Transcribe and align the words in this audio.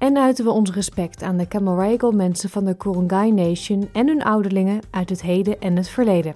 en 0.00 0.18
uiten 0.18 0.44
we 0.44 0.50
ons 0.50 0.70
respect 0.72 1.22
aan 1.22 1.36
de 1.36 1.48
Camaragal 1.48 2.12
mensen 2.12 2.50
van 2.50 2.64
de 2.64 2.76
Kurungay 2.76 3.30
Nation 3.30 3.88
en 3.92 4.06
hun 4.06 4.22
ouderlingen 4.22 4.80
uit 4.90 5.08
het 5.08 5.22
heden 5.22 5.60
en 5.60 5.76
het 5.76 5.88
verleden. 5.88 6.34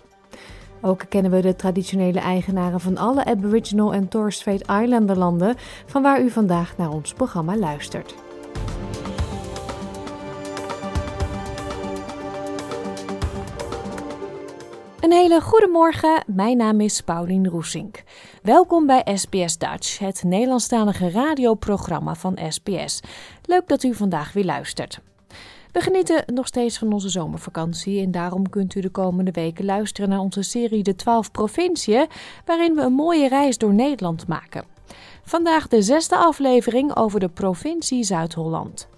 Ook 0.80 1.05
kennen 1.09 1.30
we 1.30 1.41
de 1.41 1.56
traditionele 1.56 2.20
eigenaren 2.20 2.80
van 2.80 2.96
alle 2.96 3.24
Aboriginal 3.24 3.95
en 3.95 4.08
Torres 4.08 4.36
Strait 4.36 4.60
Islander 4.82 5.19
landen, 5.19 5.55
van 5.86 6.02
waar 6.02 6.22
u 6.22 6.30
vandaag 6.30 6.77
naar 6.77 6.91
ons 6.91 7.12
programma 7.12 7.56
luistert. 7.56 8.23
Een 15.04 15.12
hele 15.12 15.40
goede 15.40 15.68
morgen, 15.68 16.24
mijn 16.26 16.56
naam 16.56 16.80
is 16.80 17.00
Paulien 17.00 17.48
Roesink. 17.48 18.02
Welkom 18.42 18.86
bij 18.86 19.06
SBS 19.14 19.58
Dutch, 19.58 19.98
het 19.98 20.22
Nederlandstalige 20.22 21.10
radioprogramma 21.10 22.14
van 22.14 22.38
SBS. 22.48 23.00
Leuk 23.44 23.68
dat 23.68 23.82
u 23.82 23.94
vandaag 23.94 24.32
weer 24.32 24.44
luistert. 24.44 25.00
We 25.72 25.80
genieten 25.80 26.24
nog 26.34 26.46
steeds 26.46 26.78
van 26.78 26.92
onze 26.92 27.08
zomervakantie 27.08 28.02
en 28.02 28.10
daarom 28.10 28.48
kunt 28.48 28.74
u 28.74 28.80
de 28.80 28.90
komende 28.90 29.30
weken 29.30 29.64
luisteren 29.64 30.11
naar 30.11 30.19
onze 30.19 30.42
serie 30.42 30.83
De 30.83 30.94
12 30.94 31.30
Provinciën, 31.30 32.06
waarin 32.44 32.74
we 32.74 32.83
een 32.83 32.92
mooie 32.92 33.28
reis 33.28 33.58
door 33.58 33.74
Nederland 33.74 34.27
maken. 34.27 34.64
Vandaag 35.24 35.68
de 35.68 35.83
zesde 35.83 36.16
aflevering 36.16 36.96
over 36.96 37.20
de 37.20 37.28
provincie 37.28 38.05
Zuid-Holland. 38.05 38.89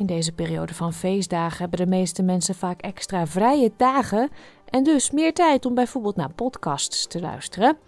In 0.00 0.06
deze 0.06 0.32
periode 0.32 0.74
van 0.74 0.92
feestdagen 0.92 1.58
hebben 1.58 1.78
de 1.78 1.86
meeste 1.86 2.22
mensen 2.22 2.54
vaak 2.54 2.80
extra 2.80 3.26
vrije 3.26 3.72
dagen 3.76 4.30
en 4.70 4.82
dus 4.82 5.10
meer 5.10 5.34
tijd 5.34 5.66
om 5.66 5.74
bijvoorbeeld 5.74 6.16
naar 6.16 6.32
podcasts 6.32 7.06
te 7.06 7.20
luisteren. 7.20 7.78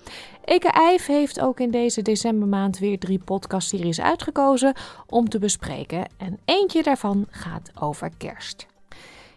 Eke 0.45 0.69
Eif 0.69 1.07
heeft 1.07 1.41
ook 1.41 1.61
in 1.61 1.71
deze 1.71 2.03
decembermaand 2.03 2.79
weer 2.79 2.99
drie 2.99 3.19
podcastseries 3.19 4.01
uitgekozen 4.01 4.75
om 5.07 5.29
te 5.29 5.39
bespreken. 5.39 6.07
En 6.17 6.39
eentje 6.45 6.83
daarvan 6.83 7.27
gaat 7.31 7.71
over 7.81 8.11
kerst. 8.17 8.67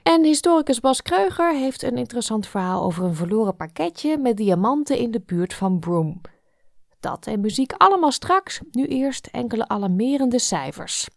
En 0.03 0.23
historicus 0.23 0.79
Bas 0.79 1.01
Kreuger 1.01 1.53
heeft 1.53 1.83
een 1.83 1.97
interessant 1.97 2.47
verhaal 2.47 2.83
over 2.83 3.03
een 3.03 3.15
verloren 3.15 3.55
pakketje 3.55 4.17
met 4.17 4.37
diamanten 4.37 4.97
in 4.97 5.11
de 5.11 5.21
buurt 5.25 5.53
van 5.53 5.79
Broome. 5.79 6.15
Dat 6.99 7.27
en 7.27 7.39
muziek 7.39 7.73
allemaal 7.77 8.11
straks, 8.11 8.61
nu 8.71 8.85
eerst 8.85 9.27
enkele 9.31 9.67
alarmerende 9.67 10.39
cijfers. 10.39 11.07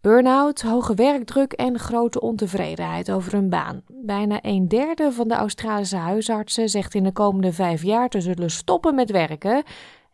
Burnout, 0.00 0.62
hoge 0.62 0.94
werkdruk 0.94 1.52
en 1.52 1.78
grote 1.78 2.20
ontevredenheid 2.20 3.10
over 3.10 3.32
hun 3.32 3.48
baan. 3.48 3.82
Bijna 3.88 4.38
een 4.42 4.68
derde 4.68 5.12
van 5.12 5.28
de 5.28 5.34
Australische 5.34 5.96
huisartsen 5.96 6.68
zegt 6.68 6.94
in 6.94 7.04
de 7.04 7.12
komende 7.12 7.52
vijf 7.52 7.82
jaar 7.82 8.08
te 8.08 8.20
zullen 8.20 8.50
stoppen 8.50 8.94
met 8.94 9.10
werken. 9.10 9.62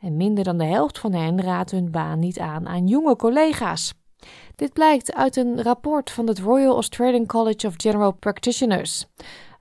En 0.00 0.16
minder 0.16 0.44
dan 0.44 0.58
de 0.58 0.64
helft 0.64 0.98
van 0.98 1.12
hen 1.12 1.42
raadt 1.42 1.70
hun 1.70 1.90
baan 1.90 2.18
niet 2.18 2.38
aan 2.38 2.68
aan 2.68 2.86
jonge 2.86 3.16
collega's. 3.16 3.94
Dit 4.55 4.72
blijkt 4.72 5.14
uit 5.14 5.36
een 5.36 5.62
rapport 5.62 6.10
van 6.10 6.27
het 6.27 6.38
Royal 6.38 6.74
Australian 6.74 7.27
College 7.27 7.66
of 7.66 7.74
General 7.77 8.12
Practitioners. 8.12 9.06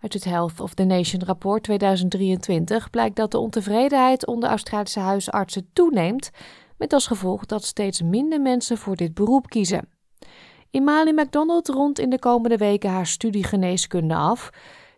Uit 0.01 0.13
het 0.13 0.23
Health 0.23 0.59
of 0.59 0.73
the 0.73 0.83
Nation 0.83 1.23
rapport 1.23 1.63
2023 1.63 2.89
blijkt 2.89 3.15
dat 3.15 3.31
de 3.31 3.39
ontevredenheid 3.39 4.27
onder 4.27 4.49
Australische 4.49 4.99
huisartsen 4.99 5.69
toeneemt, 5.73 6.29
met 6.77 6.93
als 6.93 7.07
gevolg 7.07 7.45
dat 7.45 7.63
steeds 7.63 8.01
minder 8.01 8.41
mensen 8.41 8.77
voor 8.77 8.95
dit 8.95 9.13
beroep 9.13 9.49
kiezen. 9.49 9.92
Imali 10.75 11.11
McDonald 11.11 11.67
rondt 11.67 11.99
in 11.99 12.09
de 12.09 12.19
komende 12.19 12.57
weken 12.57 12.89
haar 12.89 13.07
studie 13.07 13.43
geneeskunde 13.43 14.15
af. 14.15 14.49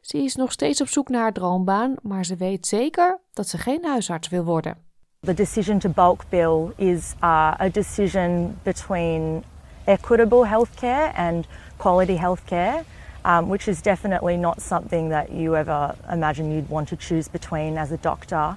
Ze 0.01 0.17
is 0.17 0.35
nog 0.35 0.51
steeds 0.51 0.81
op 0.81 0.87
zoek 0.87 1.09
naar 1.09 1.21
haar 1.21 1.33
droombaan, 1.33 1.95
maar 2.01 2.25
ze 2.25 2.35
weet 2.35 2.67
zeker 2.67 3.19
dat 3.33 3.47
ze 3.47 3.57
geen 3.57 3.85
huisarts 3.85 4.29
wil 4.29 4.43
worden. 4.43 4.77
The 5.19 5.33
decision 5.33 5.79
to 5.79 5.89
bulk 5.89 6.23
bill 6.29 6.71
is 6.75 7.13
uh, 7.23 7.53
a 7.59 7.69
decision 7.71 8.57
between 8.63 9.43
equitable 9.83 10.47
healthcare 10.47 11.13
and 11.15 11.45
quality 11.77 12.17
healthcare, 12.17 12.83
um, 13.25 13.47
which 13.47 13.67
is 13.67 13.81
definitely 13.81 14.35
not 14.35 14.61
something 14.61 15.11
that 15.11 15.27
you 15.29 15.55
ever 15.55 15.95
imagine 16.11 16.53
you'd 16.53 16.69
want 16.69 16.87
to 16.87 16.95
choose 16.99 17.29
between 17.31 17.77
as 17.77 17.91
a 17.91 17.97
doctor. 18.01 18.53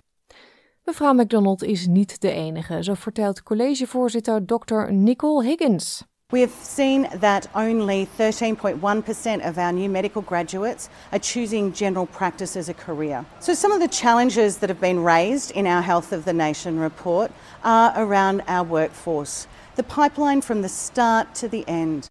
Mevrouw 0.85 1.13
McDonald 1.13 1.63
is 1.63 1.87
niet 1.87 2.21
de 2.21 2.31
enige, 2.31 2.83
zo 2.83 2.95
vertelt 2.95 3.43
collegevoorzitter 3.43 4.45
Dr. 4.45 4.93
Nicole 4.93 5.45
Higgins. 5.45 6.07
We 6.31 6.43
have 6.43 6.53
seen 6.53 7.09
that 7.15 7.49
only 7.55 8.07
13.1% 8.19 9.49
of 9.49 9.57
our 9.57 9.73
new 9.73 9.89
medical 9.89 10.21
graduates 10.21 10.91
are 11.11 11.19
choosing 11.19 11.73
general 11.73 12.05
practice 12.05 12.55
as 12.55 12.69
a 12.69 12.75
career. 12.75 13.25
So, 13.41 13.55
some 13.55 13.73
of 13.73 13.81
the 13.81 13.89
challenges 13.89 14.59
that 14.59 14.69
have 14.69 14.79
been 14.79 15.03
raised 15.03 15.53
in 15.53 15.67
our 15.67 15.81
Health 15.81 16.13
of 16.13 16.27
the 16.27 16.35
Nation 16.35 16.79
report 16.79 17.33
are 17.65 17.95
around 17.97 18.43
our 18.47 18.63
workforce, 18.63 19.47
the 19.77 19.83
pipeline 19.83 20.43
from 20.43 20.61
the 20.61 20.69
start 20.69 21.35
to 21.37 21.49
the 21.49 21.65
end. 21.67 22.11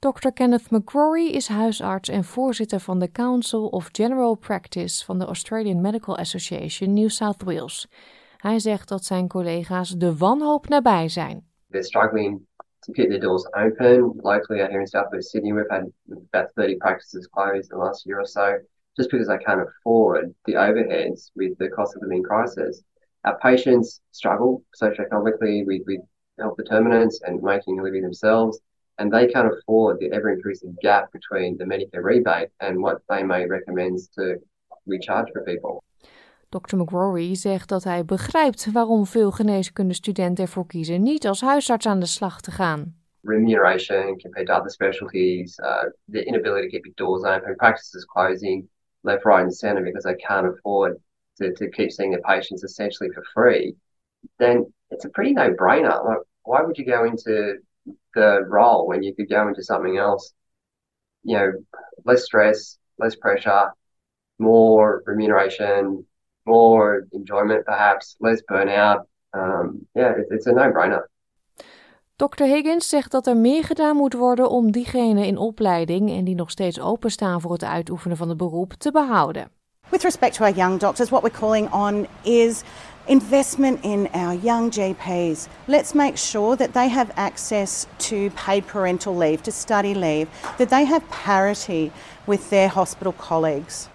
Dr. 0.00 0.32
Kenneth 0.32 0.70
McCrory 0.70 1.30
is 1.30 1.46
huisarts 1.46 2.08
en 2.08 2.24
voorzitter 2.24 2.80
van 2.80 2.98
de 2.98 3.12
Council 3.12 3.66
of 3.66 3.88
General 3.92 4.34
Practice 4.34 5.04
van 5.04 5.18
de 5.18 5.24
Australian 5.24 5.80
Medical 5.80 6.18
Association 6.18 6.92
New 6.92 7.08
South 7.08 7.42
Wales. 7.44 7.86
Hij 8.36 8.58
zegt 8.58 8.88
dat 8.88 9.04
zijn 9.04 9.28
collega's 9.28 9.90
de 9.90 10.16
wanhoop 10.16 10.68
nabij 10.68 11.08
zijn. 11.08 11.44
They're 11.70 11.84
struggling 11.84 12.45
to 12.86 12.92
keep 12.92 13.10
their 13.10 13.18
doors 13.18 13.46
open. 13.54 14.12
Locally 14.22 14.62
out 14.62 14.70
here 14.70 14.80
in 14.80 14.86
South 14.86 15.08
West 15.12 15.30
Sydney, 15.30 15.52
we've 15.52 15.64
had 15.70 15.92
about 16.32 16.50
30 16.56 16.76
practices 16.76 17.28
closed 17.32 17.70
in 17.70 17.78
the 17.78 17.84
last 17.84 18.06
year 18.06 18.20
or 18.20 18.26
so, 18.26 18.58
just 18.96 19.10
because 19.10 19.28
they 19.28 19.38
can't 19.38 19.60
afford 19.60 20.34
the 20.46 20.54
overheads 20.54 21.30
with 21.34 21.56
the 21.58 21.68
cost 21.68 21.96
of 21.96 22.02
living 22.02 22.22
crisis. 22.22 22.82
Our 23.24 23.38
patients 23.40 24.00
struggle 24.12 24.62
socioeconomically 24.80 25.66
with, 25.66 25.82
with 25.86 26.00
health 26.38 26.56
determinants 26.56 27.20
and 27.24 27.42
making 27.42 27.80
a 27.80 27.82
living 27.82 28.02
themselves, 28.02 28.60
and 28.98 29.12
they 29.12 29.26
can't 29.26 29.52
afford 29.52 29.98
the 29.98 30.12
ever 30.12 30.30
increasing 30.32 30.76
gap 30.80 31.12
between 31.12 31.58
the 31.58 31.64
Medicare 31.64 32.04
rebate 32.04 32.48
and 32.60 32.80
what 32.80 33.02
they 33.08 33.22
may 33.22 33.46
recommend 33.46 33.98
to 34.14 34.36
recharge 34.86 35.28
for 35.32 35.44
people. 35.44 35.82
Dr. 36.48 36.76
McRory 36.76 37.34
zegt 37.34 37.68
dat 37.68 37.84
hij 37.84 38.04
begrijpt 38.04 38.72
waarom 38.72 39.06
veel 39.06 39.30
geneeskundestudenten 39.30 40.44
ervoor 40.44 40.66
kiezen 40.66 41.02
niet 41.02 41.26
als 41.26 41.40
huisarts 41.40 41.86
aan 41.86 42.00
de 42.00 42.06
slag 42.06 42.40
te 42.40 42.50
gaan. 42.50 42.94
Remuneration 43.22 44.18
compared 44.18 44.46
to 44.46 44.54
other 44.54 44.70
specialties, 44.70 45.58
uh, 45.58 45.90
the 46.10 46.24
inability 46.24 46.62
to 46.62 46.70
keep 46.70 46.84
your 46.84 46.94
doors 46.94 47.22
open, 47.22 47.56
practices 47.56 48.04
closing 48.04 48.68
left, 49.02 49.24
right, 49.24 49.42
and 49.42 49.54
centre 49.54 49.82
because 49.82 50.04
they 50.04 50.14
can't 50.14 50.46
afford 50.46 51.00
to, 51.38 51.52
to 51.54 51.70
keep 51.70 51.90
seeing 51.90 52.10
their 52.10 52.20
patients 52.20 52.62
essentially 52.62 53.10
for 53.14 53.24
free, 53.34 53.76
then 54.38 54.72
it's 54.90 55.04
a 55.04 55.08
pretty 55.10 55.32
no 55.32 55.52
brainer. 55.52 56.04
Like, 56.04 56.18
why 56.42 56.62
would 56.62 56.78
you 56.78 56.84
go 56.84 57.04
into 57.04 57.58
the 58.14 58.44
role 58.46 58.86
when 58.86 59.02
you 59.02 59.14
could 59.14 59.28
go 59.28 59.48
into 59.48 59.62
something 59.62 59.96
else? 59.96 60.32
You 61.22 61.36
know, 61.36 61.52
less 62.04 62.24
stress, 62.24 62.78
less 62.98 63.16
pressure, 63.16 63.72
more 64.38 65.02
remuneration, 65.06 66.06
more 66.46 67.06
enjoyment, 67.10 67.64
perhaps 67.64 68.16
less 68.18 68.42
burnout. 68.50 69.06
Um, 69.32 69.86
yeah, 69.94 70.12
it, 70.18 70.26
it's 70.30 70.46
a 70.46 70.52
no-brainer. 70.52 71.08
Dr. 72.16 72.44
Higgins 72.44 72.88
zegt 72.88 73.10
dat 73.10 73.26
er 73.26 73.36
meer 73.36 73.64
gedaan 73.64 73.96
moet 73.96 74.12
worden 74.12 74.48
om 74.50 74.70
diegenen 74.70 75.24
in 75.24 75.38
opleiding 75.38 76.10
en 76.10 76.24
die 76.24 76.34
nog 76.34 76.50
steeds 76.50 76.80
openstaan 76.80 77.40
voor 77.40 77.52
het 77.52 77.64
uitoefenen 77.64 78.16
van 78.16 78.28
het 78.28 78.36
beroep 78.36 78.72
te 78.72 78.90
behouden. 78.90 79.50
With 79.88 80.02
respect 80.02 80.34
to 80.34 80.44
our 80.44 80.54
young 80.54 80.78
doctors, 80.78 81.10
what 81.10 81.22
we're 81.22 81.38
calling 81.38 81.72
on 81.72 82.06
is 82.22 82.62
investment 83.06 83.84
in 83.84 84.08
our 84.12 84.34
young 84.34 84.70
GPs. 84.70 85.48
Let's 85.66 85.92
make 85.92 86.16
sure 86.16 86.56
that 86.56 86.72
they 86.72 86.88
have 86.88 87.12
access 87.14 87.86
to 87.98 88.30
paid 88.30 88.66
parental 88.66 89.16
leave, 89.16 89.42
to 89.42 89.50
study 89.50 89.94
leave, 89.94 90.26
that 90.56 90.68
they 90.68 90.84
have 90.84 91.02
parity 91.10 91.90
with 92.26 92.48
their 92.48 92.68
hospital 92.68 93.12
colleagues. 93.12 93.88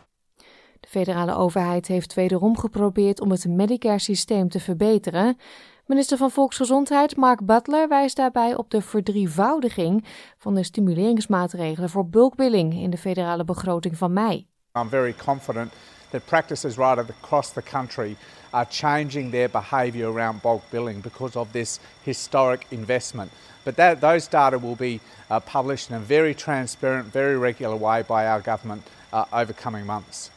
De 0.91 0.97
federale 0.97 1.35
overheid 1.35 1.87
heeft 1.87 2.13
wederom 2.13 2.57
geprobeerd 2.57 3.21
om 3.21 3.31
het 3.31 3.45
Medicare-systeem 3.45 4.49
te 4.49 4.59
verbeteren. 4.59 5.37
Minister 5.85 6.17
van 6.17 6.31
Volksgezondheid 6.31 7.15
Mark 7.15 7.45
Butler 7.45 7.87
wijst 7.87 8.15
daarbij 8.15 8.55
op 8.55 8.69
de 8.69 8.81
verdrievoudiging 8.81 10.05
van 10.37 10.55
de 10.55 10.63
stimuleringsmaatregelen 10.63 11.89
voor 11.89 12.07
bulkbilling 12.07 12.73
in 12.73 12.89
de 12.89 12.97
federale 12.97 13.43
begroting 13.43 13.97
van 13.97 14.13
mei. 14.13 14.47
I'm 14.79 14.89
very 14.89 15.15
confident 15.25 15.71
that 16.09 16.25
practices 16.25 16.75
right 16.75 16.97
across 16.97 17.51
the 17.51 17.61
country 17.61 18.15
are 18.49 18.65
changing 18.69 19.31
their 19.31 19.49
behaviour 19.49 20.13
around 20.13 20.41
bulk 20.41 20.61
billing 20.69 21.01
because 21.01 21.39
of 21.39 21.47
this 21.51 21.79
historic 22.03 22.65
investment. 22.69 23.31
But 23.63 23.75
that, 23.75 24.01
those 24.01 24.29
data 24.29 24.59
will 24.59 24.75
be 24.75 24.99
uh, 25.29 25.39
published 25.51 25.89
in 25.89 25.95
a 25.95 25.99
very 25.99 26.33
transparent, 26.33 27.13
very 27.13 27.37
regular 27.37 27.79
way 27.79 28.03
by 28.07 28.25
our 28.25 28.41
government 28.41 28.81
uh, 29.13 29.23
over 29.31 29.53
coming 29.53 29.85
months. 29.85 30.31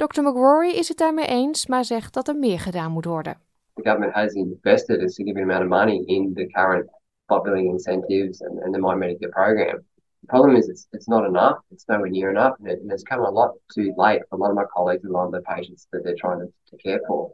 Dr. 0.00 0.22
McRory 0.22 0.70
is 0.70 0.88
het 0.88 0.96
daarmee 0.96 1.26
eens, 1.26 1.66
maar 1.66 1.84
zegt 1.84 2.14
dat 2.14 2.28
er 2.28 2.36
meer 2.36 2.60
gedaan 2.60 2.92
moet 2.92 3.04
worden. 3.04 3.36
The 3.74 3.82
government 3.82 4.12
has 4.12 4.32
invested 4.32 5.02
a 5.02 5.08
significant 5.08 5.50
amount 5.50 5.62
of 5.62 5.78
money 5.78 6.02
in 6.06 6.34
the 6.34 6.46
current 6.46 6.90
pot 7.26 7.46
incentives 7.46 8.42
and, 8.42 8.62
and 8.62 8.74
the 8.74 8.80
My 8.80 8.94
Medicare 8.94 9.30
program. 9.30 9.84
The 10.20 10.26
problem 10.26 10.56
is 10.56 10.68
it's, 10.68 10.86
it's 10.90 11.06
not 11.06 11.24
enough. 11.24 11.58
It's 11.70 11.84
nowhere 11.86 12.10
near 12.10 12.30
enough, 12.30 12.54
and, 12.58 12.68
it, 12.68 12.80
and 12.82 12.90
it's 12.92 13.02
come 13.02 13.24
a 13.24 13.30
lot 13.30 13.50
too 13.74 13.92
late 13.96 14.22
for 14.28 14.38
a 14.38 14.42
lot 14.42 14.50
of 14.50 14.56
my 14.56 14.66
colleagues 14.74 15.04
and 15.04 15.14
a 15.14 15.18
lot 15.18 15.26
of 15.26 15.32
the 15.32 15.54
patients 15.54 15.86
that 15.90 16.02
they're 16.02 16.20
trying 16.20 16.38
to, 16.40 16.48
to 16.70 16.76
care 16.76 17.00
for. 17.06 17.30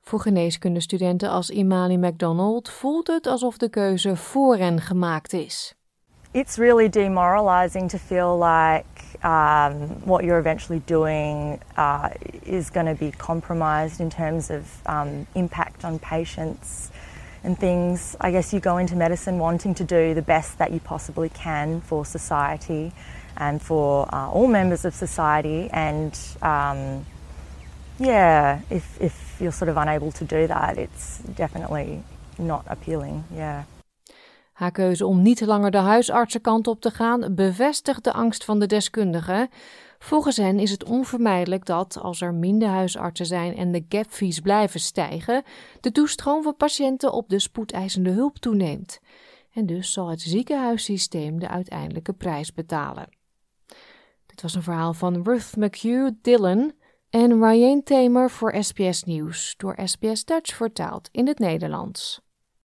Voor 0.00 0.20
geneeskundestudenten 0.20 1.30
als 1.30 1.50
Imani 1.50 1.96
McDonald 1.96 2.68
voelt 2.68 3.06
het 3.06 3.26
alsof 3.26 3.56
de 3.58 3.68
keuze 3.68 4.16
voor 4.16 4.56
hen 4.56 4.80
gemaakt 4.80 5.32
is. 5.32 5.74
It's 6.30 6.56
really 6.56 6.88
demoralizing 6.88 7.90
to 7.90 7.98
feel 7.98 8.38
like 8.38 8.95
um, 9.22 10.04
what 10.06 10.24
you're 10.24 10.38
eventually 10.38 10.80
doing 10.80 11.60
uh, 11.76 12.10
is 12.44 12.70
going 12.70 12.86
to 12.86 12.94
be 12.94 13.10
compromised 13.10 14.00
in 14.00 14.10
terms 14.10 14.50
of 14.50 14.70
um, 14.86 15.26
impact 15.34 15.84
on 15.84 15.98
patients 15.98 16.90
and 17.42 17.58
things. 17.58 18.16
I 18.20 18.30
guess 18.30 18.52
you 18.52 18.60
go 18.60 18.78
into 18.78 18.96
medicine 18.96 19.38
wanting 19.38 19.74
to 19.76 19.84
do 19.84 20.14
the 20.14 20.22
best 20.22 20.58
that 20.58 20.72
you 20.72 20.80
possibly 20.80 21.28
can 21.28 21.80
for 21.80 22.04
society 22.04 22.92
and 23.36 23.60
for 23.60 24.12
uh, 24.14 24.30
all 24.30 24.48
members 24.48 24.84
of 24.84 24.94
society. 24.94 25.68
And 25.70 26.18
um, 26.42 27.06
yeah, 27.98 28.60
if, 28.70 29.00
if 29.00 29.36
you're 29.40 29.52
sort 29.52 29.68
of 29.68 29.76
unable 29.76 30.12
to 30.12 30.24
do 30.24 30.46
that, 30.46 30.78
it's 30.78 31.18
definitely 31.18 32.02
not 32.38 32.64
appealing. 32.68 33.24
Yeah. 33.34 33.64
Haar 34.56 34.70
keuze 34.70 35.06
om 35.06 35.22
niet 35.22 35.40
langer 35.40 35.70
de 35.70 35.78
huisartsenkant 35.78 36.66
op 36.66 36.80
te 36.80 36.90
gaan 36.90 37.34
bevestigt 37.34 38.04
de 38.04 38.12
angst 38.12 38.44
van 38.44 38.58
de 38.58 38.66
deskundigen. 38.66 39.48
Volgens 39.98 40.36
hen 40.36 40.58
is 40.58 40.70
het 40.70 40.84
onvermijdelijk 40.84 41.64
dat, 41.64 41.98
als 42.00 42.20
er 42.20 42.34
minder 42.34 42.68
huisartsen 42.68 43.26
zijn 43.26 43.56
en 43.56 43.72
de 43.72 43.84
gapfees 43.88 44.40
blijven 44.40 44.80
stijgen, 44.80 45.42
de 45.80 45.92
toestroom 45.92 46.42
van 46.42 46.56
patiënten 46.56 47.12
op 47.12 47.28
de 47.28 47.38
spoedeisende 47.38 48.10
hulp 48.10 48.38
toeneemt. 48.38 49.00
En 49.52 49.66
dus 49.66 49.92
zal 49.92 50.08
het 50.08 50.20
ziekenhuissysteem 50.20 51.38
de 51.38 51.48
uiteindelijke 51.48 52.12
prijs 52.12 52.52
betalen. 52.52 53.08
Dit 54.26 54.42
was 54.42 54.54
een 54.54 54.62
verhaal 54.62 54.94
van 54.94 55.22
Ruth 55.22 55.56
McHugh 55.56 56.10
Dillon 56.22 56.72
en 57.10 57.44
Ryan 57.44 57.82
Tamer 57.82 58.30
voor 58.30 58.54
SBS 58.60 59.04
Nieuws, 59.04 59.54
door 59.56 59.78
SBS 59.84 60.24
Dutch 60.24 60.54
vertaald 60.54 61.08
in 61.12 61.26
het 61.26 61.38
Nederlands. 61.38 62.25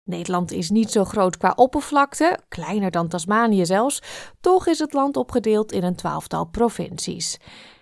Nederland 0.08 0.52
is 0.52 0.70
niet 0.70 0.90
zo 0.90 1.05
groot 1.05 1.37
qua 1.37 1.52
oppervlakte, 1.56 2.38
kleiner 2.49 2.90
dan 2.90 3.08
Tasmanië 3.08 3.66
zelfs, 3.66 4.02
toch 4.40 4.66
is 4.66 4.78
het 4.78 4.93
land 4.93 5.16
opgedeeld 5.16 5.72
in 5.72 5.84
een 5.84 5.96
twaalftal 5.96 6.44
provincies. 6.44 7.38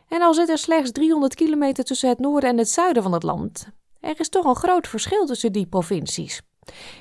En 0.08 0.23
al 0.23 0.34
zit 0.34 0.49
er 0.49 0.58
slechts 0.58 0.93
300 0.93 1.34
kilometer 1.34 1.84
tussen 1.84 2.08
het 2.08 2.19
noorden 2.19 2.50
en 2.50 2.58
het 2.58 2.70
zuiden 2.70 3.02
van 3.02 3.12
het 3.12 3.23
land, 3.23 3.69
er 4.06 4.20
is 4.20 4.28
toch 4.28 4.44
een 4.44 4.56
groot 4.56 4.88
verschil 4.88 5.26
tussen 5.26 5.52
die 5.52 5.67
provincies. 5.67 6.43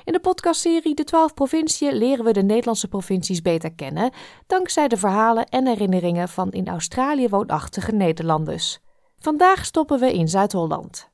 In 0.04 0.14
de 0.14 0.20
podcastserie 0.20 0.96
De 0.96 1.04
12 1.04 1.34
Provinciën 1.34 1.94
leren 1.94 2.26
we 2.26 2.32
de 2.32 2.44
Nederlandse 2.44 2.88
provincies 2.88 3.42
beter 3.42 3.74
kennen, 3.74 4.12
dankzij 4.48 4.88
de 4.88 4.98
verhalen 4.98 5.46
en 5.46 5.68
herinneringen 5.68 6.30
van 6.30 6.52
in 6.52 6.68
Australië 6.68 7.30
woonachtige 7.30 7.92
Nederlanders. 7.92 8.80
Vandaag 9.20 9.66
stoppen 9.66 10.00
we 10.00 10.14
in 10.14 10.28
Zuid-Holland. 10.28 11.10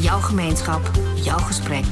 Jouw 0.00 0.20
gemeenschap, 0.20 0.90
jouw 1.14 1.38
gesprek, 1.38 1.86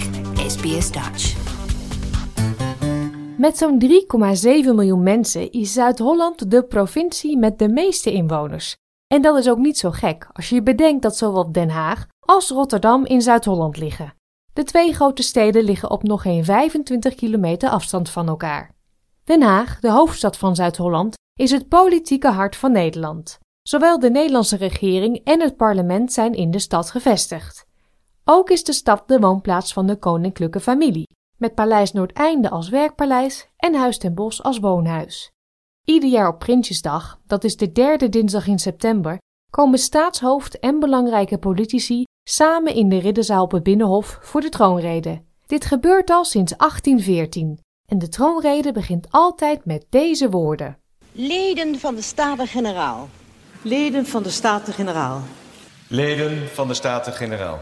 Met 3.37 3.59
zo'n 3.59 3.83
3,7 3.85 4.75
miljoen 4.75 5.03
mensen 5.03 5.51
is 5.53 5.73
Zuid-Holland 5.73 6.51
de 6.51 6.65
provincie 6.65 7.39
met 7.39 7.59
de 7.59 7.69
meeste 7.69 8.13
inwoners. 8.13 8.77
En 9.07 9.23
dat 9.23 9.39
is 9.39 9.49
ook 9.49 9.59
niet 9.59 9.79
zo 9.79 9.91
gek 9.91 10.29
als 10.33 10.49
je 10.49 10.63
bedenkt 10.63 11.03
dat 11.03 11.17
zowel 11.17 11.53
Den 11.53 11.69
Haag 11.69 12.07
als 12.21 12.49
Rotterdam 12.49 13.07
in 13.07 13.23
Zuid-Holland 13.23 13.77
liggen. 13.77 14.15
De 14.53 14.65
twee 14.65 14.95
grote 14.95 15.23
steden 15.23 15.65
liggen 15.65 15.91
op 15.91 16.03
nog 16.03 16.23
geen 16.23 16.45
25 16.45 17.15
kilometer 17.15 17.69
afstand 17.69 18.11
van 18.11 18.29
elkaar. 18.29 18.75
Den 19.25 19.43
Haag, 19.43 19.81
de 19.81 19.91
hoofdstad 19.91 20.37
van 20.37 20.55
Zuid-Holland, 20.55 21.15
is 21.35 21.51
het 21.51 21.69
politieke 21.69 22.29
hart 22.29 22.57
van 22.57 22.73
Nederland. 22.73 23.39
Zowel 23.63 23.99
de 23.99 24.11
Nederlandse 24.11 24.57
regering 24.57 25.21
en 25.25 25.41
het 25.41 25.57
parlement 25.57 26.13
zijn 26.13 26.35
in 26.35 26.51
de 26.51 26.59
stad 26.59 26.91
gevestigd. 26.91 27.69
Ook 28.25 28.51
is 28.51 28.65
de 28.65 28.73
stad 28.73 29.09
de 29.09 29.19
woonplaats 29.19 29.73
van 29.73 29.87
de 29.87 29.97
koninklijke 29.97 30.61
familie, 30.61 31.09
met 31.37 31.55
Paleis 31.55 31.93
Noordeinde 31.93 32.51
als 32.51 32.69
werkpaleis 32.69 33.49
en 33.57 33.75
Huis 33.75 33.99
ten 33.99 34.15
Bosch 34.15 34.41
als 34.41 34.59
woonhuis. 34.59 35.31
Ieder 35.85 36.11
jaar 36.11 36.29
op 36.29 36.39
Prinsjesdag, 36.39 37.21
dat 37.27 37.45
is 37.45 37.57
de 37.57 37.73
derde 37.73 38.09
dinsdag 38.09 38.47
in 38.47 38.59
september, 38.59 39.19
komen 39.51 39.79
staatshoofd 39.79 40.59
en 40.59 40.79
belangrijke 40.79 41.39
politici 41.39 42.05
samen 42.29 42.75
in 42.75 42.89
de 42.89 42.99
ridderzaal 42.99 43.43
op 43.43 43.53
het 43.53 43.63
Binnenhof 43.63 44.19
voor 44.21 44.41
de 44.41 44.49
troonrede. 44.49 45.23
Dit 45.47 45.65
gebeurt 45.65 46.11
al 46.11 46.25
sinds 46.25 46.57
1814 46.57 47.59
en 47.89 47.99
de 47.99 48.09
troonrede 48.09 48.73
begint 48.73 49.07
altijd 49.11 49.65
met 49.65 49.87
deze 49.89 50.31
woorden. 50.31 50.79
Leden 51.13 51.79
van 51.79 51.95
de 51.95 52.03
Staten-Generaal. 52.03 53.09
Leden 53.63 54.07
van 54.07 54.23
de 54.23 54.31
Staten-Generaal. 54.31 55.21
Leden 55.89 56.49
van 56.49 56.69
de 56.69 56.75
Staten-Generaal. 56.75 57.59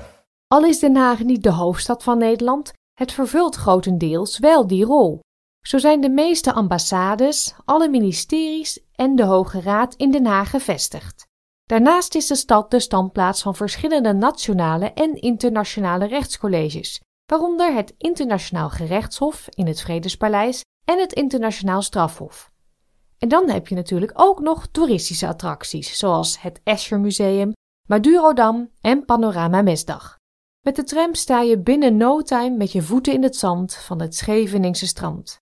Al 0.49 0.65
is 0.65 0.79
Den 0.79 0.97
Haag 0.97 1.23
niet 1.23 1.43
de 1.43 1.53
hoofdstad 1.53 2.03
van 2.03 2.19
Nederland, 2.19 2.73
het 2.95 3.13
vervult 3.13 3.55
grotendeels 3.55 4.39
wel 4.39 4.67
die 4.67 4.85
rol. 4.85 5.21
Zo 5.67 5.79
zijn 5.79 6.01
de 6.01 6.09
meeste 6.09 6.53
ambassades, 6.53 7.55
alle 7.65 7.89
ministeries 7.89 8.81
en 8.95 9.17
de 9.17 9.25
Hoge 9.25 9.61
Raad 9.61 9.95
in 9.95 10.11
Den 10.11 10.27
Haag 10.27 10.51
gevestigd. 10.51 11.27
Daarnaast 11.65 12.15
is 12.15 12.27
de 12.27 12.35
stad 12.35 12.71
de 12.71 12.81
standplaats 12.81 13.43
van 13.43 13.55
verschillende 13.55 14.13
nationale 14.13 14.93
en 14.93 15.15
internationale 15.15 16.07
rechtscolleges, 16.07 17.01
waaronder 17.27 17.75
het 17.75 17.95
Internationaal 17.99 18.71
Gerechtshof 18.71 19.49
in 19.49 19.67
het 19.67 19.81
Vredespaleis 19.81 20.61
en 20.85 20.99
het 20.99 21.13
Internationaal 21.13 21.83
Strafhof. 21.83 22.51
En 23.19 23.29
dan 23.29 23.51
heb 23.51 23.69
je 23.69 23.75
natuurlijk 23.75 24.13
ook 24.15 24.41
nog 24.41 24.67
toeristische 24.67 25.27
attracties, 25.27 25.99
zoals 25.99 26.41
het 26.41 26.61
Escher 26.65 27.01
Museum, 27.01 27.53
Madurodam 27.89 28.71
en 28.81 29.05
Panorama 29.05 29.63
Mesdag. 29.63 30.18
Met 30.61 30.77
de 30.77 30.85
tram 30.85 31.15
sta 31.15 31.41
je 31.41 31.59
binnen 31.59 31.97
no 31.97 32.23
time 32.23 32.57
met 32.57 32.73
je 32.73 32.83
voeten 32.83 33.13
in 33.13 33.23
het 33.23 33.37
zand 33.37 33.75
van 33.75 34.01
het 34.01 34.15
Scheveningse 34.15 34.87
strand. 34.87 35.41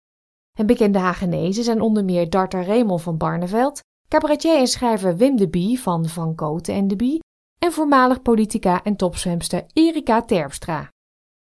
En 0.58 0.66
bekende 0.66 0.98
Hagenezen 0.98 1.64
zijn 1.64 1.80
onder 1.80 2.04
meer 2.04 2.30
darter 2.30 2.64
Raymond 2.64 3.02
van 3.02 3.16
Barneveld, 3.16 3.80
cabaretier 4.08 4.56
en 4.56 4.66
schrijver 4.66 5.16
Wim 5.16 5.36
de 5.36 5.48
Bie 5.48 5.80
van 5.80 6.06
Van 6.06 6.34
Koten 6.34 6.74
en 6.74 6.88
de 6.88 6.96
Bie 6.96 7.20
en 7.58 7.72
voormalig 7.72 8.22
politica 8.22 8.82
en 8.82 8.96
topzwemster 8.96 9.66
Erika 9.72 10.22
Terpstra. 10.22 10.88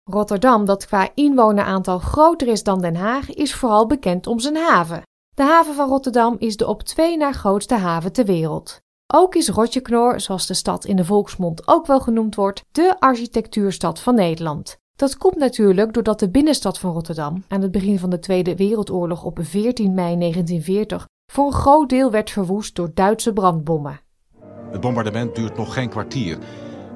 Rotterdam, 0.03 0.65
dat 0.65 0.85
qua 0.85 1.09
inwoneraantal 1.13 1.99
groter 1.99 2.47
is 2.47 2.63
dan 2.63 2.81
Den 2.81 2.95
Haag, 2.95 3.33
is 3.33 3.55
vooral 3.55 3.87
bekend 3.87 4.27
om 4.27 4.39
zijn 4.39 4.55
haven. 4.55 5.01
De 5.35 5.43
haven 5.43 5.75
van 5.75 5.87
Rotterdam 5.87 6.35
is 6.39 6.57
de 6.57 6.67
op 6.67 6.83
twee 6.83 7.17
na 7.17 7.31
grootste 7.31 7.75
haven 7.75 8.11
ter 8.11 8.25
wereld. 8.25 8.79
Ook 9.13 9.35
is 9.35 9.49
Rotjeknor, 9.49 10.19
zoals 10.19 10.47
de 10.47 10.53
stad 10.53 10.85
in 10.85 10.95
de 10.95 11.05
volksmond 11.05 11.67
ook 11.67 11.85
wel 11.85 11.99
genoemd 11.99 12.35
wordt, 12.35 12.63
de 12.71 12.95
architectuurstad 12.99 13.99
van 13.99 14.15
Nederland. 14.15 14.77
Dat 14.95 15.17
komt 15.17 15.35
natuurlijk 15.35 15.93
doordat 15.93 16.19
de 16.19 16.29
binnenstad 16.29 16.79
van 16.79 16.91
Rotterdam 16.91 17.43
aan 17.47 17.61
het 17.61 17.71
begin 17.71 17.99
van 17.99 18.09
de 18.09 18.19
Tweede 18.19 18.55
Wereldoorlog 18.55 19.23
op 19.23 19.39
14 19.41 19.93
mei 19.93 20.17
1940 20.17 21.07
voor 21.31 21.45
een 21.45 21.53
groot 21.53 21.89
deel 21.89 22.11
werd 22.11 22.29
verwoest 22.31 22.75
door 22.75 22.91
Duitse 22.93 23.33
brandbommen. 23.33 23.99
Het 24.71 24.81
bombardement 24.81 25.35
duurt 25.35 25.57
nog 25.57 25.73
geen 25.73 25.89
kwartier, 25.89 26.37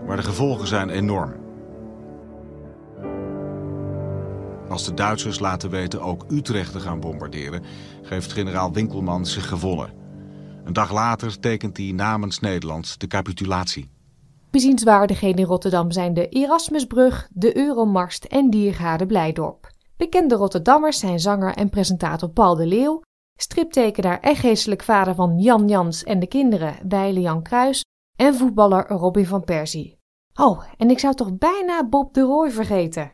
maar 0.05 0.17
de 0.17 0.23
gevolgen 0.23 0.67
zijn 0.67 0.89
enorm. 0.89 1.33
Als 4.69 4.85
de 4.85 4.93
Duitsers 4.93 5.39
laten 5.39 5.69
weten 5.69 6.01
ook 6.01 6.25
Utrecht 6.27 6.71
te 6.71 6.79
gaan 6.79 6.99
bombarderen, 6.99 7.63
geeft 8.01 8.31
generaal 8.31 8.71
Winkelman 8.71 9.25
zich 9.25 9.47
gewonnen. 9.47 9.98
Een 10.69 10.75
dag 10.75 10.91
later 10.91 11.39
tekent 11.39 11.77
hij 11.77 11.91
namens 11.91 12.39
Nederland 12.39 12.99
de 12.99 13.07
capitulatie. 13.07 13.91
Bezienswaardigheden 14.51 15.37
in 15.37 15.45
Rotterdam 15.45 15.91
zijn 15.91 16.13
de 16.13 16.29
Erasmusbrug, 16.29 17.27
de 17.31 17.57
Euromarst 17.57 18.23
en 18.23 18.49
Diergaarde 18.49 19.05
Blijdorp. 19.05 19.71
Bekende 19.97 20.35
Rotterdammers 20.35 20.99
zijn 20.99 21.19
zanger 21.19 21.53
en 21.53 21.69
presentator 21.69 22.29
Paul 22.29 22.55
de 22.55 22.65
Leeuw, 22.65 23.01
striptekenaar 23.35 24.19
en 24.19 24.35
geestelijk 24.35 24.83
vader 24.83 25.15
van 25.15 25.39
Jan 25.39 25.67
Jans 25.67 26.03
en 26.03 26.19
de 26.19 26.27
kinderen 26.27 26.75
Weile 26.87 27.21
Jan 27.21 27.41
Kruis 27.41 27.85
en 28.15 28.35
voetballer 28.35 28.87
Robin 28.87 29.25
van 29.25 29.43
Persie. 29.43 29.97
Oh, 30.33 30.63
en 30.77 30.89
ik 30.89 30.99
zou 30.99 31.13
toch 31.13 31.37
bijna 31.37 31.87
Bob 31.87 32.13
de 32.13 32.21
Rooij 32.21 32.51
vergeten. 32.51 33.11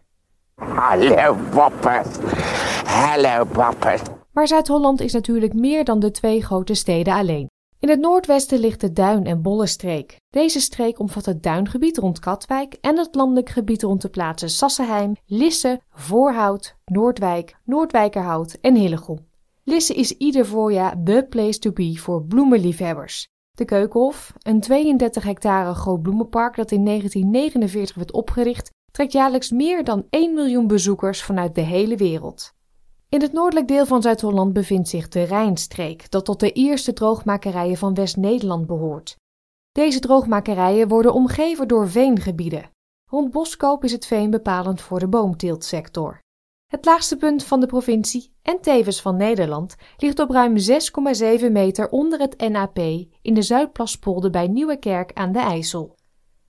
Hallo 0.55 1.37
Boppert. 1.51 2.19
Hallo 2.85 3.45
Boppert. 3.45 4.14
Maar 4.35 4.47
Zuid-Holland 4.47 5.01
is 5.01 5.13
natuurlijk 5.13 5.53
meer 5.53 5.83
dan 5.83 5.99
de 5.99 6.11
twee 6.11 6.43
grote 6.43 6.73
steden 6.73 7.13
alleen. 7.13 7.49
In 7.79 7.89
het 7.89 7.99
noordwesten 7.99 8.59
ligt 8.59 8.81
de 8.81 8.93
Duin- 8.93 9.25
en 9.25 9.41
Bollenstreek. 9.41 10.17
Deze 10.29 10.59
streek 10.59 10.99
omvat 10.99 11.25
het 11.25 11.43
duingebied 11.43 11.97
rond 11.97 12.19
Katwijk 12.19 12.77
en 12.81 12.97
het 12.97 13.15
landelijk 13.15 13.49
gebied 13.49 13.83
rond 13.83 14.01
de 14.01 14.09
plaatsen 14.09 14.49
Sassenheim, 14.49 15.15
Lisse, 15.25 15.81
Voorhout, 15.89 16.75
Noordwijk, 16.85 17.57
Noordwijkerhout 17.63 18.57
en 18.61 18.75
Hillegom. 18.75 19.25
Lisse 19.63 19.93
is 19.93 20.11
ieder 20.11 20.45
voorjaar 20.45 21.03
the 21.03 21.25
place 21.29 21.59
to 21.59 21.71
be 21.71 21.97
voor 21.97 22.23
bloemenliefhebbers. 22.23 23.27
De 23.51 23.65
Keukenhof, 23.65 24.33
een 24.41 24.59
32 24.59 25.23
hectare 25.23 25.73
groot 25.73 26.01
bloemenpark 26.01 26.55
dat 26.55 26.71
in 26.71 26.85
1949 26.85 27.95
werd 27.95 28.11
opgericht, 28.11 28.69
trekt 28.91 29.11
jaarlijks 29.11 29.51
meer 29.51 29.83
dan 29.83 30.05
1 30.09 30.33
miljoen 30.33 30.67
bezoekers 30.67 31.23
vanuit 31.23 31.55
de 31.55 31.61
hele 31.61 31.95
wereld. 31.95 32.54
In 33.09 33.21
het 33.21 33.33
noordelijk 33.33 33.67
deel 33.67 33.85
van 33.85 34.01
Zuid-Holland 34.01 34.53
bevindt 34.53 34.89
zich 34.89 35.07
de 35.07 35.23
Rijnstreek, 35.23 36.11
dat 36.11 36.25
tot 36.25 36.39
de 36.39 36.51
eerste 36.51 36.93
droogmakerijen 36.93 37.77
van 37.77 37.93
West-Nederland 37.93 38.67
behoort. 38.67 39.17
Deze 39.71 39.99
droogmakerijen 39.99 40.87
worden 40.87 41.13
omgeven 41.13 41.67
door 41.67 41.89
veengebieden. 41.89 42.69
Rond 43.09 43.31
Boskoop 43.31 43.83
is 43.83 43.91
het 43.91 44.05
veen 44.05 44.29
bepalend 44.29 44.81
voor 44.81 44.99
de 44.99 45.07
boomteeltsector. 45.07 46.19
Het 46.65 46.85
laagste 46.85 47.17
punt 47.17 47.43
van 47.43 47.59
de 47.59 47.65
provincie 47.65 48.33
en 48.41 48.61
tevens 48.61 49.01
van 49.01 49.17
Nederland 49.17 49.75
ligt 49.97 50.19
op 50.19 50.29
ruim 50.29 50.55
6,7 50.57 51.51
meter 51.51 51.89
onder 51.89 52.19
het 52.19 52.49
NAP 52.49 52.77
in 53.21 53.33
de 53.33 53.41
Zuidplaspolder 53.41 54.29
bij 54.29 54.47
Nieuwekerk 54.47 55.13
aan 55.13 55.31
de 55.31 55.39
IJssel. 55.39 55.95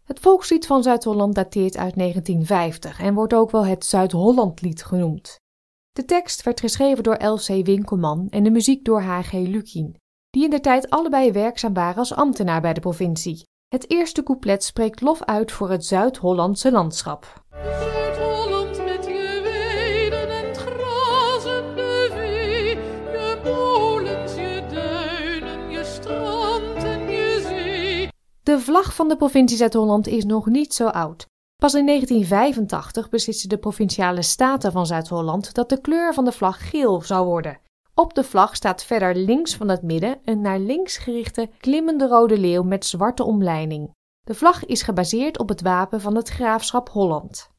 Het 0.05 0.21
volkslied 0.21 0.67
van 0.67 0.83
Zuid-Holland 0.83 1.35
dateert 1.35 1.77
uit 1.77 1.97
1950 1.97 3.01
en 3.01 3.15
wordt 3.15 3.35
ook 3.35 3.51
wel 3.51 3.67
het 3.67 3.85
Zuid-Hollandlied 3.85 4.85
genoemd. 4.85 5.37
De 5.97 6.05
tekst 6.05 6.43
werd 6.43 6.61
geschreven 6.61 7.03
door 7.03 7.25
L.C. 7.25 7.67
Winkelman 7.67 8.27
en 8.31 8.43
de 8.43 8.51
muziek 8.51 8.85
door 8.85 9.01
H.G. 9.01 9.33
Lukien, 9.33 9.97
die 10.31 10.45
in 10.45 10.51
de 10.51 10.61
tijd 10.61 10.91
allebei 10.91 11.33
werkzaam 11.33 11.75
waren 11.75 11.97
als 11.97 12.15
ambtenaar 12.15 12.61
bij 12.61 12.73
de 12.73 12.81
provincie. 12.81 13.43
Het 13.69 13.91
eerste 13.91 14.23
couplet 14.23 14.65
spreekt 14.65 15.01
lof 15.01 15.23
uit 15.23 15.53
voor 15.53 15.71
het 15.71 15.85
Zuid-Hollandse 15.85 16.71
landschap. 16.71 17.43
Zuid-Holland 17.51 18.85
met 18.85 19.05
je 19.05 19.41
weiden 19.43 20.31
en 20.31 20.47
het 20.47 20.57
grazende 20.57 22.09
vee, 22.13 22.69
je 23.13 23.41
molens, 23.45 24.35
je 24.35 24.63
duinen, 24.73 25.71
je 25.71 25.85
strand 25.85 26.85
en 26.85 27.11
je 27.11 27.45
zee. 27.49 28.09
De 28.43 28.61
vlag 28.61 28.95
van 28.95 29.09
de 29.09 29.17
provincie 29.17 29.57
Zuid-Holland 29.57 30.07
is 30.07 30.25
nog 30.25 30.47
niet 30.47 30.75
zo 30.75 30.87
oud. 30.87 31.27
Pas 31.57 31.75
in 31.75 31.87
1985 31.87 33.09
besliste 33.09 33.49
de 33.49 33.59
provinciale 33.59 34.23
staten 34.23 34.73
van 34.73 34.87
Zuid-Holland 34.87 35.55
dat 35.55 35.69
de 35.69 35.81
kleur 35.81 36.15
van 36.15 36.25
de 36.25 36.33
vlag 36.33 36.71
geel 36.71 37.03
zou 37.03 37.27
worden. 37.27 37.59
Op 37.95 38.15
de 38.15 38.25
vlag 38.25 38.57
staat 38.57 38.85
verder 38.85 39.15
links 39.15 39.55
van 39.55 39.69
het 39.69 39.83
midden 39.83 40.19
een 40.25 40.41
naar 40.41 40.59
links 40.59 40.97
gerichte 40.97 41.51
klimmende 41.61 42.07
rode 42.07 42.39
leeuw 42.39 42.63
met 42.63 42.87
zwarte 42.87 43.25
omleiding. 43.25 43.95
De 44.21 44.35
vlag 44.35 44.65
is 44.65 44.83
gebaseerd 44.83 45.39
op 45.39 45.49
het 45.49 45.61
wapen 45.61 46.01
van 46.01 46.17
het 46.17 46.29
graafschap 46.29 46.89
Holland. 46.89 47.51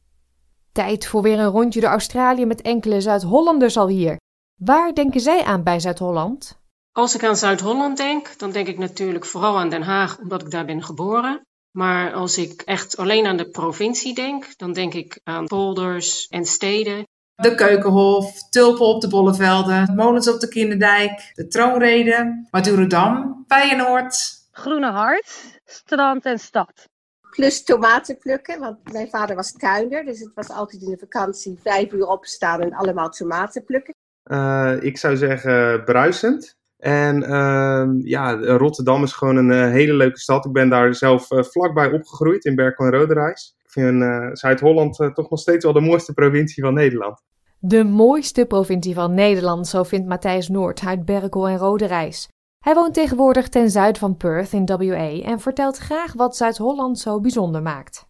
Tijd 0.72 1.08
voor 1.08 1.22
weer 1.22 1.40
een 1.40 1.52
rondje 1.52 1.82
door 1.82 1.90
Australië 1.90 2.46
met 2.46 2.62
enkele 2.62 3.02
Zuid-Hollanders 3.02 3.78
alweer. 3.78 4.18
Waar 4.62 4.94
denken 4.94 5.22
zij 5.22 5.44
aan 5.44 5.64
bij 5.64 5.80
Zuid-Holland? 5.80 6.60
Als 6.92 7.16
ik 7.16 7.24
aan 7.24 7.38
Zuid-Holland 7.38 7.98
denk, 7.98 8.40
dan 8.40 8.52
denk 8.52 8.68
ik 8.68 8.78
natuurlijk 8.78 9.26
vooral 9.26 9.58
aan 9.58 9.70
Den 9.70 9.84
Haag, 9.84 10.20
omdat 10.20 10.42
ik 10.42 10.52
daar 10.52 10.66
ben 10.66 10.84
geboren. 10.84 11.42
Maar 11.78 12.14
als 12.14 12.38
ik 12.38 12.62
echt 12.62 12.98
alleen 12.98 13.26
aan 13.26 13.38
de 13.38 13.50
provincie 13.50 14.14
denk, 14.14 14.58
dan 14.58 14.74
denk 14.74 14.94
ik 14.94 15.20
aan 15.24 15.48
polders 15.48 16.28
en 16.28 16.46
steden. 16.46 17.08
De 17.36 17.56
Keukenhof, 17.56 18.50
tulpen 18.50 18.86
op 18.86 19.02
de 19.02 19.08
bollevelden, 19.08 19.96
molens 19.96 20.30
op 20.30 20.40
de 20.40 20.48
Kinderdijk, 20.48 21.32
de 21.34 21.48
troonrede, 21.48 22.48
Madurodam, 22.52 23.44
Feyenoord. 23.48 24.16
Groene 24.52 24.92
Hart, 24.92 25.60
strand 25.66 26.26
en 26.26 26.40
stad. 26.40 26.90
Plus 27.30 27.64
tomaten 27.64 28.18
plukken, 28.18 28.60
want 28.60 28.92
mijn 28.92 29.10
vader 29.10 29.36
was 29.36 29.52
tuinder. 29.52 30.06
Dus 30.06 30.20
het 30.20 30.32
was 30.34 30.50
altijd 30.50 30.82
in 30.82 30.90
de 30.90 30.98
vakantie 30.98 31.60
vijf 31.62 31.92
uur 31.92 32.08
opstaan 32.08 32.62
en 32.62 32.74
allemaal 32.74 33.10
tomaten 33.10 33.64
plukken. 33.64 33.94
Uh, 34.32 34.84
ik 34.84 34.98
zou 34.98 35.18
zeggen 35.18 35.84
bruisend. 35.84 36.57
En 36.78 37.24
uh, 37.24 37.88
ja, 38.00 38.32
Rotterdam 38.36 39.04
is 39.04 39.14
gewoon 39.14 39.36
een 39.36 39.52
uh, 39.52 39.72
hele 39.72 39.94
leuke 39.94 40.20
stad. 40.20 40.46
Ik 40.46 40.52
ben 40.52 40.70
daar 40.70 40.96
zelf 40.96 41.32
uh, 41.32 41.44
vlakbij 41.44 41.92
opgegroeid 41.92 42.46
in 42.46 42.56
Berkel 42.56 42.86
en 42.86 42.92
Roderijs. 42.92 43.56
Ik 43.64 43.72
vind 43.72 44.04
Zuid-Holland 44.38 44.96
toch 44.96 45.30
nog 45.30 45.40
steeds 45.40 45.64
wel 45.64 45.74
de 45.74 45.80
mooiste 45.80 46.14
provincie 46.14 46.64
van 46.64 46.74
Nederland. 46.74 47.24
De 47.60 47.84
mooiste 47.84 48.46
provincie 48.46 48.94
van 48.94 49.14
Nederland, 49.14 49.68
zo 49.68 49.84
vindt 49.84 50.08
Matthijs 50.08 50.50
Noord 50.50 50.82
uit 50.86 51.06
Berkel 51.06 51.48
en 51.48 51.58
Roderijs. 51.58 52.30
Hij 52.60 52.74
woont 52.76 52.94
tegenwoordig 52.94 53.50
ten 53.50 53.70
zuiden 53.70 54.02
van 54.02 54.18
Perth 54.18 54.54
in 54.54 54.66
WA 54.66 55.22
en 55.22 55.40
vertelt 55.40 55.78
graag 55.78 56.14
wat 56.14 56.36
Zuid-Holland 56.36 57.00
zo 57.00 57.20
bijzonder 57.20 57.62
maakt. 57.62 58.08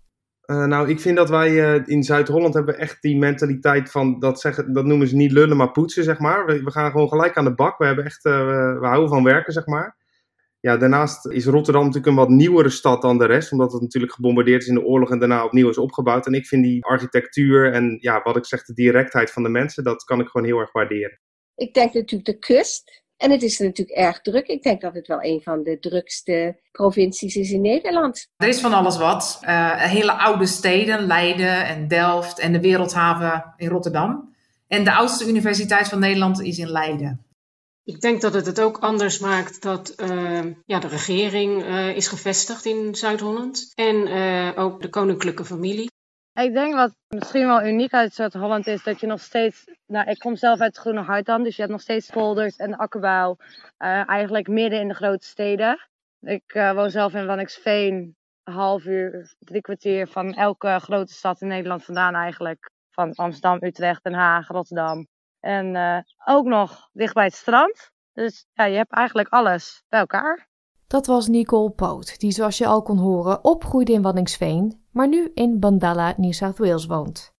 Uh, 0.51 0.65
nou, 0.65 0.89
ik 0.89 0.99
vind 0.99 1.17
dat 1.17 1.29
wij 1.29 1.51
uh, 1.51 1.87
in 1.87 2.03
Zuid-Holland 2.03 2.53
hebben 2.53 2.77
echt 2.77 3.01
die 3.01 3.17
mentaliteit 3.17 3.91
van, 3.91 4.19
dat, 4.19 4.39
zeggen, 4.39 4.73
dat 4.73 4.85
noemen 4.85 5.07
ze 5.07 5.15
niet 5.15 5.31
lullen, 5.31 5.57
maar 5.57 5.71
poetsen, 5.71 6.03
zeg 6.03 6.19
maar. 6.19 6.45
We, 6.45 6.71
gaan 6.71 6.91
gewoon 6.91 7.07
gelijk 7.07 7.37
aan 7.37 7.43
de 7.43 7.55
bak. 7.55 7.77
We, 7.77 7.85
hebben 7.85 8.05
echt, 8.05 8.23
we, 8.23 8.77
we 8.79 8.87
houden 8.87 9.09
van 9.09 9.23
werken, 9.23 9.53
zeg 9.53 9.65
maar. 9.65 9.97
Ja, 10.59 10.77
daarnaast 10.77 11.27
is 11.27 11.45
Rotterdam 11.45 11.81
natuurlijk 11.81 12.07
een 12.07 12.15
wat 12.15 12.29
nieuwere 12.29 12.69
stad 12.69 13.01
dan 13.01 13.17
de 13.17 13.25
rest, 13.25 13.51
omdat 13.51 13.71
het 13.71 13.81
natuurlijk 13.81 14.13
gebombardeerd 14.13 14.61
is 14.61 14.67
in 14.67 14.73
de 14.73 14.83
oorlog 14.83 15.11
en 15.11 15.19
daarna 15.19 15.45
opnieuw 15.45 15.69
is 15.69 15.77
opgebouwd. 15.77 16.25
En 16.25 16.33
ik 16.33 16.47
vind 16.47 16.63
die 16.63 16.85
architectuur 16.85 17.71
en 17.73 17.97
ja, 18.01 18.21
wat 18.23 18.37
ik 18.37 18.45
zeg, 18.45 18.63
de 18.63 18.73
directheid 18.73 19.31
van 19.31 19.43
de 19.43 19.49
mensen, 19.49 19.83
dat 19.83 20.03
kan 20.03 20.19
ik 20.19 20.27
gewoon 20.27 20.47
heel 20.47 20.59
erg 20.59 20.71
waarderen. 20.71 21.19
Ik 21.55 21.73
denk 21.73 21.93
natuurlijk 21.93 22.25
de 22.25 22.39
kust. 22.39 23.05
En 23.17 23.31
het 23.31 23.43
is 23.43 23.59
natuurlijk 23.59 23.97
erg 23.97 24.21
druk. 24.21 24.47
Ik 24.47 24.63
denk 24.63 24.81
dat 24.81 24.93
het 24.93 25.07
wel 25.07 25.23
een 25.23 25.41
van 25.41 25.63
de 25.63 25.79
drukste 25.79 26.59
provincies 26.71 27.35
is 27.35 27.51
in 27.51 27.61
Nederland. 27.61 28.27
Er 28.37 28.47
is 28.47 28.59
van 28.59 28.73
alles 28.73 28.97
wat. 28.97 29.39
Uh, 29.43 29.81
hele 29.81 30.11
oude 30.11 30.45
steden, 30.45 31.05
Leiden 31.05 31.65
en 31.65 31.87
Delft 31.87 32.39
en 32.39 32.51
de 32.51 32.59
Wereldhaven 32.59 33.53
in 33.57 33.69
Rotterdam. 33.69 34.35
En 34.67 34.83
de 34.83 34.93
oudste 34.93 35.27
universiteit 35.27 35.87
van 35.87 35.99
Nederland 35.99 36.41
is 36.41 36.57
in 36.57 36.69
Leiden. 36.69 37.25
Ik 37.83 38.01
denk 38.01 38.21
dat 38.21 38.33
het 38.33 38.45
het 38.45 38.61
ook 38.61 38.77
anders 38.77 39.19
maakt 39.19 39.61
dat 39.61 39.93
uh, 39.97 40.41
ja, 40.65 40.79
de 40.79 40.87
regering 40.87 41.63
uh, 41.63 41.95
is 41.95 42.07
gevestigd 42.07 42.65
in 42.65 42.95
Zuid-Holland. 42.95 43.71
En 43.75 44.07
ook 44.55 44.81
de 44.81 44.89
koninklijke 44.89 45.45
familie. 45.45 45.89
Ik 46.37 46.53
denk 46.53 46.75
wat 46.75 46.95
misschien 47.07 47.47
wel 47.47 47.65
uniek 47.65 47.93
uit 47.93 48.13
Zuid-Holland 48.13 48.67
is 48.67 48.83
dat 48.83 48.99
je 48.99 49.07
nog 49.07 49.19
steeds. 49.19 49.65
Nou, 49.85 50.09
ik 50.09 50.19
kom 50.19 50.35
zelf 50.35 50.59
uit 50.59 50.77
Groene 50.77 51.01
Hartdam, 51.01 51.43
dus 51.43 51.55
je 51.55 51.61
hebt 51.61 51.73
nog 51.73 51.81
steeds 51.81 52.09
polders 52.09 52.55
en 52.55 52.75
akkerbouw. 52.75 53.35
Uh, 53.39 54.09
eigenlijk 54.09 54.47
midden 54.47 54.79
in 54.79 54.87
de 54.87 54.93
grote 54.93 55.25
steden. 55.25 55.87
Ik 56.21 56.53
uh, 56.53 56.71
woon 56.71 56.89
zelf 56.89 57.13
in 57.13 57.25
Wanniksveen, 57.25 58.15
een 58.43 58.53
half 58.53 58.85
uur, 58.85 59.35
drie 59.39 59.61
kwartier 59.61 60.07
van 60.07 60.33
elke 60.33 60.79
grote 60.79 61.13
stad 61.13 61.41
in 61.41 61.47
Nederland 61.47 61.85
vandaan 61.85 62.15
eigenlijk. 62.15 62.71
Van 62.91 63.13
Amsterdam, 63.13 63.57
Utrecht, 63.61 64.03
Den 64.03 64.13
Haag, 64.13 64.47
Rotterdam. 64.47 65.07
En 65.39 65.75
uh, 65.75 65.99
ook 66.25 66.45
nog 66.45 66.89
dicht 66.91 67.13
bij 67.13 67.25
het 67.25 67.33
strand. 67.33 67.91
Dus 68.13 68.45
ja, 68.53 68.63
je 68.63 68.77
hebt 68.77 68.91
eigenlijk 68.91 69.29
alles 69.29 69.83
bij 69.89 69.99
elkaar. 69.99 70.47
Dat 70.87 71.05
was 71.05 71.27
Nicole 71.27 71.69
Poot, 71.69 72.19
die 72.19 72.31
zoals 72.31 72.57
je 72.57 72.65
al 72.65 72.81
kon 72.81 72.97
horen 72.97 73.43
opgroeide 73.43 73.91
in 73.91 74.01
Wanningsveen, 74.01 74.81
maar 74.91 75.07
nu 75.07 75.31
in 75.33 75.59
Bandala, 75.59 76.13
New 76.17 76.33
South 76.33 76.57
Wales 76.57 76.85
woont. 76.85 77.31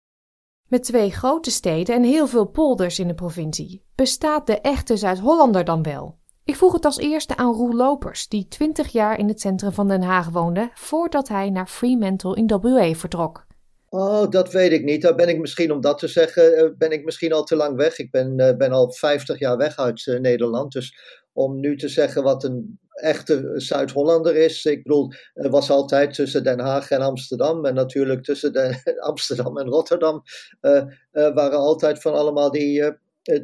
Met 0.67 0.83
twee 0.83 1.11
grote 1.11 1.51
steden 1.51 1.95
en 1.95 2.03
heel 2.03 2.27
veel 2.27 2.45
polders 2.45 2.99
in 2.99 3.07
de 3.07 3.13
provincie, 3.13 3.83
bestaat 3.95 4.47
de 4.47 4.61
echte 4.61 4.97
Zuid-Hollander 4.97 5.65
dan 5.65 5.83
wel? 5.83 6.17
Ik 6.43 6.55
vroeg 6.55 6.73
het 6.73 6.85
als 6.85 6.97
eerste 6.97 7.37
aan 7.37 7.53
Roel 7.53 7.73
Lopers, 7.73 8.27
die 8.27 8.47
20 8.47 8.87
jaar 8.87 9.19
in 9.19 9.27
het 9.27 9.41
centrum 9.41 9.71
van 9.71 9.87
Den 9.87 10.01
Haag 10.01 10.29
woonde 10.29 10.69
voordat 10.73 11.27
hij 11.27 11.49
naar 11.49 11.67
Fremantle 11.67 12.35
in 12.35 12.47
WA 12.47 12.93
vertrok. 12.93 13.45
Oh, 13.89 14.29
dat 14.29 14.51
weet 14.51 14.71
ik 14.71 14.83
niet. 14.83 15.01
Daar 15.01 15.15
ben 15.15 15.29
ik 15.29 15.39
misschien, 15.39 15.71
om 15.71 15.81
dat 15.81 15.97
te 15.99 16.07
zeggen, 16.07 16.75
ben 16.77 16.91
ik 16.91 17.05
misschien 17.05 17.33
al 17.33 17.43
te 17.43 17.55
lang 17.55 17.75
weg. 17.75 17.97
Ik 17.97 18.11
ben, 18.11 18.35
ben 18.57 18.71
al 18.71 18.91
50 18.91 19.39
jaar 19.39 19.57
weg 19.57 19.77
uit 19.77 20.05
uh, 20.05 20.19
Nederland. 20.19 20.71
Dus 20.71 20.97
om 21.33 21.59
nu 21.59 21.77
te 21.77 21.87
zeggen 21.87 22.23
wat 22.23 22.43
een 22.43 22.79
echte 22.97 23.51
Zuid-Hollander 23.55 24.35
is. 24.35 24.65
Ik 24.65 24.83
bedoel, 24.83 25.11
was 25.33 25.69
altijd 25.69 26.13
tussen 26.13 26.43
Den 26.43 26.59
Haag 26.59 26.89
en 26.89 27.01
Amsterdam. 27.01 27.65
En 27.65 27.73
natuurlijk 27.73 28.23
tussen 28.23 28.53
de, 28.53 28.81
Amsterdam 29.09 29.57
en 29.57 29.67
Rotterdam 29.67 30.23
uh, 30.61 30.71
uh, 30.73 31.33
waren 31.33 31.59
altijd 31.59 32.01
van 32.01 32.13
allemaal 32.13 32.51
die. 32.51 32.81
Uh, 32.81 32.89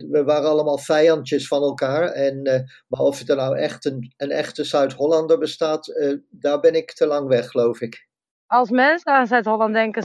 we 0.09 0.23
waren 0.23 0.49
allemaal 0.49 0.77
vijandjes 0.77 1.47
van 1.47 1.61
elkaar. 1.61 2.11
En, 2.11 2.41
maar 2.87 2.99
of 2.99 3.27
er 3.27 3.35
nou 3.35 3.57
echt 3.57 3.85
een, 3.85 4.13
een 4.17 4.31
echte 4.31 4.63
Zuid-Hollander 4.63 5.37
bestaat, 5.37 5.93
daar 6.29 6.59
ben 6.59 6.73
ik 6.73 6.93
te 6.93 7.07
lang 7.07 7.27
weg, 7.27 7.49
geloof 7.49 7.81
ik. 7.81 8.07
Als 8.47 8.69
mensen 8.69 9.13
aan 9.13 9.27
Zuid-Holland 9.27 9.73
denken, 9.73 10.03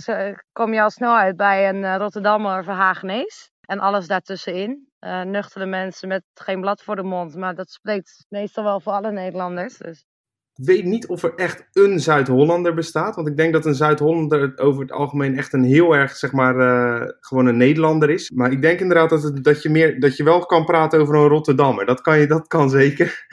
kom 0.52 0.74
je 0.74 0.82
al 0.82 0.90
snel 0.90 1.16
uit 1.16 1.36
bij 1.36 1.68
een 1.68 1.96
Rotterdammer 1.96 2.58
of 2.58 2.66
een 2.66 2.74
Hagenees. 2.74 3.50
En 3.60 3.78
alles 3.78 4.06
daartussenin. 4.06 4.87
Uh, 5.00 5.22
nuchtere 5.22 5.66
mensen 5.66 6.08
met 6.08 6.22
geen 6.34 6.60
blad 6.60 6.82
voor 6.82 6.96
de 6.96 7.02
mond. 7.02 7.36
Maar 7.36 7.54
dat 7.54 7.70
spreekt 7.70 8.24
meestal 8.28 8.64
wel 8.64 8.80
voor 8.80 8.92
alle 8.92 9.12
Nederlanders. 9.12 9.76
Dus. 9.76 10.06
Ik 10.54 10.64
weet 10.64 10.84
niet 10.84 11.06
of 11.06 11.22
er 11.22 11.34
echt 11.34 11.68
een 11.72 12.00
Zuid-Hollander 12.00 12.74
bestaat. 12.74 13.14
Want 13.14 13.28
ik 13.28 13.36
denk 13.36 13.52
dat 13.52 13.66
een 13.66 13.74
Zuid-Hollander 13.74 14.58
over 14.58 14.82
het 14.82 14.92
algemeen 14.92 15.36
echt 15.36 15.52
een 15.52 15.64
heel 15.64 15.92
erg, 15.92 16.16
zeg 16.16 16.32
maar, 16.32 16.56
uh, 16.56 17.08
gewoon 17.20 17.46
een 17.46 17.56
Nederlander 17.56 18.10
is. 18.10 18.30
Maar 18.30 18.52
ik 18.52 18.62
denk 18.62 18.80
inderdaad 18.80 19.10
dat, 19.10 19.22
het, 19.22 19.44
dat, 19.44 19.62
je 19.62 19.68
meer, 19.68 20.00
dat 20.00 20.16
je 20.16 20.24
wel 20.24 20.46
kan 20.46 20.64
praten 20.64 21.00
over 21.00 21.14
een 21.14 21.28
Rotterdammer. 21.28 21.86
Dat 21.86 22.00
kan, 22.00 22.18
je, 22.18 22.26
dat 22.26 22.46
kan 22.46 22.70
zeker. 22.70 23.26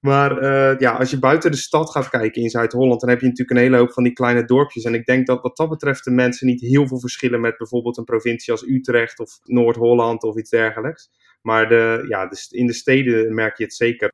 Maar 0.00 0.42
uh, 0.42 0.78
ja, 0.78 0.92
als 0.92 1.10
je 1.10 1.18
buiten 1.18 1.50
de 1.50 1.56
stad 1.56 1.90
gaat 1.90 2.08
kijken 2.08 2.42
in 2.42 2.50
Zuid-Holland, 2.50 3.00
dan 3.00 3.08
heb 3.08 3.20
je 3.20 3.26
natuurlijk 3.26 3.58
een 3.58 3.64
hele 3.64 3.76
hoop 3.76 3.92
van 3.92 4.02
die 4.02 4.12
kleine 4.12 4.44
dorpjes. 4.44 4.84
En 4.84 4.94
ik 4.94 5.06
denk 5.06 5.26
dat 5.26 5.42
wat 5.42 5.56
dat 5.56 5.68
betreft 5.68 6.04
de 6.04 6.10
mensen 6.10 6.46
niet 6.46 6.60
heel 6.60 6.86
veel 6.86 7.00
verschillen 7.00 7.40
met 7.40 7.56
bijvoorbeeld 7.56 7.96
een 7.96 8.04
provincie 8.04 8.52
als 8.52 8.66
Utrecht 8.68 9.18
of 9.18 9.38
Noord-Holland 9.44 10.22
of 10.22 10.36
iets 10.36 10.50
dergelijks. 10.50 11.10
Maar 11.42 11.68
de, 11.68 12.04
ja, 12.08 12.30
in 12.50 12.66
de 12.66 12.72
steden 12.72 13.34
merk 13.34 13.56
je 13.56 13.64
het 13.64 13.74
zeker. 13.74 14.12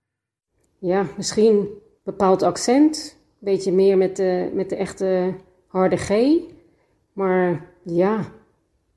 Ja, 0.79 1.07
misschien 1.17 1.55
een 1.57 1.69
bepaald 2.05 2.43
accent. 2.43 3.19
Een 3.19 3.53
beetje 3.53 3.73
meer 3.73 3.99
met 3.99 4.17
de, 4.17 4.51
met 4.55 4.69
de 4.69 4.77
echte 4.77 5.35
harde 5.67 5.97
G. 5.97 6.11
Maar 7.13 7.67
ja, 7.83 8.33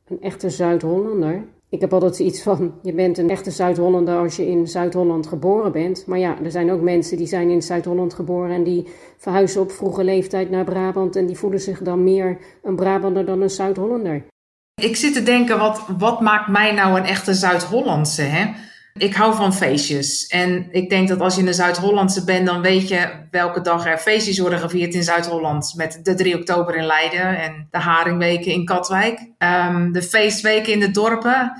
een 0.07 0.21
echte 0.21 0.49
Zuid-Hollander. 0.49 1.47
Ik 1.69 1.81
heb 1.81 1.93
altijd 1.93 2.19
iets 2.19 2.41
van, 2.41 2.74
je 2.81 2.93
bent 2.93 3.17
een 3.17 3.29
echte 3.29 3.51
Zuid-Hollander 3.51 4.17
als 4.17 4.36
je 4.36 4.48
in 4.48 4.67
Zuid-Holland 4.67 5.27
geboren 5.27 5.72
bent. 5.72 6.05
Maar 6.07 6.19
ja, 6.19 6.38
er 6.43 6.51
zijn 6.51 6.72
ook 6.72 6.81
mensen 6.81 7.17
die 7.17 7.27
zijn 7.27 7.50
in 7.50 7.62
Zuid-Holland 7.62 8.13
geboren 8.13 8.55
en 8.55 8.63
die 8.63 8.88
verhuizen 9.17 9.62
op 9.62 9.72
vroege 9.72 10.03
leeftijd 10.03 10.50
naar 10.50 10.63
Brabant. 10.63 11.15
En 11.15 11.25
die 11.25 11.38
voelen 11.38 11.62
zich 11.62 11.79
dan 11.79 12.03
meer 12.03 12.38
een 12.63 12.75
Brabander 12.75 13.25
dan 13.25 13.41
een 13.41 13.50
Zuid-Hollander. 13.50 14.25
Ik 14.81 14.95
zit 14.95 15.13
te 15.13 15.24
denken, 15.24 15.60
wat, 15.60 15.86
wat 15.98 16.22
maakt 16.22 16.48
mij 16.48 16.74
nou 16.74 17.00
een 17.00 17.05
echte 17.05 17.34
Zuid-Hollandse? 17.34 18.53
Ik 18.97 19.13
hou 19.15 19.35
van 19.35 19.53
feestjes. 19.53 20.27
En 20.27 20.67
ik 20.71 20.89
denk 20.89 21.07
dat 21.07 21.19
als 21.19 21.35
je 21.35 21.41
een 21.41 21.53
Zuid-Hollandse 21.53 22.23
bent, 22.23 22.45
dan 22.45 22.61
weet 22.61 22.87
je 22.87 23.09
welke 23.31 23.61
dag 23.61 23.85
er 23.85 23.97
feestjes 23.97 24.39
worden 24.39 24.59
gevierd 24.59 24.93
in 24.93 25.03
Zuid-Holland. 25.03 25.73
Met 25.75 25.99
de 26.03 26.13
3 26.13 26.35
oktober 26.39 26.75
in 26.75 26.85
Leiden 26.85 27.39
en 27.39 27.67
de 27.71 27.77
Haringweken 27.77 28.51
in 28.51 28.65
Katwijk. 28.65 29.19
Um, 29.37 29.91
de 29.91 30.01
feestweken 30.01 30.73
in 30.73 30.79
de 30.79 30.91
dorpen. 30.91 31.51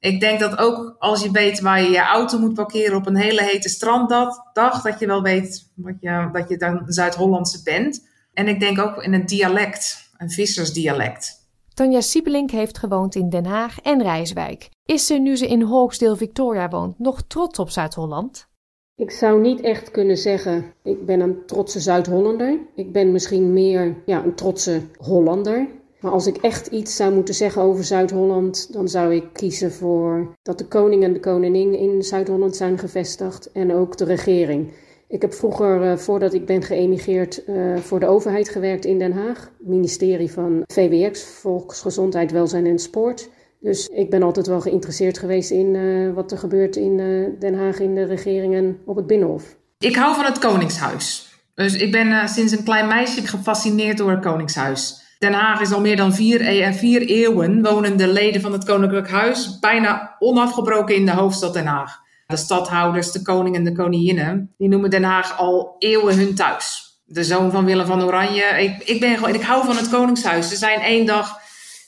Ik 0.00 0.20
denk 0.20 0.40
dat 0.40 0.58
ook 0.58 0.96
als 0.98 1.22
je 1.22 1.30
weet 1.30 1.60
waar 1.60 1.82
je 1.82 1.90
je 1.90 2.00
auto 2.00 2.38
moet 2.38 2.54
parkeren 2.54 2.96
op 2.96 3.06
een 3.06 3.16
hele 3.16 3.42
hete 3.42 3.68
stranddag, 3.68 4.52
dat 4.52 4.96
je 4.98 5.06
wel 5.06 5.22
weet 5.22 5.70
wat 5.74 5.94
je, 6.00 6.28
dat 6.32 6.48
je 6.48 6.56
dan 6.56 6.82
Zuid-Hollandse 6.86 7.62
bent. 7.62 8.08
En 8.32 8.48
ik 8.48 8.60
denk 8.60 8.78
ook 8.78 9.02
in 9.02 9.12
een 9.12 9.26
dialect, 9.26 10.10
een 10.16 10.30
vissersdialect. 10.30 11.39
Tanja 11.80 12.00
Siebelink 12.00 12.50
heeft 12.50 12.78
gewoond 12.78 13.14
in 13.14 13.28
Den 13.28 13.44
Haag 13.44 13.80
en 13.80 14.02
Rijswijk. 14.02 14.68
Is 14.84 15.06
ze, 15.06 15.14
nu 15.14 15.36
ze 15.36 15.46
in 15.46 15.62
Hawksdale 15.62 16.16
Victoria 16.16 16.68
woont, 16.68 16.98
nog 16.98 17.22
trots 17.26 17.58
op 17.58 17.70
Zuid-Holland? 17.70 18.48
Ik 18.96 19.10
zou 19.10 19.40
niet 19.40 19.60
echt 19.60 19.90
kunnen 19.90 20.16
zeggen, 20.16 20.72
ik 20.82 21.06
ben 21.06 21.20
een 21.20 21.46
trotse 21.46 21.80
Zuid-Hollander. 21.80 22.58
Ik 22.74 22.92
ben 22.92 23.12
misschien 23.12 23.52
meer 23.52 23.96
ja, 24.06 24.24
een 24.24 24.34
trotse 24.34 24.80
Hollander. 24.98 25.68
Maar 26.00 26.12
als 26.12 26.26
ik 26.26 26.36
echt 26.36 26.66
iets 26.66 26.96
zou 26.96 27.14
moeten 27.14 27.34
zeggen 27.34 27.62
over 27.62 27.84
Zuid-Holland, 27.84 28.72
dan 28.72 28.88
zou 28.88 29.14
ik 29.14 29.24
kiezen 29.32 29.72
voor 29.72 30.34
dat 30.42 30.58
de 30.58 30.66
koning 30.66 31.04
en 31.04 31.12
de 31.12 31.20
koningin 31.20 31.78
in 31.78 32.02
Zuid-Holland 32.02 32.56
zijn 32.56 32.78
gevestigd 32.78 33.52
en 33.52 33.74
ook 33.74 33.96
de 33.96 34.04
regering. 34.04 34.72
Ik 35.10 35.22
heb 35.22 35.34
vroeger, 35.34 35.90
uh, 35.90 35.96
voordat 35.96 36.34
ik 36.34 36.46
ben 36.46 36.62
geëmigreerd, 36.62 37.42
uh, 37.48 37.76
voor 37.76 38.00
de 38.00 38.06
overheid 38.06 38.48
gewerkt 38.48 38.84
in 38.84 38.98
Den 38.98 39.12
Haag. 39.12 39.50
Ministerie 39.58 40.30
van 40.30 40.62
VWX, 40.72 41.22
Volksgezondheid, 41.24 42.32
Welzijn 42.32 42.66
en 42.66 42.78
Sport. 42.78 43.28
Dus 43.60 43.88
ik 43.88 44.10
ben 44.10 44.22
altijd 44.22 44.46
wel 44.46 44.60
geïnteresseerd 44.60 45.18
geweest 45.18 45.50
in 45.50 45.74
uh, 45.74 46.14
wat 46.14 46.32
er 46.32 46.38
gebeurt 46.38 46.76
in 46.76 46.96
Den 47.38 47.54
Haag, 47.54 47.78
in 47.78 47.94
de 47.94 48.04
regering 48.04 48.54
en 48.54 48.78
op 48.86 48.96
het 48.96 49.06
Binnenhof. 49.06 49.56
Ik 49.78 49.96
hou 49.96 50.14
van 50.14 50.24
het 50.24 50.38
Koningshuis. 50.38 51.34
Dus 51.54 51.74
ik 51.74 51.92
ben 51.92 52.28
sinds 52.28 52.52
een 52.52 52.64
klein 52.64 52.88
meisje 52.88 53.26
gefascineerd 53.26 53.98
door 53.98 54.10
het 54.10 54.20
Koningshuis. 54.20 55.00
Den 55.18 55.32
Haag 55.32 55.60
is 55.60 55.72
al 55.72 55.80
meer 55.80 55.96
dan 55.96 56.14
vier, 56.14 56.40
e 56.40 56.72
vier 56.72 57.02
eeuwen 57.02 57.62
wonen 57.62 57.96
de 57.96 58.08
leden 58.08 58.40
van 58.40 58.52
het 58.52 58.64
Koninklijk 58.64 59.08
Huis 59.08 59.58
bijna 59.58 60.16
onafgebroken 60.18 60.94
in 60.94 61.04
de 61.06 61.12
hoofdstad 61.12 61.52
Den 61.52 61.66
Haag. 61.66 62.08
De 62.30 62.36
stadhouders, 62.36 63.12
de 63.12 63.22
koning 63.22 63.56
en 63.56 63.64
de 63.64 63.72
koninginnen, 63.72 64.54
die 64.58 64.68
noemen 64.68 64.90
Den 64.90 65.02
Haag 65.02 65.38
al 65.38 65.74
eeuwen 65.78 66.16
hun 66.16 66.34
thuis. 66.34 66.98
De 67.04 67.24
zoon 67.24 67.50
van 67.50 67.64
Willem 67.64 67.86
van 67.86 68.02
Oranje. 68.02 68.44
Ik, 68.44 68.82
ik, 68.82 69.00
ben 69.00 69.16
gewoon, 69.16 69.34
ik 69.34 69.42
hou 69.42 69.64
van 69.64 69.76
het 69.76 69.88
Koningshuis. 69.88 70.48
Ze 70.48 70.56
zijn 70.56 70.80
één 70.80 71.06
dag 71.06 71.38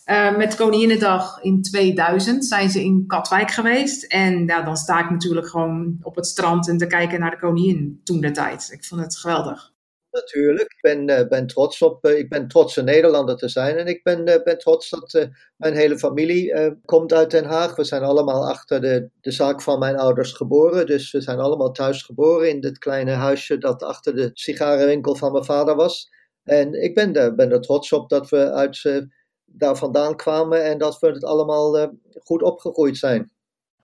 uh, 0.07 0.37
met 0.37 0.55
Koninginnedag 0.55 1.39
in 1.41 1.63
2000 1.63 2.47
zijn 2.47 2.71
ze 2.71 2.85
in 2.85 3.05
Katwijk 3.07 3.51
geweest. 3.51 4.05
En 4.05 4.47
ja, 4.47 4.63
dan 4.63 4.77
sta 4.77 5.01
ik 5.01 5.11
natuurlijk 5.11 5.49
gewoon 5.49 5.97
op 6.03 6.17
het 6.17 6.27
strand 6.27 6.69
en 6.69 6.79
te 6.79 6.87
kijken 6.87 7.21
naar 7.21 7.31
de 7.31 7.39
koningin 7.39 8.01
toen 8.05 8.21
de 8.21 8.31
tijd. 8.31 8.69
Ik 8.73 8.85
vond 8.85 9.01
het 9.01 9.17
geweldig. 9.17 9.72
Natuurlijk. 10.13 10.73
Ik 10.73 10.81
ben, 10.81 11.09
uh, 11.09 11.29
ben 11.29 11.47
trots 11.47 11.83
op, 11.83 12.07
uh, 12.07 12.19
ik 12.19 12.29
ben 12.29 12.49
trots 12.49 12.77
een 12.77 12.85
Nederlander 12.85 13.37
te 13.37 13.49
zijn. 13.49 13.77
En 13.77 13.87
ik 13.87 14.03
ben, 14.03 14.29
uh, 14.29 14.43
ben 14.43 14.59
trots 14.59 14.91
dat 14.91 15.29
mijn 15.57 15.75
hele 15.75 15.99
familie 15.99 16.77
komt 16.85 17.13
uit 17.13 17.31
Den 17.31 17.45
Haag. 17.45 17.77
We 17.77 17.85
zijn 17.85 18.03
allemaal 18.03 18.49
achter 18.49 18.81
de, 18.81 19.09
de 19.21 19.31
zaak 19.31 19.63
van 19.63 19.79
mijn 19.79 19.97
ouders 19.97 20.33
geboren. 20.33 20.87
Dus 20.87 21.11
we 21.11 21.21
zijn 21.21 21.39
allemaal 21.39 21.73
thuis 21.73 22.03
geboren 22.03 22.49
in 22.49 22.61
dit 22.61 22.79
kleine 22.79 23.13
huisje 23.13 23.59
dat 23.59 23.83
achter 23.83 24.15
de 24.15 24.31
sigarenwinkel 24.33 25.17
van 25.17 25.33
mijn 25.33 25.45
vader 25.45 25.77
was. 25.77 26.11
En 26.45 26.83
ik 26.83 26.95
ben, 26.95 27.15
er, 27.15 27.35
ben 27.35 27.53
er 27.53 27.61
trots 27.61 27.93
op 27.93 28.09
dat 28.09 28.29
we 28.29 28.53
uit, 28.53 29.03
daar 29.45 29.77
vandaan 29.77 30.17
kwamen 30.17 30.65
en 30.65 30.79
dat 30.79 30.99
we 30.99 31.07
het 31.07 31.25
allemaal 31.25 31.93
goed 32.23 32.43
opgegroeid 32.43 32.97
zijn. 32.97 33.31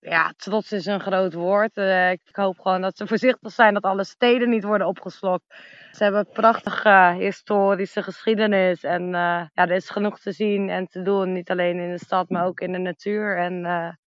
Ja, 0.00 0.32
trots 0.36 0.72
is 0.72 0.86
een 0.86 1.00
groot 1.00 1.32
woord. 1.32 1.76
ik 2.10 2.36
hoop 2.36 2.58
gewoon 2.58 2.80
dat 2.80 2.96
ze 2.96 3.06
voorzichtig 3.06 3.52
zijn 3.52 3.74
dat 3.74 3.82
alle 3.82 4.04
steden 4.04 4.48
niet 4.48 4.64
worden 4.64 4.86
opgeslokt. 4.86 5.44
Ze 5.90 6.02
hebben 6.02 6.20
een 6.20 6.32
prachtige 6.32 7.14
historische 7.18 8.02
geschiedenis. 8.02 8.84
En 8.84 9.02
uh, 9.02 9.10
ja, 9.12 9.50
er 9.52 9.70
is 9.70 9.90
genoeg 9.90 10.20
te 10.20 10.32
zien 10.32 10.68
en 10.70 10.86
te 10.86 11.02
doen. 11.02 11.32
Niet 11.32 11.50
alleen 11.50 11.78
in 11.78 11.90
de 11.90 11.98
stad, 11.98 12.28
maar 12.28 12.46
ook 12.46 12.60
in 12.60 12.72
de 12.72 12.78
natuur. 12.78 13.36
En 13.38 13.64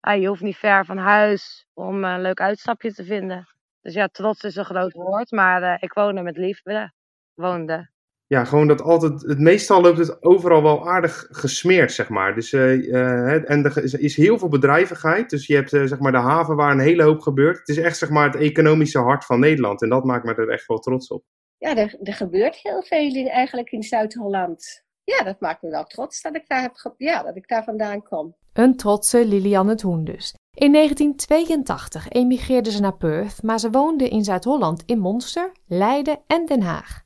uh, 0.02 0.22
je 0.22 0.28
hoeft 0.28 0.42
niet 0.42 0.58
ver 0.58 0.86
van 0.86 0.98
huis 0.98 1.66
om 1.74 2.04
een 2.04 2.22
leuk 2.22 2.42
uitstapje 2.42 2.94
te 2.94 3.04
vinden. 3.04 3.48
Dus 3.82 3.94
ja, 3.94 4.08
trots 4.08 4.44
is 4.44 4.56
een 4.56 4.66
groot 4.66 4.94
woord. 4.94 5.32
Maar 5.32 5.82
ik 5.82 5.94
woonde 5.94 6.22
met 6.22 6.38
liefde. 6.38 6.92
Woonde. 7.34 7.91
Ja, 8.32 8.46
gewoon 8.46 8.68
dat 8.68 8.82
altijd. 8.82 9.22
Het 9.22 9.40
meestal 9.40 9.82
loopt 9.82 9.98
het 9.98 10.24
overal 10.24 10.64
wel 10.64 10.90
aardig 10.90 11.28
gesmeerd, 11.30 11.92
zeg 11.92 12.10
maar. 12.10 12.36
Dus, 12.36 12.54
en 12.54 13.64
er 13.66 13.84
is, 13.84 13.94
is, 13.94 14.16
heel 14.16 14.38
veel 14.38 14.48
bedrijvigheid. 14.48 15.30
Dus 15.30 15.48
je 15.48 15.56
hebt 15.56 15.70
zeg 15.70 16.00
maar 16.00 16.12
de 16.12 16.18
haven 16.18 16.56
waar 16.56 16.72
een 16.72 16.80
hele 16.80 17.04
hoop 17.04 17.20
gebeurt. 17.20 17.58
Het 17.60 17.68
is 17.68 17.78
echt 17.78 17.98
zeg 17.98 18.10
maar 18.10 18.26
het 18.26 18.42
economische 18.42 19.00
hart 19.00 19.26
van 19.26 19.40
Nederland. 19.40 19.82
En 19.82 19.90
dat 19.90 20.04
maakt 20.04 20.26
me 20.26 20.36
er 20.36 20.50
echt 20.50 20.68
wel 20.68 20.80
trots 20.80 21.08
op 21.08 21.24
ja, 21.62 21.76
er, 21.76 21.96
er 22.04 22.14
gebeurt 22.14 22.56
heel 22.56 22.82
veel 22.82 23.16
in, 23.16 23.28
eigenlijk 23.28 23.72
in 23.72 23.84
Zuid-Holland. 23.84 24.84
Ja, 25.04 25.24
dat 25.24 25.40
maakt 25.40 25.62
me 25.62 25.70
wel 25.70 25.84
trots 25.84 26.22
dat 26.22 26.36
ik 26.36 26.48
daar, 26.48 26.62
heb 26.62 26.94
ja, 26.98 27.24
dat 27.24 27.36
ik 27.36 27.48
daar 27.48 27.64
vandaan 27.64 28.04
kom. 28.04 28.36
Een 28.54 28.76
trotse 28.76 29.26
Lilianne 29.26 29.72
het 29.72 29.82
Hoen 29.82 30.04
dus. 30.04 30.34
In 30.54 30.74
1982 30.74 32.10
emigreerde 32.10 32.72
ze 32.72 32.82
naar 32.82 32.98
Perth, 32.98 33.44
maar 33.44 33.60
ze 33.60 33.70
woonde 33.70 34.10
in 34.10 34.24
Zuid-Holland 34.24 34.84
in 34.86 35.00
Monster, 35.00 35.52
Leiden 35.68 36.20
en 36.28 36.46
Den 36.46 36.62
Haag. 36.62 37.02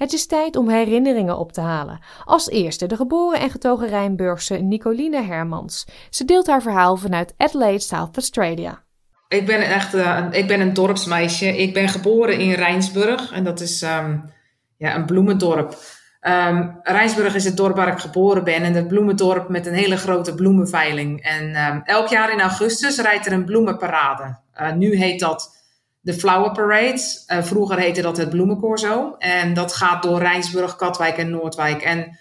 Het 0.00 0.12
is 0.12 0.26
tijd 0.26 0.56
om 0.56 0.68
herinneringen 0.68 1.38
op 1.38 1.52
te 1.52 1.60
halen. 1.60 2.00
Als 2.24 2.48
eerste 2.48 2.86
de 2.86 2.96
geboren 2.96 3.40
en 3.40 3.50
getogen 3.50 3.88
Rijnburgse 3.88 4.54
Nicoline 4.54 5.22
Hermans. 5.22 5.86
Ze 6.10 6.24
deelt 6.24 6.46
haar 6.46 6.62
verhaal 6.62 6.96
vanuit 6.96 7.34
Adelaide, 7.36 7.78
South 7.78 8.16
Australia. 8.16 8.82
Ik 9.28 9.46
ben 9.46 9.62
echt 9.62 9.94
uh, 9.94 10.26
ik 10.30 10.46
ben 10.46 10.60
een 10.60 10.74
dorpsmeisje. 10.74 11.46
Ik 11.46 11.74
ben 11.74 11.88
geboren 11.88 12.38
in 12.38 12.52
Rijnsburg. 12.52 13.32
En 13.32 13.44
dat 13.44 13.60
is 13.60 13.82
um, 13.82 14.30
ja, 14.76 14.94
een 14.94 15.06
bloemendorp. 15.06 15.76
Um, 16.20 16.80
Rijnsburg 16.82 17.34
is 17.34 17.44
het 17.44 17.56
dorp 17.56 17.76
waar 17.76 17.92
ik 17.92 17.98
geboren 17.98 18.44
ben. 18.44 18.62
En 18.62 18.74
het 18.74 18.88
bloemendorp 18.88 19.48
met 19.48 19.66
een 19.66 19.74
hele 19.74 19.96
grote 19.96 20.34
bloemenveiling. 20.34 21.22
En 21.22 21.66
um, 21.66 21.82
elk 21.84 22.08
jaar 22.08 22.32
in 22.32 22.40
augustus 22.40 22.98
rijdt 22.98 23.26
er 23.26 23.32
een 23.32 23.44
bloemenparade. 23.44 24.38
Uh, 24.60 24.72
nu 24.72 24.96
heet 24.96 25.20
dat 25.20 25.59
de 26.00 26.14
Flower 26.14 26.52
Parade. 26.52 27.00
Uh, 27.26 27.42
vroeger 27.42 27.78
heette 27.78 28.02
dat 28.02 28.16
het 28.16 28.30
Bloemencorso. 28.30 29.14
En 29.18 29.54
dat 29.54 29.72
gaat 29.72 30.02
door 30.02 30.18
Rijnsburg, 30.18 30.76
Katwijk 30.76 31.16
en 31.16 31.30
Noordwijk. 31.30 31.82
En 31.82 32.18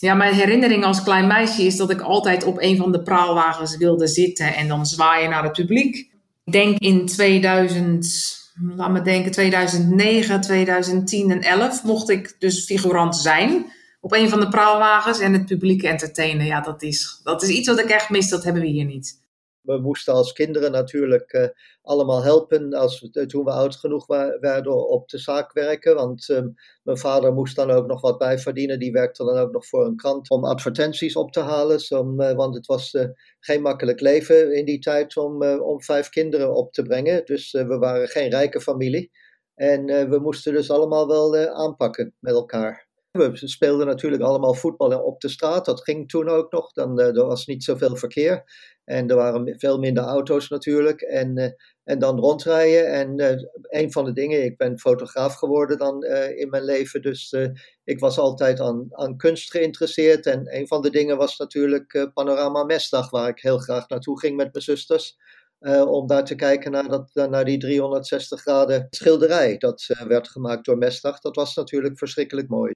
ja, 0.00 0.14
mijn 0.14 0.34
herinnering 0.34 0.84
als 0.84 1.02
klein 1.02 1.26
meisje 1.26 1.62
is 1.62 1.76
dat 1.76 1.90
ik 1.90 2.00
altijd 2.00 2.44
op 2.44 2.60
een 2.60 2.76
van 2.76 2.92
de 2.92 3.02
praalwagens 3.02 3.76
wilde 3.76 4.06
zitten. 4.06 4.54
En 4.54 4.68
dan 4.68 4.86
zwaaien 4.86 5.30
naar 5.30 5.42
het 5.42 5.52
publiek. 5.52 5.96
Ik 6.44 6.52
denk 6.52 6.78
in 6.78 7.06
2000, 7.06 8.50
laat 8.76 8.90
me 8.90 9.02
denken, 9.02 9.32
2009, 9.32 10.40
2010 10.40 11.30
en 11.30 11.40
11 11.40 11.82
mocht 11.82 12.10
ik 12.10 12.36
dus 12.38 12.64
figurant 12.64 13.16
zijn 13.16 13.66
op 14.00 14.12
een 14.12 14.28
van 14.28 14.40
de 14.40 14.48
praalwagens 14.48 15.18
en 15.18 15.32
het 15.32 15.46
publiek 15.46 15.82
entertainen. 15.82 16.46
Ja, 16.46 16.60
dat 16.60 16.82
is, 16.82 17.20
dat 17.22 17.42
is 17.42 17.48
iets 17.48 17.68
wat 17.68 17.78
ik 17.78 17.88
echt 17.88 18.10
mis, 18.10 18.28
dat 18.28 18.44
hebben 18.44 18.62
we 18.62 18.68
hier 18.68 18.84
niet 18.84 19.21
we 19.62 19.78
moesten 19.80 20.14
als 20.14 20.32
kinderen 20.32 20.70
natuurlijk 20.70 21.32
uh, 21.32 21.46
allemaal 21.82 22.22
helpen 22.22 22.72
als 22.74 23.00
we, 23.00 23.26
toen 23.26 23.44
we 23.44 23.50
oud 23.50 23.76
genoeg 23.76 24.06
werden 24.40 24.88
op 24.88 25.08
de 25.08 25.18
zaak 25.18 25.52
werken. 25.52 25.94
Want 25.94 26.28
um, 26.28 26.54
mijn 26.82 26.98
vader 26.98 27.32
moest 27.32 27.56
dan 27.56 27.70
ook 27.70 27.86
nog 27.86 28.00
wat 28.00 28.18
bijverdienen. 28.18 28.78
Die 28.78 28.92
werkte 28.92 29.24
dan 29.24 29.38
ook 29.38 29.52
nog 29.52 29.66
voor 29.66 29.86
een 29.86 29.96
krant 29.96 30.30
om 30.30 30.44
advertenties 30.44 31.16
op 31.16 31.32
te 31.32 31.40
halen. 31.40 31.80
Zo, 31.80 32.14
uh, 32.16 32.32
want 32.32 32.54
het 32.54 32.66
was 32.66 32.96
geen 33.40 33.62
makkelijk 33.62 34.00
leven 34.00 34.54
in 34.54 34.64
die 34.64 34.78
tijd 34.78 35.16
om, 35.16 35.42
om 35.44 35.82
vijf 35.82 36.08
kinderen 36.08 36.54
op 36.54 36.72
te 36.72 36.82
brengen. 36.82 37.24
Dus 37.24 37.52
we 37.52 37.78
waren 37.78 38.08
geen 38.08 38.30
rijke 38.30 38.60
familie. 38.60 39.10
En 39.54 39.84
we 40.10 40.18
moesten 40.18 40.52
dus 40.52 40.70
allemaal 40.70 41.06
wel 41.06 41.36
aanpakken 41.36 42.14
met 42.18 42.34
elkaar. 42.34 42.90
We 43.12 43.30
speelden 43.34 43.86
natuurlijk 43.86 44.22
allemaal 44.22 44.54
voetbal 44.54 45.02
op 45.02 45.20
de 45.20 45.28
straat. 45.28 45.64
Dat 45.64 45.82
ging 45.82 46.08
toen 46.08 46.28
ook 46.28 46.52
nog. 46.52 46.72
Dan, 46.72 47.00
er 47.00 47.26
was 47.26 47.46
niet 47.46 47.64
zoveel 47.64 47.96
verkeer. 47.96 48.44
En 48.84 49.08
er 49.08 49.16
waren 49.16 49.54
veel 49.58 49.78
minder 49.78 50.04
auto's 50.04 50.48
natuurlijk. 50.48 51.00
En, 51.00 51.56
en 51.84 51.98
dan 51.98 52.18
rondrijden. 52.18 52.92
En 52.92 53.40
een 53.62 53.92
van 53.92 54.04
de 54.04 54.12
dingen, 54.12 54.44
ik 54.44 54.56
ben 54.56 54.78
fotograaf 54.78 55.34
geworden 55.34 55.78
dan 55.78 56.04
in 56.36 56.48
mijn 56.50 56.64
leven. 56.64 57.02
Dus 57.02 57.36
ik 57.84 57.98
was 58.00 58.18
altijd 58.18 58.60
aan, 58.60 58.86
aan 58.90 59.16
kunst 59.16 59.50
geïnteresseerd. 59.50 60.26
En 60.26 60.56
een 60.56 60.66
van 60.66 60.82
de 60.82 60.90
dingen 60.90 61.16
was 61.16 61.38
natuurlijk 61.38 62.10
Panorama 62.14 62.64
Mesdag, 62.64 63.10
waar 63.10 63.28
ik 63.28 63.40
heel 63.40 63.58
graag 63.58 63.88
naartoe 63.88 64.18
ging 64.18 64.36
met 64.36 64.52
mijn 64.52 64.64
zusters. 64.64 65.16
om 65.86 66.06
daar 66.06 66.24
te 66.24 66.34
kijken 66.34 66.70
naar, 66.70 66.88
dat, 66.88 67.10
naar 67.14 67.44
die 67.44 67.58
360 67.58 68.40
graden 68.40 68.86
schilderij. 68.90 69.58
Dat 69.58 69.86
werd 70.06 70.28
gemaakt 70.28 70.64
door 70.64 70.78
Mesdag. 70.78 71.20
Dat 71.20 71.36
was 71.36 71.54
natuurlijk 71.54 71.98
verschrikkelijk 71.98 72.48
mooi. 72.48 72.72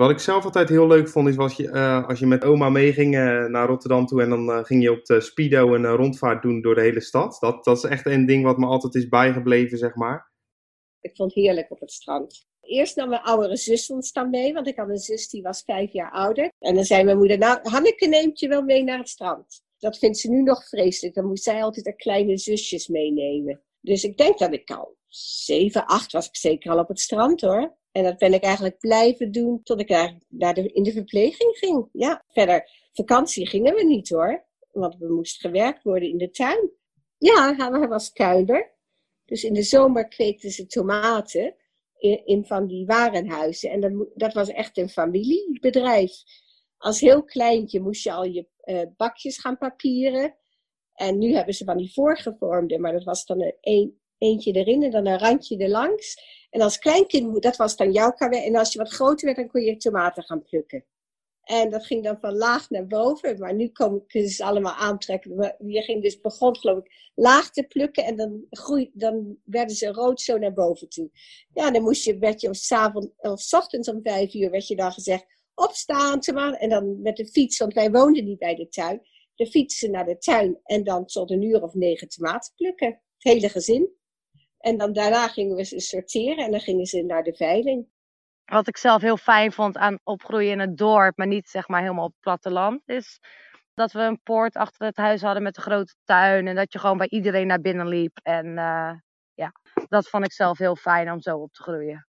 Wat 0.00 0.10
ik 0.10 0.18
zelf 0.18 0.44
altijd 0.44 0.68
heel 0.68 0.86
leuk 0.86 1.08
vond, 1.08 1.28
is 1.28 1.36
was 1.36 1.56
je, 1.56 1.62
uh, 1.62 2.08
als 2.08 2.18
je 2.18 2.26
met 2.26 2.44
oma 2.44 2.68
meeging 2.68 3.14
uh, 3.14 3.44
naar 3.46 3.66
Rotterdam 3.66 4.06
toe 4.06 4.22
en 4.22 4.28
dan 4.28 4.48
uh, 4.48 4.64
ging 4.64 4.82
je 4.82 4.90
op 4.90 5.04
de 5.04 5.20
Speedo 5.20 5.74
een 5.74 5.86
rondvaart 5.86 6.42
doen 6.42 6.60
door 6.60 6.74
de 6.74 6.80
hele 6.80 7.00
stad. 7.00 7.36
Dat, 7.40 7.64
dat 7.64 7.76
is 7.76 7.82
echt 7.82 8.06
een 8.06 8.26
ding 8.26 8.44
wat 8.44 8.58
me 8.58 8.66
altijd 8.66 8.94
is 8.94 9.08
bijgebleven, 9.08 9.78
zeg 9.78 9.94
maar. 9.94 10.32
Ik 11.00 11.16
vond 11.16 11.34
het 11.34 11.44
heerlijk 11.44 11.70
op 11.70 11.80
het 11.80 11.92
strand. 11.92 12.46
Eerst 12.60 12.96
nam 12.96 13.08
mijn 13.08 13.22
oudere 13.22 13.56
zus 13.56 13.90
ons 13.90 14.12
dan 14.12 14.30
mee, 14.30 14.52
want 14.52 14.66
ik 14.66 14.76
had 14.76 14.88
een 14.88 14.98
zus 14.98 15.28
die 15.28 15.42
was 15.42 15.62
vijf 15.62 15.92
jaar 15.92 16.10
ouder. 16.10 16.52
En 16.58 16.74
dan 16.74 16.84
zei 16.84 17.04
mijn 17.04 17.18
moeder, 17.18 17.38
nou 17.38 17.58
Hanneke 17.62 18.06
neemt 18.06 18.40
je 18.40 18.48
wel 18.48 18.62
mee 18.62 18.84
naar 18.84 18.98
het 18.98 19.08
strand. 19.08 19.62
Dat 19.78 19.98
vindt 19.98 20.18
ze 20.18 20.30
nu 20.30 20.42
nog 20.42 20.68
vreselijk. 20.68 21.14
Dan 21.14 21.26
moest 21.26 21.42
zij 21.42 21.62
altijd 21.62 21.86
haar 21.86 21.96
kleine 21.96 22.38
zusjes 22.38 22.88
meenemen. 22.88 23.62
Dus 23.80 24.04
ik 24.04 24.16
denk 24.16 24.38
dat 24.38 24.52
ik 24.52 24.70
al 24.70 24.96
zeven, 25.44 25.86
acht 25.86 26.12
was 26.12 26.26
ik 26.26 26.36
zeker 26.36 26.70
al 26.70 26.78
op 26.78 26.88
het 26.88 27.00
strand 27.00 27.40
hoor. 27.40 27.76
En 27.96 28.04
dat 28.04 28.18
ben 28.18 28.32
ik 28.32 28.42
eigenlijk 28.42 28.78
blijven 28.78 29.32
doen 29.32 29.62
tot 29.62 29.80
ik 29.80 29.88
daar, 29.88 30.18
naar 30.28 30.54
de, 30.54 30.72
in 30.72 30.82
de 30.82 30.92
verpleging 30.92 31.56
ging. 31.56 31.88
Ja, 31.92 32.24
verder, 32.28 32.70
vakantie 32.92 33.46
gingen 33.46 33.74
we 33.74 33.84
niet 33.84 34.08
hoor. 34.08 34.44
Want 34.72 34.96
we 34.96 35.12
moesten 35.12 35.50
gewerkt 35.50 35.82
worden 35.82 36.08
in 36.08 36.18
de 36.18 36.30
tuin. 36.30 36.70
Ja, 37.18 37.54
hij 37.56 37.88
was 37.88 38.12
kuiler. 38.12 38.74
Dus 39.24 39.44
in 39.44 39.52
de 39.52 39.62
zomer 39.62 40.08
kweekten 40.08 40.50
ze 40.50 40.66
tomaten 40.66 41.54
in, 41.98 42.26
in 42.26 42.44
van 42.44 42.66
die 42.66 42.86
warenhuizen. 42.86 43.70
En 43.70 43.80
dat, 43.80 44.08
dat, 44.14 44.32
was 44.32 44.48
echt 44.48 44.78
een 44.78 44.88
familiebedrijf. 44.88 46.12
Als 46.76 47.00
heel 47.00 47.24
kleintje 47.24 47.80
moest 47.80 48.02
je 48.02 48.12
al 48.12 48.24
je 48.24 48.46
uh, 48.64 48.82
bakjes 48.96 49.38
gaan 49.38 49.58
papieren. 49.58 50.36
En 50.94 51.18
nu 51.18 51.34
hebben 51.34 51.54
ze 51.54 51.64
van 51.64 51.76
die 51.76 51.92
voorgevormde, 51.92 52.78
maar 52.78 52.92
dat 52.92 53.04
was 53.04 53.26
dan 53.26 53.52
een, 53.60 53.98
eentje 54.18 54.52
erin 54.52 54.82
en 54.82 54.90
dan 54.90 55.06
een 55.06 55.18
randje 55.18 55.56
erlangs. 55.56 56.18
En 56.56 56.62
als 56.62 56.78
kleinkind, 56.78 57.42
dat 57.42 57.56
was 57.56 57.76
dan 57.76 57.92
jouw 57.92 58.12
karwei. 58.12 58.44
En 58.44 58.56
als 58.56 58.72
je 58.72 58.78
wat 58.78 58.92
groter 58.92 59.24
werd, 59.24 59.36
dan 59.36 59.48
kon 59.48 59.60
je 59.60 59.76
tomaten 59.76 60.22
gaan 60.22 60.42
plukken. 60.42 60.84
En 61.42 61.70
dat 61.70 61.86
ging 61.86 62.04
dan 62.04 62.18
van 62.20 62.36
laag 62.36 62.70
naar 62.70 62.86
boven. 62.86 63.38
Maar 63.38 63.54
nu 63.54 63.68
komen, 63.68 64.04
ze 64.08 64.44
allemaal 64.44 64.74
aantrekken. 64.74 65.56
Je 65.58 65.82
ging 65.82 66.02
dus 66.02 66.20
begon 66.20 66.56
geloof 66.56 66.78
ik 66.78 67.10
laag 67.14 67.50
te 67.50 67.62
plukken. 67.62 68.04
En 68.04 68.16
dan, 68.16 68.46
groei, 68.50 68.90
dan 68.92 69.36
werden 69.44 69.76
ze 69.76 69.92
rood 69.92 70.20
zo 70.20 70.38
naar 70.38 70.52
boven 70.52 70.88
toe. 70.88 71.10
Ja, 71.54 71.70
dan 71.70 71.82
moest 71.82 72.04
je, 72.04 72.18
werd 72.18 72.40
je 72.40 72.66
avond, 72.68 73.10
of 73.16 73.52
ochtends 73.52 73.88
om 73.88 74.00
vijf 74.02 74.34
uur 74.34 74.50
werd 74.50 74.66
je 74.66 74.76
dan 74.76 74.92
gezegd. 74.92 75.26
Opstaan, 75.54 76.20
tomaten. 76.20 76.60
En 76.60 76.68
dan 76.68 77.02
met 77.02 77.16
de 77.16 77.26
fiets, 77.26 77.58
want 77.58 77.74
wij 77.74 77.90
woonden 77.90 78.24
niet 78.24 78.38
bij 78.38 78.54
de 78.54 78.68
tuin. 78.68 79.00
De 79.34 79.46
fietsen 79.46 79.90
naar 79.90 80.06
de 80.06 80.18
tuin. 80.18 80.60
En 80.62 80.84
dan 80.84 81.06
tot 81.06 81.30
een 81.30 81.42
uur 81.42 81.62
of 81.62 81.74
negen 81.74 82.08
tomaten 82.08 82.52
plukken. 82.54 82.88
Het 82.88 83.32
hele 83.32 83.48
gezin. 83.48 83.94
En 84.66 84.76
dan 84.76 84.92
daarna 84.92 85.28
gingen 85.28 85.56
we 85.56 85.64
ze 85.64 85.80
sorteren 85.80 86.44
en 86.44 86.50
dan 86.50 86.60
gingen 86.60 86.86
ze 86.86 87.02
naar 87.02 87.22
de 87.22 87.34
veiling. 87.34 87.86
Wat 88.44 88.68
ik 88.68 88.76
zelf 88.76 89.02
heel 89.02 89.16
fijn 89.16 89.52
vond 89.52 89.76
aan 89.76 89.98
opgroeien 90.02 90.50
in 90.50 90.60
het 90.60 90.76
dorp, 90.76 91.16
maar 91.16 91.26
niet 91.26 91.48
zeg 91.48 91.68
maar 91.68 91.80
helemaal 91.80 92.04
op 92.04 92.10
het 92.10 92.20
platteland, 92.20 92.82
is 92.86 93.20
dat 93.74 93.92
we 93.92 94.00
een 94.00 94.20
poort 94.22 94.56
achter 94.56 94.86
het 94.86 94.96
huis 94.96 95.22
hadden 95.22 95.42
met 95.42 95.56
een 95.56 95.62
grote 95.62 95.94
tuin. 96.04 96.46
En 96.46 96.54
dat 96.54 96.72
je 96.72 96.78
gewoon 96.78 96.96
bij 96.96 97.08
iedereen 97.08 97.46
naar 97.46 97.60
binnen 97.60 97.88
liep. 97.88 98.18
En 98.22 98.46
uh, 98.46 98.92
ja, 99.34 99.52
dat 99.88 100.08
vond 100.08 100.24
ik 100.24 100.32
zelf 100.32 100.58
heel 100.58 100.76
fijn 100.76 101.12
om 101.12 101.20
zo 101.20 101.38
op 101.38 101.52
te 101.52 101.62
groeien. 101.62 102.06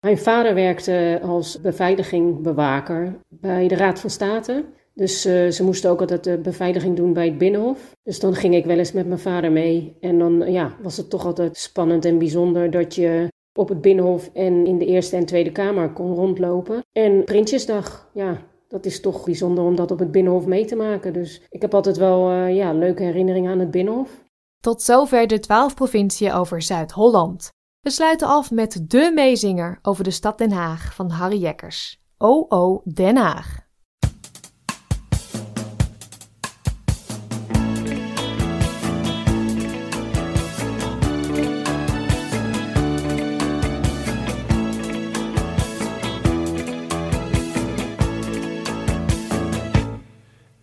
Mijn 0.00 0.18
vader 0.18 0.54
werkte 0.54 1.20
als 1.22 1.60
beveiligingbewaker 1.60 3.20
bij 3.28 3.68
de 3.68 3.76
Raad 3.76 4.00
van 4.00 4.10
State. 4.10 4.64
Dus 5.00 5.26
uh, 5.26 5.50
ze 5.50 5.64
moesten 5.64 5.90
ook 5.90 6.00
altijd 6.00 6.24
de 6.24 6.38
beveiliging 6.38 6.96
doen 6.96 7.12
bij 7.12 7.26
het 7.26 7.38
Binnenhof. 7.38 7.96
Dus 8.02 8.20
dan 8.20 8.34
ging 8.34 8.54
ik 8.54 8.64
wel 8.64 8.78
eens 8.78 8.92
met 8.92 9.06
mijn 9.06 9.18
vader 9.18 9.52
mee. 9.52 9.96
En 10.00 10.18
dan 10.18 10.52
ja, 10.52 10.76
was 10.82 10.96
het 10.96 11.10
toch 11.10 11.24
altijd 11.24 11.56
spannend 11.56 12.04
en 12.04 12.18
bijzonder 12.18 12.70
dat 12.70 12.94
je 12.94 13.28
op 13.58 13.68
het 13.68 13.80
Binnenhof 13.80 14.30
en 14.32 14.66
in 14.66 14.78
de 14.78 14.86
Eerste 14.86 15.16
en 15.16 15.26
Tweede 15.26 15.52
Kamer 15.52 15.92
kon 15.92 16.14
rondlopen. 16.14 16.82
En 16.92 17.24
Prinsjesdag, 17.24 18.10
ja, 18.14 18.42
dat 18.68 18.86
is 18.86 19.00
toch 19.00 19.24
bijzonder 19.24 19.64
om 19.64 19.76
dat 19.76 19.90
op 19.90 19.98
het 19.98 20.10
Binnenhof 20.10 20.46
mee 20.46 20.64
te 20.64 20.76
maken. 20.76 21.12
Dus 21.12 21.42
ik 21.48 21.62
heb 21.62 21.74
altijd 21.74 21.96
wel 21.96 22.32
uh, 22.32 22.56
ja, 22.56 22.72
leuke 22.72 23.02
herinneringen 23.02 23.52
aan 23.52 23.58
het 23.58 23.70
Binnenhof. 23.70 24.24
Tot 24.58 24.82
zover 24.82 25.26
de 25.26 25.38
twaalf 25.38 25.74
provinciën 25.74 26.32
over 26.32 26.62
Zuid-Holland. 26.62 27.48
We 27.80 27.90
sluiten 27.90 28.28
af 28.28 28.50
met 28.50 28.90
de 28.90 29.12
meezinger 29.14 29.78
over 29.82 30.04
de 30.04 30.10
stad 30.10 30.38
Den 30.38 30.52
Haag 30.52 30.94
van 30.94 31.10
Harry 31.10 31.38
Jekkers. 31.38 32.00
O.O. 32.18 32.82
Den 32.84 33.16
Haag. 33.16 33.68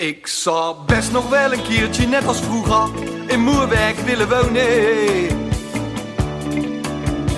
Ik 0.08 0.28
zou 0.28 0.76
best 0.86 1.12
nog 1.12 1.30
wel 1.30 1.54
een 1.54 1.62
keertje, 1.62 2.08
net 2.08 2.28
als 2.28 2.39
vroeger, 2.41 2.89
in 3.26 3.43
Moerwerk 3.43 3.98
willen 3.98 4.30
wonen. 4.30 5.28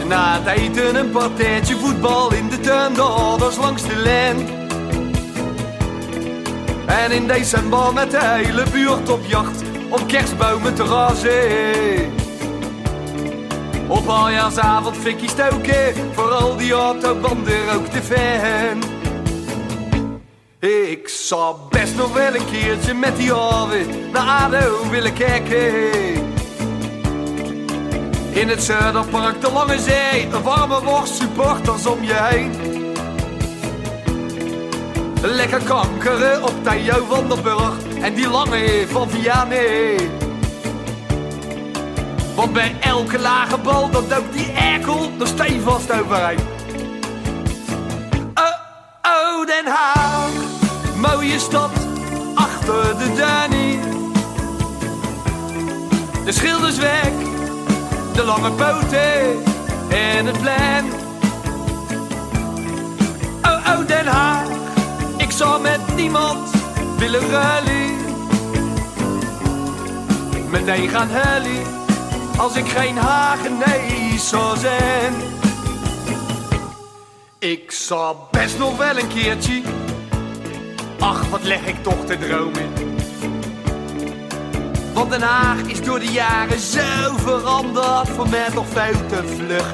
Na 0.08 0.40
het 0.42 0.58
eten 0.58 0.96
een 0.96 1.12
partijtje 1.12 1.76
voetbal 1.76 2.34
in 2.34 2.50
de 2.50 2.60
tuin, 2.60 2.94
de 2.94 3.02
ouders 3.02 3.58
langs 3.58 3.84
de 3.84 3.96
lijn. 3.96 4.38
En 6.86 7.12
in 7.12 7.28
december 7.28 7.94
met 7.94 8.12
de 8.12 8.24
hele 8.24 8.64
buurt 8.72 9.10
op 9.10 9.26
jacht 9.26 9.62
om 9.90 10.06
kerstbomen 10.06 10.76
te 10.76 10.84
razen. 10.84 12.14
Op 13.88 14.08
aljaarsavond 14.08 14.98
fikkie 14.98 15.30
stoken, 15.30 15.94
voor 16.14 16.32
al 16.32 16.58
die 16.58 16.72
autobanden 16.72 17.74
ook 17.76 17.86
te 17.86 18.02
fan. 18.02 18.99
Ik 20.60 21.08
zou 21.08 21.56
best 21.70 21.96
nog 21.96 22.14
wel 22.14 22.36
een 22.36 22.46
keertje 22.52 22.94
met 22.94 23.18
die 23.18 23.36
oren 23.36 24.12
naar 24.12 24.28
ADO 24.28 24.90
willen 24.90 25.14
kijken. 25.14 25.92
In 28.32 28.50
het 28.50 28.64
Zuiderpark, 28.64 29.42
de 29.42 29.52
Lange 29.52 29.80
Zee, 29.80 30.28
een 30.34 30.42
warme 30.42 30.84
worst, 30.84 31.16
supporters 31.16 31.86
om 31.86 32.04
je 32.04 32.14
heen. 32.14 32.52
Lekker 35.22 35.62
kankeren 35.64 36.44
op 36.44 36.64
Theo 36.64 37.06
van 37.06 37.28
der 37.28 38.04
en 38.04 38.14
die 38.14 38.30
lange 38.30 38.86
van 38.88 39.10
Vianney. 39.10 40.10
Want 42.36 42.54
bij 42.54 42.76
elke 42.80 43.20
lage 43.20 43.58
bal, 43.58 43.90
dat 43.90 44.10
duikt 44.10 44.34
die 44.34 44.52
erkel 44.52 45.12
er 45.20 45.28
stevast 45.28 45.92
overheen. 45.92 46.40
Oh, 48.34 48.44
oh, 49.04 49.48
Den 49.48 49.66
Haag, 49.66 49.99
stad 51.40 51.72
achter 52.36 52.98
de 52.98 53.14
Danny. 53.18 53.80
De 56.26 56.32
schilders 56.32 56.78
weg, 56.78 57.12
de 58.14 58.24
lange 58.24 58.52
poten 58.52 59.44
en 59.90 60.26
het 60.26 60.42
plein. 60.42 60.86
Oh, 63.42 63.68
oh, 63.68 63.88
Den 63.88 64.08
Haag, 64.08 64.48
ik 65.18 65.32
zou 65.32 65.62
met 65.62 65.96
niemand 65.96 66.50
willen 66.98 67.30
ruilen. 67.30 67.98
Meteen 70.50 70.90
gaan 70.90 71.10
huilen, 71.10 71.64
als 72.38 72.56
ik 72.56 72.68
geen 72.68 72.98
Hagenees 72.98 74.30
zou 74.30 74.58
zijn. 74.58 75.14
Ik 77.40 77.72
zou 77.72 78.16
best 78.32 78.58
nog 78.58 78.78
wel 78.78 78.98
een 78.98 79.08
keertje. 79.08 79.79
Ach, 81.00 81.30
wat 81.30 81.44
leg 81.44 81.66
ik 81.66 81.84
toch 81.84 82.06
te 82.06 82.18
dromen. 82.18 82.74
Want 84.94 85.10
Den 85.10 85.22
Haag 85.22 85.62
is 85.62 85.82
door 85.82 86.00
de 86.00 86.12
jaren 86.12 86.60
zo 86.60 87.16
veranderd. 87.16 88.10
Voor 88.10 88.30
mij 88.30 88.50
toch 88.54 88.68
veel 88.68 89.06
te 89.08 89.36
vlug. 89.38 89.74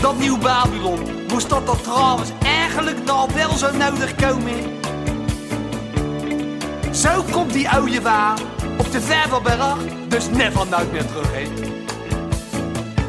Dat 0.00 0.18
nieuw 0.18 0.38
Babylon, 0.38 1.00
moest 1.28 1.48
dat 1.48 1.66
dan 1.66 1.80
trouwens 1.80 2.30
eigenlijk 2.42 3.04
nou 3.04 3.30
wel 3.34 3.50
zo 3.50 3.72
nodig 3.72 4.14
komen? 4.14 4.54
Zo 6.94 7.22
komt 7.30 7.52
die 7.52 7.68
oude 7.68 8.00
waar 8.00 8.38
op 8.78 8.92
de 8.92 9.00
Vervelberg, 9.00 9.76
dus 10.08 10.28
never 10.30 10.66
nooit 10.66 10.92
meer 10.92 11.06
terug 11.06 11.32
heen. 11.32 11.52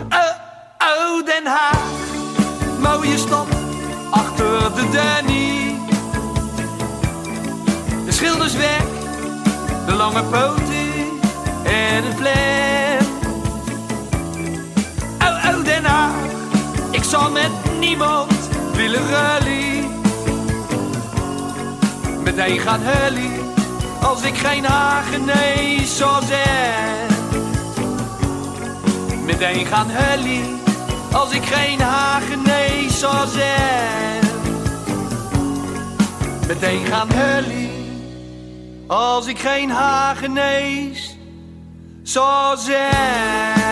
Oh, 0.09 0.31
oh, 0.79 1.25
Den 1.25 1.45
Haag 1.45 1.97
mooie 2.79 3.17
stad 3.17 3.47
achter 4.11 4.75
de 4.75 4.89
Danny. 4.91 5.56
De 8.17 8.23
schilders 8.23 8.53
weg, 8.53 8.83
de 9.85 9.93
lange 9.93 10.23
poten 10.23 11.19
en 11.63 12.03
het 12.03 12.15
vlem. 12.15 13.07
Oh, 15.21 15.57
oh, 15.57 15.63
Den 15.63 15.85
Haag, 15.85 16.13
ik 16.91 17.03
zal 17.03 17.31
met 17.31 17.49
niemand 17.79 18.49
willen 18.73 19.09
rally. 19.09 19.89
Meteen 22.23 22.59
gaan 22.59 22.79
hully, 22.81 23.29
als 24.01 24.21
ik 24.21 24.37
geen 24.37 24.65
Hagenees 24.65 25.97
zou 25.97 26.23
zijn. 26.25 27.07
Meteen 29.25 29.65
gaan 29.65 29.87
hully, 29.89 30.43
als 31.11 31.31
ik 31.31 31.45
geen 31.45 31.81
Hagenees 31.81 32.99
zou 32.99 33.27
zijn. 33.27 34.23
Meteen 36.47 36.85
gaan 36.85 37.07
hully, 37.13 37.66
als 38.87 39.27
ik 39.27 39.39
geen 39.39 39.69
Hagenees 39.69 41.17
zou 42.03 42.57
zijn. 42.57 43.65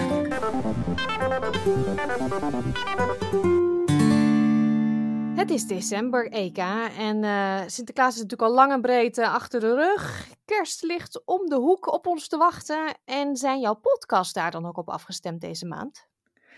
Het 5.35 5.49
is 5.49 5.67
december, 5.67 6.31
EK, 6.31 6.57
en 6.97 7.23
eh, 7.23 7.61
Sinterklaas 7.67 8.15
is 8.15 8.21
natuurlijk 8.21 8.49
al 8.49 8.55
lang 8.55 8.71
en 8.71 8.81
breed 8.81 9.17
eh, 9.17 9.33
achter 9.33 9.59
de 9.59 9.75
rug. 9.75 10.27
Kerst 10.45 10.83
ligt 10.83 11.25
om 11.25 11.49
de 11.49 11.55
hoek 11.55 11.93
op 11.93 12.07
ons 12.07 12.27
te 12.27 12.37
wachten. 12.37 12.97
En 13.05 13.35
zijn 13.35 13.59
jouw 13.59 13.73
podcasts 13.73 14.33
daar 14.33 14.51
dan 14.51 14.65
ook 14.65 14.77
op 14.77 14.89
afgestemd 14.89 15.41
deze 15.41 15.65
maand? 15.65 16.07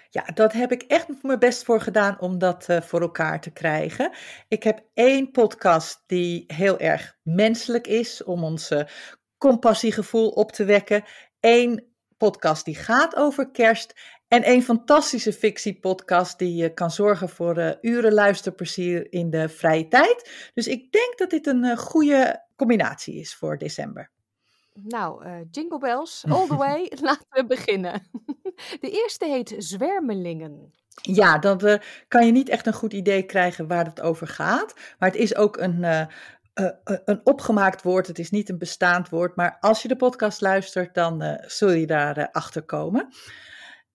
Ja, 0.10 0.24
dat 0.34 0.54
heb 0.54 0.72
ik 0.72 0.82
echt 0.82 1.24
mijn 1.24 1.40
best 1.40 1.64
voor 1.64 1.82
gedaan 1.82 2.20
om 2.20 2.38
dat 2.38 2.66
eh, 2.70 2.82
voor 2.82 3.02
elkaar 3.02 3.42
te 3.42 3.52
krijgen. 3.52 4.12
Ik 4.48 4.64
heb 4.64 4.84
één 4.94 5.32
podcast 5.32 6.04
die 6.06 6.44
heel 6.48 6.80
erg 6.80 7.18
menselijk 7.22 7.88
is, 7.88 8.24
om 8.24 8.44
ons 8.44 8.72
uh, 8.72 8.82
compassiegevoel 9.38 10.30
op 10.30 10.52
te 10.52 10.64
wekken. 10.66 11.04
Eén 11.40 11.96
podcast 12.18 12.66
die 12.66 12.76
gaat 12.76 13.16
over 13.16 13.52
kerst. 13.52 13.94
En 14.28 14.50
een 14.50 14.64
fantastische 14.64 15.34
fictiepodcast 15.34 16.40
die 16.40 16.64
uh, 16.64 16.74
kan 16.74 16.92
zorgen 16.92 17.30
voor 17.30 17.58
uh, 17.58 17.72
uren 17.82 18.14
luisterplezier 18.14 19.14
in 19.14 19.30
de 19.30 19.50
vrije 19.50 19.88
tijd. 19.88 20.50
Dus 20.54 20.68
ik 20.68 20.92
denk 20.92 21.18
dat 21.18 21.30
dit 21.30 21.48
een 21.48 21.64
uh, 21.64 21.78
goede 21.78 22.46
combinatie 22.56 23.16
is 23.16 23.36
voor 23.36 23.58
december. 23.58 24.12
Nou, 24.74 25.24
jingle 25.52 25.80
bells, 25.80 26.24
all 26.30 26.48
the 26.48 26.56
way. 26.56 26.92
Laten 27.02 27.26
we 27.30 27.46
beginnen. 27.46 28.08
De 28.80 28.90
eerste 28.90 29.26
heet 29.26 29.56
Zwermelingen. 29.58 30.74
Ja, 31.02 31.38
dan 31.38 31.80
kan 32.08 32.26
je 32.26 32.32
niet 32.32 32.50
echt 32.50 32.68
een 32.68 32.74
goed 32.74 32.94
idee 32.94 33.24
krijgen 33.24 33.68
waar 33.68 33.86
het 33.86 34.02
over 34.02 34.28
gaat. 34.28 34.74
Maar 35.00 35.10
het 35.10 35.20
is 35.20 35.36
ook 35.36 35.58
een, 35.58 35.84
een 37.06 37.22
opgemaakt 37.24 37.82
woord. 37.82 38.08
Het 38.08 38.20
is 38.20 38.30
niet 38.30 38.50
een 38.50 38.58
bestaand 38.58 39.10
woord. 39.10 39.36
Maar 39.36 39.58
als 39.60 39.82
je 39.82 39.88
de 39.88 39.96
podcast 39.96 40.42
luistert, 40.42 40.94
dan 40.94 41.40
zul 41.46 41.72
je 41.72 41.88
daar 41.88 42.32
achter 42.32 42.64
komen. 42.64 43.10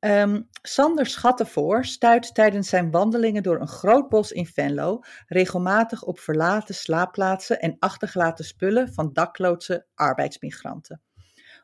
Um, 0.05 0.49
Sander 0.63 1.07
Schattenvoor 1.07 1.85
stuit 1.85 2.35
tijdens 2.35 2.69
zijn 2.69 2.91
wandelingen 2.91 3.43
door 3.43 3.61
een 3.61 3.69
groot 3.69 4.09
bos 4.09 4.33
in 4.33 4.47
Venlo 4.47 5.01
regelmatig 5.27 6.03
op 6.03 6.19
verlaten 6.19 6.75
slaapplaatsen 6.75 7.61
en 7.61 7.77
achtergelaten 7.79 8.45
spullen 8.45 8.93
van 8.93 9.13
dakloze 9.13 9.87
arbeidsmigranten. 9.95 11.03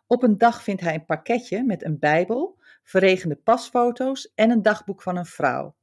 Op 0.07 0.23
een 0.23 0.39
dag 0.39 0.63
vindt 0.63 0.81
hij 0.81 0.95
een 0.95 1.05
pakketje 1.05 1.65
met 1.65 1.85
een 1.85 1.99
Bijbel, 1.99 2.59
verregende 2.83 3.37
pasfoto's 3.37 4.33
en 4.35 4.51
een 4.51 4.63
dagboek 4.63 5.03
van 5.03 5.17
een 5.17 5.27
vrouw. 5.27 5.77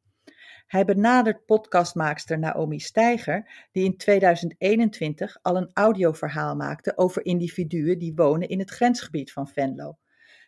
Hij 0.67 0.85
benadert 0.85 1.45
podcastmaakster 1.45 2.39
Naomi 2.39 2.79
Steiger, 2.79 3.67
die 3.71 3.85
in 3.85 3.97
2021 3.97 5.37
al 5.41 5.57
een 5.57 5.69
audioverhaal 5.73 6.55
maakte 6.55 6.97
over 6.97 7.25
individuen 7.25 7.99
die 7.99 8.15
wonen 8.15 8.49
in 8.49 8.59
het 8.59 8.69
grensgebied 8.69 9.31
van 9.31 9.47
Venlo. 9.47 9.97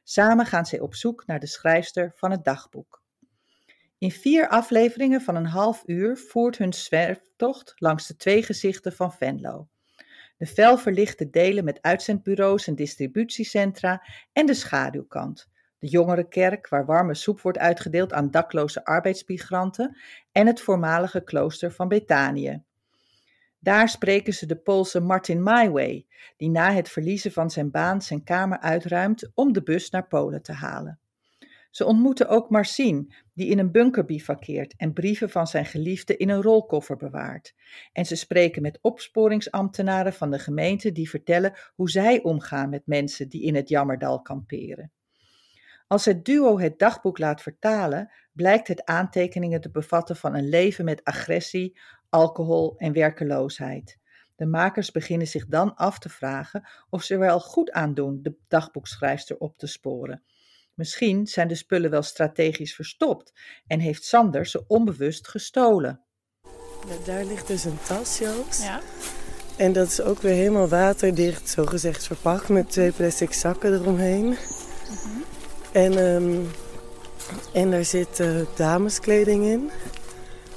Samen 0.09 0.45
gaan 0.45 0.65
zij 0.65 0.79
op 0.79 0.95
zoek 0.95 1.25
naar 1.25 1.39
de 1.39 1.47
schrijfster 1.47 2.11
van 2.15 2.31
het 2.31 2.43
dagboek. 2.43 3.01
In 3.97 4.11
vier 4.11 4.47
afleveringen 4.47 5.21
van 5.21 5.35
een 5.35 5.45
half 5.45 5.83
uur 5.85 6.17
voert 6.17 6.57
hun 6.57 6.73
zwerftocht 6.73 7.73
langs 7.75 8.07
de 8.07 8.15
twee 8.15 8.43
gezichten 8.43 8.93
van 8.93 9.13
Venlo. 9.13 9.67
De 10.37 10.45
fel 10.45 10.77
verlichte 10.77 11.29
delen 11.29 11.63
met 11.63 11.81
uitzendbureaus 11.81 12.67
en 12.67 12.75
distributiecentra 12.75 14.03
en 14.33 14.45
de 14.45 14.53
schaduwkant. 14.53 15.47
De 15.79 15.87
jongerenkerk 15.87 16.67
waar 16.67 16.85
warme 16.85 17.13
soep 17.13 17.41
wordt 17.41 17.57
uitgedeeld 17.57 18.13
aan 18.13 18.31
dakloze 18.31 18.85
arbeidsmigranten 18.85 19.97
en 20.31 20.47
het 20.47 20.61
voormalige 20.61 21.23
klooster 21.23 21.71
van 21.71 21.87
Betanië. 21.87 22.63
Daar 23.67 23.89
spreken 23.89 24.33
ze 24.33 24.45
de 24.45 24.55
Poolse 24.55 24.99
Martin 24.99 25.43
Maiway, 25.43 26.05
die 26.37 26.49
na 26.49 26.71
het 26.71 26.89
verliezen 26.89 27.31
van 27.31 27.49
zijn 27.49 27.71
baan 27.71 28.01
zijn 28.01 28.23
kamer 28.23 28.59
uitruimt 28.59 29.31
om 29.33 29.53
de 29.53 29.63
bus 29.63 29.89
naar 29.89 30.07
Polen 30.07 30.41
te 30.41 30.51
halen. 30.51 30.99
Ze 31.71 31.85
ontmoeten 31.85 32.27
ook 32.27 32.49
Marcin, 32.49 33.13
die 33.33 33.49
in 33.49 33.59
een 33.59 33.71
bunker 33.71 34.05
bivakkeert 34.05 34.73
en 34.77 34.93
brieven 34.93 35.29
van 35.29 35.47
zijn 35.47 35.65
geliefde 35.65 36.17
in 36.17 36.29
een 36.29 36.41
rolkoffer 36.41 36.97
bewaart. 36.97 37.55
En 37.93 38.05
ze 38.05 38.15
spreken 38.15 38.61
met 38.61 38.79
opsporingsambtenaren 38.81 40.13
van 40.13 40.31
de 40.31 40.39
gemeente 40.39 40.91
die 40.91 41.09
vertellen 41.09 41.53
hoe 41.75 41.89
zij 41.89 42.23
omgaan 42.23 42.69
met 42.69 42.85
mensen 42.85 43.29
die 43.29 43.41
in 43.41 43.55
het 43.55 43.69
Jammerdal 43.69 44.21
kamperen. 44.21 44.91
Als 45.87 46.05
het 46.05 46.25
duo 46.25 46.59
het 46.59 46.79
dagboek 46.79 47.17
laat 47.17 47.41
vertalen, 47.41 48.11
blijkt 48.33 48.67
het 48.67 48.85
aantekeningen 48.85 49.61
te 49.61 49.69
bevatten 49.69 50.15
van 50.15 50.35
een 50.35 50.49
leven 50.49 50.85
met 50.85 51.03
agressie, 51.03 51.79
alcohol 52.09 52.77
en 52.77 52.93
werkeloosheid. 52.93 53.97
De 54.35 54.45
makers 54.45 54.91
beginnen 54.91 55.27
zich 55.27 55.47
dan 55.47 55.75
af 55.75 55.99
te 55.99 56.09
vragen 56.09 56.67
of 56.89 57.03
ze 57.03 57.13
er 57.13 57.19
wel 57.19 57.39
goed 57.39 57.71
aan 57.71 57.93
doen 57.93 58.19
de 58.21 58.35
dagboekschrijfster 58.47 59.37
op 59.37 59.57
te 59.57 59.67
sporen. 59.67 60.23
Misschien 60.73 61.27
zijn 61.27 61.47
de 61.47 61.55
spullen 61.55 61.89
wel 61.89 62.01
strategisch 62.01 62.75
verstopt 62.75 63.33
en 63.67 63.79
heeft 63.79 64.03
Sander 64.03 64.45
ze 64.45 64.63
onbewust 64.67 65.27
gestolen. 65.27 66.01
Ja, 66.87 67.05
daar 67.05 67.25
ligt 67.25 67.47
dus 67.47 67.63
een 67.63 67.79
tas, 67.87 68.17
Joost. 68.17 68.63
Ja. 68.63 68.79
En 69.57 69.73
dat 69.73 69.87
is 69.87 70.01
ook 70.01 70.21
weer 70.21 70.33
helemaal 70.33 70.67
waterdicht, 70.67 71.49
zogezegd 71.49 72.07
verpakt 72.07 72.49
met 72.49 72.71
twee 72.71 72.91
plastic 72.91 73.33
zakken 73.33 73.73
eromheen. 73.73 74.25
Mm 74.25 74.35
-hmm. 74.87 75.23
En, 75.71 75.97
um, 75.97 76.47
en 77.53 77.71
daar 77.71 77.85
zit 77.85 78.19
uh, 78.19 78.41
dameskleding 78.55 79.45
in. 79.45 79.71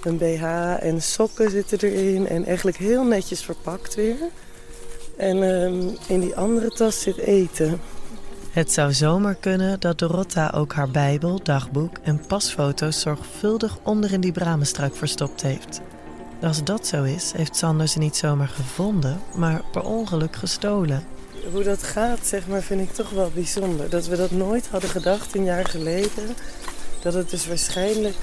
Een 0.02 0.16
BH 0.16 0.44
en 0.80 1.02
sokken 1.02 1.50
zitten 1.50 1.78
erin 1.78 2.28
en 2.28 2.44
eigenlijk 2.44 2.76
heel 2.76 3.04
netjes 3.04 3.42
verpakt 3.42 3.94
weer. 3.94 4.16
En 5.16 5.36
um, 5.36 5.96
in 6.08 6.20
die 6.20 6.36
andere 6.36 6.68
tas 6.68 7.00
zit 7.00 7.16
eten. 7.16 7.80
Het 8.50 8.72
zou 8.72 8.92
zomaar 8.92 9.34
kunnen 9.34 9.80
dat 9.80 9.98
Dorotta 9.98 10.52
ook 10.54 10.72
haar 10.72 10.90
Bijbel, 10.90 11.40
dagboek 11.42 11.96
en 12.02 12.26
pasfoto's 12.26 13.00
zorgvuldig 13.00 13.78
onder 13.82 14.12
in 14.12 14.20
die 14.20 14.32
bramenstruik 14.32 14.96
verstopt 14.96 15.42
heeft. 15.42 15.80
Als 16.42 16.64
dat 16.64 16.86
zo 16.86 17.02
is, 17.02 17.32
heeft 17.36 17.56
Sander 17.56 17.88
ze 17.88 17.98
niet 17.98 18.16
zomaar 18.16 18.48
gevonden, 18.48 19.20
maar 19.36 19.62
per 19.72 19.82
ongeluk 19.82 20.36
gestolen. 20.36 21.04
Hoe 21.52 21.62
dat 21.62 21.82
gaat, 21.82 22.26
zeg 22.26 22.46
maar, 22.46 22.62
vind 22.62 22.80
ik 22.80 22.92
toch 22.92 23.10
wel 23.10 23.30
bijzonder. 23.34 23.90
Dat 23.90 24.06
we 24.06 24.16
dat 24.16 24.30
nooit 24.30 24.68
hadden 24.68 24.90
gedacht 24.90 25.34
een 25.34 25.44
jaar 25.44 25.66
geleden. 25.66 26.34
Dat 27.02 27.14
het 27.14 27.30
dus 27.30 27.46
waarschijnlijk 27.46 28.16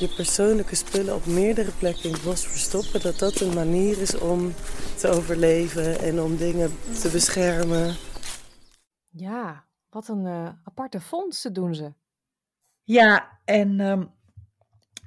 je 0.00 0.08
persoonlijke 0.08 0.74
spullen 0.74 1.14
op 1.14 1.26
meerdere 1.26 1.70
plekken 1.70 2.04
in 2.04 2.12
het 2.12 2.22
bos 2.22 2.46
verstoppen, 2.46 3.00
dat 3.00 3.18
dat 3.18 3.40
een 3.40 3.54
manier 3.54 4.00
is 4.00 4.18
om 4.18 4.54
te 4.96 5.08
overleven 5.08 5.98
en 5.98 6.20
om 6.20 6.36
dingen 6.36 6.70
te 7.00 7.08
beschermen. 7.08 7.94
Ja, 9.08 9.68
wat 9.90 10.08
een 10.08 10.24
uh, 10.24 10.48
aparte 10.64 11.00
vondsten 11.00 11.52
doen 11.52 11.74
ze. 11.74 11.92
Ja, 12.84 13.40
en 13.44 13.80
um, 13.80 14.10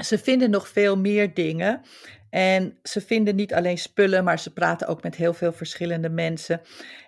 ze 0.04 0.18
vinden 0.18 0.50
nog 0.50 0.68
veel 0.68 0.98
meer 0.98 1.34
dingen. 1.34 1.82
En 2.30 2.80
ze 2.84 3.02
vinden 3.02 3.36
niet 3.36 3.54
alleen 3.54 3.78
spullen, 3.78 4.24
maar 4.24 4.40
ze 4.40 4.54
praten 4.54 4.88
ook 4.88 5.04
met 5.04 5.16
heel 5.16 5.34
veel 5.34 5.52
verschillende 5.52 6.10
mensen. 6.10 6.62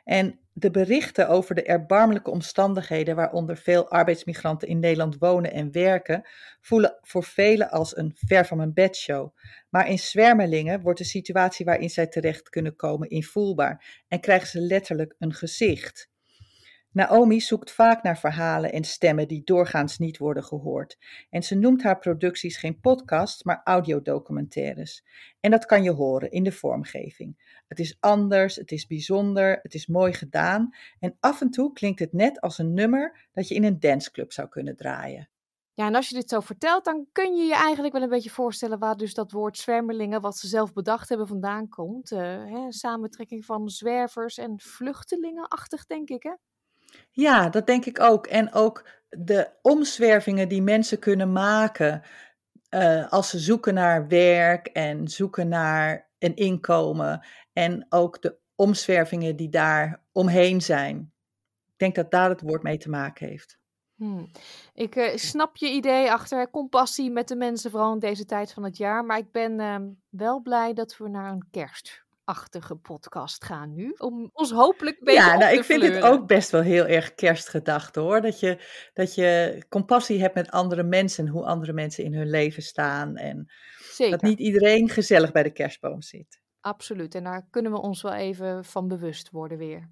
En 0.03 0.39
de 0.57 0.71
berichten 0.71 1.27
over 1.27 1.55
de 1.55 1.63
erbarmelijke 1.63 2.31
omstandigheden 2.31 3.15
waaronder 3.15 3.57
veel 3.57 3.89
arbeidsmigranten 3.89 4.67
in 4.67 4.79
Nederland 4.79 5.17
wonen 5.17 5.51
en 5.51 5.71
werken, 5.71 6.27
voelen 6.61 6.97
voor 7.01 7.23
velen 7.23 7.69
als 7.69 7.97
een 7.97 8.11
ver 8.15 8.45
van 8.45 8.57
mijn 8.57 8.73
bedshow. 8.73 9.35
Maar 9.69 9.89
in 9.89 9.99
Zwermelingen 9.99 10.81
wordt 10.81 10.99
de 10.99 11.05
situatie 11.05 11.65
waarin 11.65 11.89
zij 11.89 12.07
terecht 12.07 12.49
kunnen 12.49 12.75
komen 12.75 13.09
invoelbaar 13.09 14.03
en 14.07 14.19
krijgen 14.19 14.47
ze 14.47 14.59
letterlijk 14.59 15.15
een 15.19 15.33
gezicht. 15.33 16.09
Naomi 16.95 17.41
zoekt 17.41 17.71
vaak 17.71 18.03
naar 18.03 18.17
verhalen 18.17 18.71
en 18.71 18.84
stemmen 18.84 19.27
die 19.27 19.43
doorgaans 19.43 19.97
niet 19.97 20.17
worden 20.17 20.43
gehoord. 20.43 20.97
En 21.29 21.43
ze 21.43 21.55
noemt 21.55 21.84
haar 21.84 21.99
producties 21.99 22.58
geen 22.58 22.79
podcasts, 22.79 23.43
maar 23.43 23.62
audiodocumentaires. 23.63 25.05
En 25.39 25.51
dat 25.51 25.65
kan 25.65 25.84
je 25.84 25.91
horen 25.91 26.31
in 26.31 26.43
de 26.43 26.51
vormgeving. 26.51 27.62
Het 27.67 27.79
is 27.79 27.97
anders, 27.99 28.55
het 28.55 28.71
is 28.71 28.88
bijzonder, 28.88 29.60
het 29.62 29.73
is 29.73 29.88
mooi 29.88 30.13
gedaan. 30.13 30.69
En 30.99 31.17
af 31.19 31.41
en 31.41 31.49
toe 31.49 31.73
klinkt 31.73 31.99
het 31.99 32.13
net 32.13 32.41
als 32.41 32.58
een 32.58 32.73
nummer 32.73 33.27
dat 33.34 33.47
je 33.47 33.55
in 33.55 33.63
een 33.63 33.79
danceclub 33.79 34.31
zou 34.31 34.47
kunnen 34.47 34.75
draaien. 34.75 35.29
Ja, 35.73 35.88
en 35.88 35.95
als 35.95 36.10
je 36.10 36.15
dit 36.15 36.29
zo 36.29 36.39
vertelt, 36.39 36.86
dan 36.86 37.08
kun 37.12 37.36
je 37.36 37.43
je 37.43 37.55
eigenlijk 37.55 37.93
wel 37.93 38.03
een 38.03 38.10
beetje 38.10 38.29
voorstellen 38.29 38.79
waar 38.79 38.97
dus 38.97 39.13
dat 39.13 39.31
woord 39.31 39.58
zwermelingen, 39.58 40.21
wat 40.21 40.38
ze 40.38 40.47
zelf 40.47 40.73
bedacht 40.73 41.10
hebben, 41.10 41.27
vandaan 41.27 41.69
komt. 41.69 42.12
Uh, 42.12 42.19
hè, 42.19 42.71
samentrekking 42.71 43.45
van 43.45 43.69
zwervers 43.69 44.38
en 44.38 44.60
vluchtelingenachtig, 44.60 45.86
denk 45.86 46.10
ik, 46.10 46.23
hè? 46.23 46.34
Ja, 47.15 47.49
dat 47.49 47.67
denk 47.67 47.86
ik 47.86 47.99
ook. 47.99 48.28
En 48.28 48.54
ook 48.54 48.88
de 49.10 49.49
omzwervingen 49.62 50.49
die 50.49 50.62
mensen 50.62 50.99
kunnen 50.99 51.32
maken 51.32 52.01
uh, 52.69 53.12
als 53.12 53.30
ze 53.30 53.39
zoeken 53.39 53.73
naar 53.73 54.08
werk 54.08 54.67
en 54.67 55.08
zoeken 55.08 55.47
naar 55.47 56.10
een 56.19 56.36
inkomen. 56.36 57.25
En 57.54 57.86
ook 57.89 58.21
de 58.21 58.38
omzwervingen 58.56 59.36
die 59.36 59.49
daar 59.49 60.01
omheen 60.12 60.62
zijn. 60.62 61.13
Ik 61.65 61.78
denk 61.78 61.95
dat 61.95 62.12
daar 62.12 62.30
het 62.30 62.41
woord 62.41 62.63
mee 62.63 62.78
te 62.78 62.89
maken 62.89 63.28
heeft. 63.28 63.58
Hmm. 63.95 64.32
Ik 64.73 64.95
uh, 64.95 65.15
snap 65.15 65.56
je 65.56 65.69
idee 65.69 66.12
achter 66.12 66.49
compassie 66.49 67.12
met 67.12 67.28
de 67.28 67.36
mensen, 67.36 67.71
vooral 67.71 67.93
in 67.93 67.99
deze 67.99 68.25
tijd 68.25 68.54
van 68.54 68.63
het 68.63 68.78
jaar. 68.78 69.06
Maar 69.06 69.17
ik 69.17 69.32
ben 69.32 69.60
uh, 69.60 69.75
wel 70.10 70.41
blij 70.41 70.73
dat 70.73 70.97
we 70.97 71.10
naar 71.10 71.32
een 71.32 71.47
kerst 71.51 72.04
achtige 72.25 72.75
podcast 72.75 73.43
gaan 73.43 73.73
nu. 73.73 73.93
Om 73.97 74.29
ons 74.33 74.51
hopelijk 74.51 74.99
beetje 74.99 75.21
Ja, 75.21 75.38
nou, 75.38 75.51
te 75.51 75.57
ik 75.57 75.63
vind 75.63 75.81
het 75.81 76.01
ook 76.01 76.27
best 76.27 76.49
wel 76.49 76.61
heel 76.61 76.85
erg 76.85 77.15
kerstgedacht 77.15 77.95
hoor. 77.95 78.21
Dat 78.21 78.39
je, 78.39 78.59
dat 78.93 79.15
je 79.15 79.63
compassie 79.69 80.21
hebt 80.21 80.35
met 80.35 80.51
andere 80.51 80.83
mensen, 80.83 81.27
hoe 81.27 81.45
andere 81.45 81.73
mensen 81.73 82.03
in 82.03 82.13
hun 82.13 82.29
leven 82.29 82.63
staan. 82.63 83.15
En 83.15 83.51
Zeker. 83.91 84.11
dat 84.11 84.29
niet 84.29 84.39
iedereen 84.39 84.89
gezellig 84.89 85.31
bij 85.31 85.43
de 85.43 85.51
kerstboom 85.51 86.01
zit. 86.01 86.41
Absoluut. 86.59 87.15
En 87.15 87.23
daar 87.23 87.47
kunnen 87.49 87.71
we 87.71 87.81
ons 87.81 88.01
wel 88.01 88.13
even 88.13 88.65
van 88.65 88.88
bewust 88.88 89.29
worden 89.29 89.57
weer. 89.57 89.89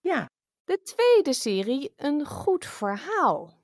Ja. 0.00 0.28
De 0.64 0.82
tweede 0.82 1.32
serie, 1.32 1.92
een 1.96 2.26
goed 2.26 2.66
verhaal. 2.66 3.59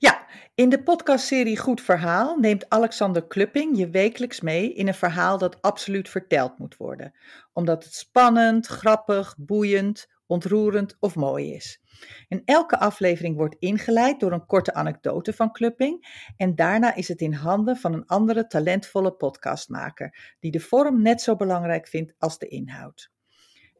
Ja, 0.00 0.26
in 0.54 0.68
de 0.68 0.82
podcastserie 0.82 1.58
Goed 1.58 1.80
Verhaal 1.80 2.36
neemt 2.36 2.68
Alexander 2.68 3.26
Klupping 3.26 3.78
je 3.78 3.90
wekelijks 3.90 4.40
mee 4.40 4.74
in 4.74 4.88
een 4.88 4.94
verhaal 4.94 5.38
dat 5.38 5.62
absoluut 5.62 6.08
verteld 6.08 6.58
moet 6.58 6.76
worden, 6.76 7.14
omdat 7.52 7.84
het 7.84 7.94
spannend, 7.94 8.66
grappig, 8.66 9.34
boeiend, 9.38 10.06
ontroerend 10.26 10.96
of 11.00 11.14
mooi 11.14 11.54
is. 11.54 11.80
En 12.28 12.42
elke 12.44 12.78
aflevering 12.78 13.36
wordt 13.36 13.56
ingeleid 13.58 14.20
door 14.20 14.32
een 14.32 14.46
korte 14.46 14.74
anekdote 14.74 15.32
van 15.32 15.52
Klupping 15.52 16.24
en 16.36 16.54
daarna 16.54 16.94
is 16.94 17.08
het 17.08 17.20
in 17.20 17.32
handen 17.32 17.76
van 17.76 17.92
een 17.92 18.06
andere 18.06 18.46
talentvolle 18.46 19.12
podcastmaker 19.12 20.34
die 20.38 20.50
de 20.50 20.60
vorm 20.60 21.02
net 21.02 21.22
zo 21.22 21.36
belangrijk 21.36 21.88
vindt 21.88 22.14
als 22.18 22.38
de 22.38 22.48
inhoud. 22.48 23.10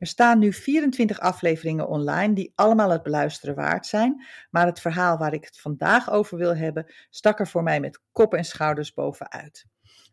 Er 0.01 0.07
staan 0.07 0.39
nu 0.39 0.53
24 0.53 1.19
afleveringen 1.19 1.89
online 1.89 2.35
die 2.35 2.53
allemaal 2.55 2.91
het 2.91 3.03
beluisteren 3.03 3.55
waard 3.55 3.87
zijn, 3.87 4.25
maar 4.51 4.67
het 4.67 4.81
verhaal 4.81 5.19
waar 5.19 5.33
ik 5.33 5.45
het 5.45 5.61
vandaag 5.61 6.11
over 6.11 6.39
wil 6.39 6.57
hebben 6.57 6.93
stak 7.11 7.39
er 7.39 7.49
voor 7.49 7.63
mij 7.63 7.81
met 7.81 8.01
kop 8.13 8.35
en 8.35 8.45
schouders 8.45 8.93
bovenuit. 8.95 9.67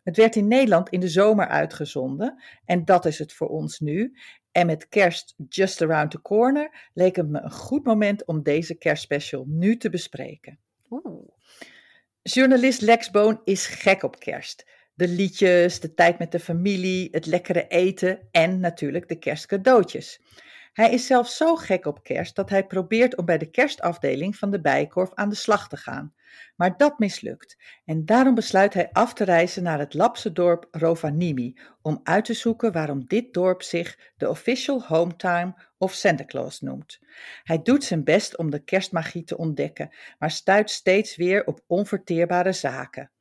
Het 0.04 0.17
werd 0.17 0.36
in 0.36 0.47
Nederland 0.47 0.89
in 0.89 1.00
de 1.00 1.08
zomer 1.08 1.47
uitgezonden 1.47 2.43
en 2.65 2.86
dat 2.86 3.06
is 3.06 3.19
het 3.19 3.34
voor 3.34 3.47
ons 3.47 3.80
nu. 3.80 4.17
En 4.52 4.65
met 4.65 4.88
kerst 4.88 5.36
just 5.50 5.82
around 5.82 6.12
the 6.12 6.21
corner 6.21 6.89
leek 6.93 7.15
het 7.15 7.30
me 7.30 7.39
een 7.39 7.52
goed 7.52 7.86
moment 7.86 8.26
om 8.26 8.43
deze 8.43 8.76
kerstspecial 8.76 9.43
nu 9.47 9.78
te 9.78 9.89
bespreken. 9.89 10.60
Oeh. 10.89 11.30
Journalist 12.21 12.82
Lex 12.82 13.12
Boon 13.12 13.41
is 13.43 13.67
gek 13.67 14.04
op 14.04 14.19
kerst. 14.19 14.65
De 14.97 15.07
liedjes, 15.07 15.79
de 15.79 15.93
tijd 15.93 16.19
met 16.19 16.31
de 16.31 16.39
familie, 16.39 17.07
het 17.12 17.25
lekkere 17.25 17.67
eten 17.67 18.19
en 18.31 18.60
natuurlijk 18.60 19.07
de 19.07 19.19
kerstcadeautjes. 19.19 20.21
Hij 20.73 20.91
is 20.91 21.05
zelfs 21.05 21.38
zo 21.38 21.55
gek 21.55 21.86
op 21.86 22.03
kerst 22.03 22.36
dat 22.36 22.49
hij 22.49 22.65
probeert 22.67 23.15
om 23.15 23.25
bij 23.25 23.38
de 23.38 23.49
kerstafdeling 23.49 24.36
van 24.36 24.51
de 24.51 24.62
Bijenkorf 24.62 25.10
aan 25.13 25.29
de 25.29 25.36
slag 25.36 25.67
te 25.69 25.77
gaan. 25.77 26.13
Maar 26.55 26.77
dat 26.77 26.99
mislukt 26.99 27.57
en 27.86 28.05
daarom 28.05 28.36
besluit 28.36 28.73
hij 28.73 28.89
af 28.91 29.13
te 29.13 29.23
reizen 29.23 29.63
naar 29.63 29.79
het 29.79 29.93
Lapse 29.93 30.31
dorp 30.31 30.67
Rovaniemi 30.71 31.57
om 31.81 31.99
uit 32.03 32.25
te 32.25 32.33
zoeken 32.33 32.71
waarom 32.71 33.07
dit 33.07 33.33
dorp 33.33 33.62
zich 33.62 34.13
de 34.17 34.29
official 34.29 34.83
hometown 34.83 35.55
of 35.77 35.93
Santa 35.93 36.25
Claus 36.25 36.62
noemt. 36.62 36.99
Hij 37.43 37.62
doet 37.62 37.83
zijn 37.83 38.03
best 38.03 38.38
om 38.38 38.51
de 38.51 38.63
kerstmagie 38.63 39.23
te 39.23 39.38
ontdekken, 39.38 39.89
maar 40.19 40.31
stuit 40.31 40.69
steeds 40.69 41.15
weer 41.15 41.45
op 41.45 41.62
onverteerbare 41.67 42.53
zaken. 42.53 43.12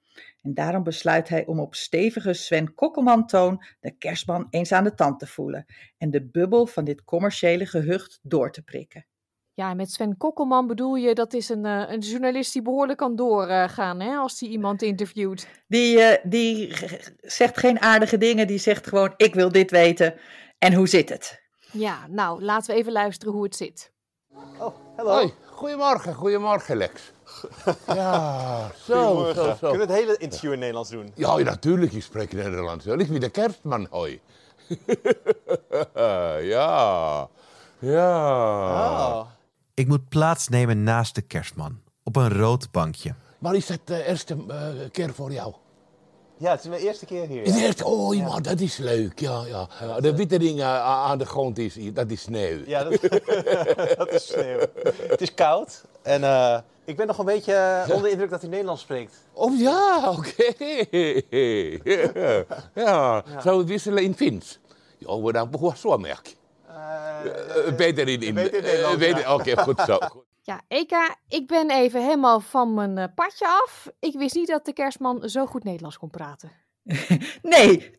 En 0.46 0.54
daarom 0.54 0.82
besluit 0.82 1.28
hij 1.28 1.46
om 1.46 1.60
op 1.60 1.74
stevige 1.74 2.32
Sven 2.32 2.74
Kokkelman-toon 2.74 3.62
de 3.80 3.90
kerstman 3.90 4.46
eens 4.50 4.72
aan 4.72 4.84
de 4.84 4.94
tand 4.94 5.18
te 5.18 5.26
voelen 5.26 5.66
en 5.98 6.10
de 6.10 6.26
bubbel 6.26 6.66
van 6.66 6.84
dit 6.84 7.04
commerciële 7.04 7.66
gehucht 7.66 8.18
door 8.22 8.52
te 8.52 8.62
prikken. 8.62 9.06
Ja, 9.54 9.70
en 9.70 9.76
met 9.76 9.92
Sven 9.92 10.16
Kokkelman 10.16 10.66
bedoel 10.66 10.94
je, 10.94 11.14
dat 11.14 11.32
is 11.32 11.48
een, 11.48 11.64
eh, 11.64 11.84
een 11.88 11.98
journalist 11.98 12.52
die 12.52 12.62
behoorlijk 12.62 12.98
kan 12.98 13.16
doorgaan 13.16 14.00
hè, 14.00 14.16
als 14.16 14.40
hij 14.40 14.48
iemand 14.48 14.82
interviewt. 14.82 15.48
Die, 15.68 16.00
eh, 16.00 16.30
die 16.30 16.74
zegt 17.20 17.58
geen 17.58 17.80
aardige 17.80 18.18
dingen, 18.18 18.46
die 18.46 18.58
zegt 18.58 18.86
gewoon: 18.86 19.14
Ik 19.16 19.34
wil 19.34 19.52
dit 19.52 19.70
weten. 19.70 20.14
En 20.58 20.74
hoe 20.74 20.88
zit 20.88 21.08
het? 21.08 21.42
Ja, 21.72 22.06
nou, 22.08 22.42
laten 22.42 22.74
we 22.74 22.80
even 22.80 22.92
luisteren 22.92 23.34
hoe 23.34 23.44
het 23.44 23.56
zit. 23.56 23.92
Hoi, 24.96 25.32
goedemorgen, 25.44 26.14
goedemorgen 26.14 26.76
Lex. 26.76 27.14
Ja, 27.86 28.70
zo, 28.84 29.32
zo, 29.34 29.44
zo. 29.44 29.56
Kunnen 29.68 29.86
we 29.86 29.92
het 29.92 30.02
hele 30.02 30.16
interview 30.16 30.52
in 30.52 30.58
Nederlands 30.58 30.90
doen? 30.90 31.12
Ja, 31.14 31.36
natuurlijk, 31.36 31.92
ik 31.92 32.02
spreek 32.02 32.32
Nederlands. 32.32 32.86
Ik 32.86 33.08
ben 33.08 33.20
de 33.20 33.28
kerstman, 33.28 33.86
hoi. 33.90 34.20
ja, 36.54 37.28
ja. 37.78 39.26
Ik 39.74 39.88
moet 39.88 40.08
plaatsnemen 40.08 40.82
naast 40.82 41.14
de 41.14 41.22
kerstman, 41.22 41.80
op 42.02 42.16
een 42.16 42.38
rood 42.38 42.70
bankje. 42.70 43.14
Maar 43.38 43.54
is 43.54 43.68
het 43.68 43.80
de 43.84 44.04
eerste 44.04 44.36
eh, 44.48 44.90
keer 44.92 45.14
voor 45.14 45.32
jou? 45.32 45.54
Ja, 46.38 46.50
het 46.50 46.60
is 46.60 46.68
mijn 46.68 46.80
eerste 46.80 47.06
keer 47.06 47.26
hier. 47.26 47.42
Is 47.42 47.50
het 47.50 47.60
ja. 47.60 47.66
eerste? 47.66 47.84
Oh, 47.84 48.28
maar 48.28 48.42
dat 48.42 48.60
is 48.60 48.76
leuk, 48.76 49.18
ja, 49.18 49.44
ja. 49.46 50.00
De 50.00 50.16
witte 50.16 50.38
ding 50.38 50.60
eh, 50.60 50.80
aan 50.80 51.18
de 51.18 51.26
grond 51.26 51.58
is, 51.58 51.78
dat 51.92 52.10
is 52.10 52.20
sneeuw. 52.20 52.58
Ja, 52.66 52.84
dat, 52.84 53.00
dat 53.98 54.12
is 54.12 54.26
sneeuw. 54.26 54.58
Het 55.08 55.20
is 55.20 55.34
koud 55.34 55.84
en 56.06 56.24
eh, 56.24 56.58
ik 56.84 56.96
ben 56.96 57.06
nog 57.06 57.18
een 57.18 57.24
beetje 57.24 57.52
eh, 57.54 57.90
onder 57.90 58.02
de 58.02 58.10
indruk 58.10 58.30
dat 58.30 58.40
hij 58.40 58.50
Nederlands 58.50 58.82
spreekt. 58.82 59.16
Oh 59.32 59.58
ja, 59.58 60.10
oké. 60.10 60.52
ja. 62.74 63.22
ja, 63.24 63.24
zou 63.40 63.58
we 63.58 63.64
wisselen 63.66 64.02
in 64.02 64.14
Fins? 64.14 64.58
Ja, 64.98 65.20
we 65.20 65.32
dan 65.32 65.50
behoor 65.50 65.76
zo 65.76 65.98
merk. 65.98 66.36
beter 67.76 68.08
in, 68.08 68.22
in, 68.22 68.34
beter 68.34 68.54
in 68.54 68.64
eh, 68.64 68.70
Nederlands, 68.70 68.98
beter- 68.98 69.20
ja. 69.20 69.34
Oké, 69.34 69.56
goed 69.62 69.80
zo. 69.86 69.98
Ja, 70.42 70.60
Eka, 70.68 71.16
ik 71.28 71.46
ben 71.46 71.70
even 71.70 72.02
helemaal 72.02 72.40
van 72.40 72.74
mijn 72.74 72.98
eh, 72.98 73.04
padje 73.14 73.46
af. 73.46 73.86
Ik 74.00 74.14
wist 74.14 74.34
niet 74.34 74.48
dat 74.48 74.64
de 74.64 74.72
kerstman 74.72 75.28
zo 75.28 75.46
goed 75.46 75.64
Nederlands 75.64 75.98
kon 75.98 76.10
praten. 76.10 76.52
Nee, 77.42 77.90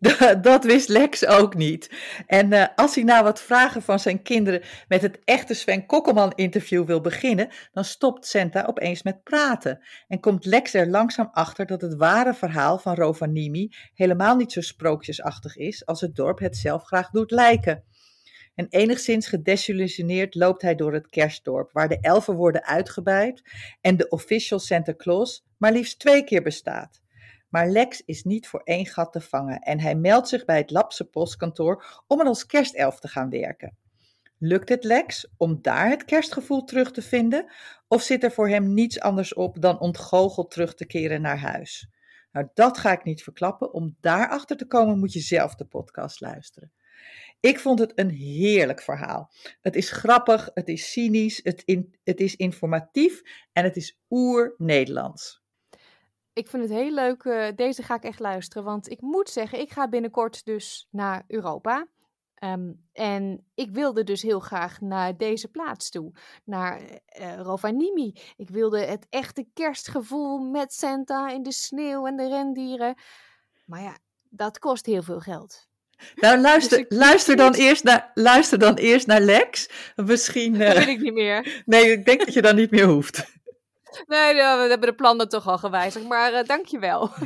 dat 0.42 0.64
wist 0.64 0.90
Lex 0.90 1.26
ook 1.26 1.56
niet. 1.56 1.92
En 2.28 2.54
eh, 2.54 2.68
als 2.76 2.96
hij 2.96 3.04
nou 3.04 3.24
wat 3.24 3.42
vragen 3.42 3.82
van 3.82 4.00
zijn 4.00 4.22
kinderen 4.22 4.62
met 4.88 5.02
het 5.02 5.20
echte 5.24 5.54
Sven 5.54 5.86
Kokkelman 5.86 6.34
interview 6.36 6.86
wil 6.86 7.02
beginnen, 7.02 7.50
dan 7.74 7.84
stopt 7.84 8.26
Senta 8.26 8.66
opeens 8.66 9.04
met 9.04 9.24
praten. 9.24 9.84
En 10.08 10.20
komt 10.20 10.46
Lex 10.46 10.74
er 10.74 10.88
langzaam 10.88 11.30
achter 11.32 11.66
dat 11.66 11.82
het 11.82 11.96
ware 11.96 12.34
verhaal 12.34 12.78
van 12.78 12.96
Rovaniemi 12.96 13.76
helemaal 13.94 14.36
niet 14.36 14.52
zo 14.52 14.62
sprookjesachtig 14.62 15.58
is 15.58 15.86
als 15.86 16.02
het 16.02 16.16
dorp 16.16 16.40
het 16.40 16.58
zelf 16.58 16.84
graag 16.84 17.10
doet 17.10 17.32
lijken. 17.32 17.84
En 18.56 18.68
enigszins 18.70 19.28
gedesillusioneerd 19.28 20.36
loopt 20.36 20.62
hij 20.62 20.76
door 20.76 20.94
het 20.94 21.10
kerstdorp, 21.10 21.72
waar 21.72 21.90
de 21.90 22.00
elfen 22.02 22.36
worden 22.36 22.66
uitgebuit 22.66 23.42
en 23.82 23.98
de 23.98 24.10
official 24.10 24.60
Santa 24.60 24.94
Claus 24.96 25.46
maar 25.58 25.72
liefst 25.72 26.00
twee 26.00 26.24
keer 26.24 26.42
bestaat. 26.42 27.02
Maar 27.50 27.68
Lex 27.68 28.02
is 28.06 28.24
niet 28.24 28.48
voor 28.48 28.62
één 28.64 28.86
gat 28.86 29.12
te 29.12 29.22
vangen 29.22 29.60
en 29.60 29.80
hij 29.80 29.96
meldt 29.96 30.28
zich 30.28 30.46
bij 30.46 30.58
het 30.58 30.72
Lapse 30.72 31.06
postkantoor 31.06 32.04
om 32.08 32.20
er 32.20 32.26
als 32.26 32.46
kerstelf 32.46 33.00
te 33.00 33.08
gaan 33.08 33.30
werken. 33.30 33.78
Lukt 34.40 34.70
het 34.70 34.84
Lex 34.84 35.28
om 35.38 35.62
daar 35.62 35.90
het 35.90 36.06
kerstgevoel 36.06 36.64
terug 36.64 36.92
te 36.92 37.02
vinden? 37.02 37.52
Of 37.88 38.02
zit 38.02 38.24
er 38.24 38.32
voor 38.32 38.50
hem 38.50 38.74
niets 38.74 39.00
anders 39.00 39.34
op 39.34 39.62
dan 39.62 39.80
ontgoocheld 39.80 40.52
terug 40.52 40.74
te 40.74 40.86
keren 40.86 41.22
naar 41.22 41.40
huis? 41.40 41.90
Nou, 42.32 42.48
dat 42.54 42.78
ga 42.78 42.92
ik 42.92 43.04
niet 43.04 43.24
verklappen. 43.24 43.74
Om 43.74 43.98
daarachter 44.00 44.58
te 44.58 44.68
komen 44.68 45.00
moet 45.00 45.14
je 45.14 45.20
zelf 45.20 45.56
de 45.56 45.66
podcast 45.66 46.22
luisteren. 46.22 46.72
Ik 47.40 47.60
vond 47.60 47.80
het 47.80 47.92
een 47.96 48.10
heerlijk 48.10 48.82
verhaal. 48.82 49.32
Het 49.62 49.76
is 49.76 49.92
grappig, 49.92 50.50
het 50.54 50.68
is 50.68 50.92
cynisch, 50.92 51.40
het, 51.44 51.64
het 52.04 52.20
is 52.20 52.36
informatief 52.36 53.22
en 53.54 53.64
het 53.64 53.76
is 53.76 54.00
oer-Nederlands. 54.10 55.46
Ik 56.38 56.48
vind 56.48 56.64
het 56.64 56.72
heel 56.72 56.92
leuk. 56.94 57.24
eh, 57.24 57.48
deze 57.56 57.84
ga 57.84 57.96
ik 57.96 58.04
echt 58.04 58.20
luisteren. 58.20 58.64
Want 58.64 58.90
ik 58.90 59.02
moet 59.02 59.30
zeggen, 59.30 59.60
ik 59.60 59.72
ga 59.72 59.88
binnenkort 59.88 60.46
dus 60.46 60.88
naar 60.92 61.24
Europa. 61.28 61.88
Ehm, 62.36 62.72
en 62.94 63.46
ik 63.56 63.70
wilde 63.72 64.04
dus 64.04 64.22
heel 64.22 64.40
graag 64.40 64.82
naar 64.82 65.18
deze 65.18 65.48
plaats 65.48 65.90
toe. 65.90 66.12
Naar 66.44 66.82
eh 67.06 67.40
Rovaniemi. 67.42 68.14
Ik 68.38 68.50
wilde 68.50 68.80
het 68.80 69.06
echte 69.10 69.48
kerstgevoel 69.54 70.38
met 70.40 70.74
Santa 70.74 71.30
in 71.30 71.44
de 71.44 71.52
sneeuw 71.52 72.06
en 72.08 72.16
de 72.18 72.28
rendieren. 72.28 72.96
Maar 73.66 73.82
ja, 73.82 73.98
dat 74.30 74.60
kost 74.60 74.86
heel 74.86 75.04
veel 75.04 75.20
geld. 75.20 75.68
Nou, 76.16 76.40
luister, 76.48 76.78
Dus 76.78 76.86
ik- 76.88 76.94
luister, 76.94 77.36
dan 77.36 77.54
eerst 77.66 77.84
naar, 77.84 78.12
luister 78.14 78.60
dan 78.60 78.76
eerst 78.76 79.08
naar 79.08 79.22
Lex. 79.22 79.70
Misschien. 79.96 80.54
Dat 80.54 80.62
eh, 80.62 80.78
wil 80.86 80.88
ik 80.94 81.02
niet 81.02 81.14
meer. 81.14 81.62
nee, 81.66 81.92
ik 81.92 82.06
denk 82.06 82.26
dat 82.26 82.34
je 82.34 82.42
dan 82.42 82.56
niet 82.56 82.72
meer 82.72 82.86
hoeft. 82.88 83.36
Nee, 84.06 84.34
we 84.34 84.68
hebben 84.70 84.90
de 84.90 84.96
plannen 84.96 85.30
toch 85.30 85.48
al 85.48 85.58
gewijzigd, 85.58 86.08
maar 86.08 86.34
eh 86.34 86.44
dankjewel. 86.44 87.10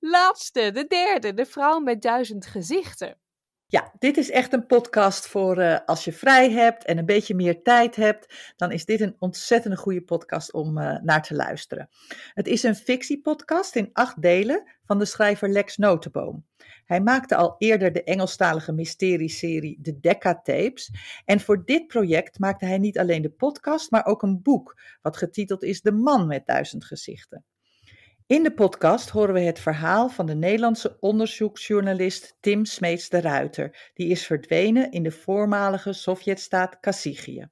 Laatste, 0.00 0.70
de 0.72 0.86
derde, 0.86 1.34
de 1.34 1.46
vrouw 1.46 1.78
met 1.78 2.02
duizend 2.02 2.46
gezichten. 2.46 3.18
Ja, 3.66 3.92
dit 3.98 4.16
is 4.16 4.30
echt 4.30 4.52
een 4.52 4.66
podcast 4.66 5.26
voor 5.26 5.58
eh, 5.58 5.78
als 5.86 6.04
je 6.04 6.12
vrij 6.12 6.50
hebt 6.50 6.84
en 6.84 6.98
een 6.98 7.06
beetje 7.06 7.34
meer 7.34 7.62
tijd 7.62 7.96
hebt. 7.96 8.54
Dan 8.56 8.72
is 8.72 8.84
dit 8.84 9.00
een 9.00 9.16
ontzettende 9.18 9.76
goede 9.76 10.02
podcast 10.02 10.52
om 10.52 10.78
eh, 10.78 11.00
naar 11.02 11.22
te 11.22 11.34
luisteren. 11.34 11.88
Het 12.34 12.46
is 12.46 12.62
een 12.62 12.74
fictiepodcast 12.74 13.76
in 13.76 13.90
acht 13.92 14.22
delen 14.22 14.70
van 14.84 14.98
de 14.98 15.04
schrijver 15.04 15.48
Lex 15.48 15.76
Notenboom. 15.76 16.44
Hij 16.90 17.00
maakte 17.00 17.36
al 17.36 17.54
eerder 17.58 17.92
de 17.92 18.04
Engelstalige 18.04 18.72
mysterieserie 18.72 19.78
De 19.80 20.00
Decca 20.00 20.34
Tapes. 20.34 20.90
En 21.24 21.40
voor 21.40 21.64
dit 21.64 21.86
project 21.86 22.38
maakte 22.38 22.66
hij 22.66 22.78
niet 22.78 22.98
alleen 22.98 23.22
de 23.22 23.30
podcast, 23.30 23.90
maar 23.90 24.06
ook 24.06 24.22
een 24.22 24.42
boek, 24.42 24.80
wat 25.02 25.16
getiteld 25.16 25.62
is 25.62 25.80
De 25.80 25.92
Man 25.92 26.26
met 26.26 26.46
Duizend 26.46 26.84
Gezichten. 26.84 27.44
In 28.26 28.42
de 28.42 28.54
podcast 28.54 29.10
horen 29.10 29.34
we 29.34 29.40
het 29.40 29.58
verhaal 29.58 30.08
van 30.08 30.26
de 30.26 30.34
Nederlandse 30.34 30.96
onderzoeksjournalist 31.00 32.36
Tim 32.40 32.64
Smeets 32.64 33.08
de 33.08 33.20
Ruiter, 33.20 33.90
die 33.94 34.08
is 34.08 34.26
verdwenen 34.26 34.90
in 34.90 35.02
de 35.02 35.10
voormalige 35.10 35.92
Sovjetstaat 35.92 36.80
Kassigië. 36.80 37.48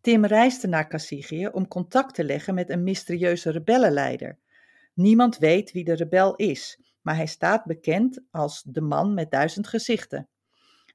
Tim 0.00 0.24
reisde 0.24 0.68
naar 0.68 0.86
Kassigië 0.86 1.46
om 1.46 1.68
contact 1.68 2.14
te 2.14 2.24
leggen 2.24 2.54
met 2.54 2.70
een 2.70 2.82
mysterieuze 2.82 3.50
rebellenleider. 3.50 4.38
Niemand 4.94 5.38
weet 5.38 5.72
wie 5.72 5.84
de 5.84 5.94
rebel 5.94 6.36
is, 6.36 6.78
maar 7.02 7.16
hij 7.16 7.26
staat 7.26 7.64
bekend 7.64 8.20
als 8.30 8.62
de 8.62 8.80
man 8.80 9.14
met 9.14 9.30
duizend 9.30 9.68
gezichten. 9.68 10.28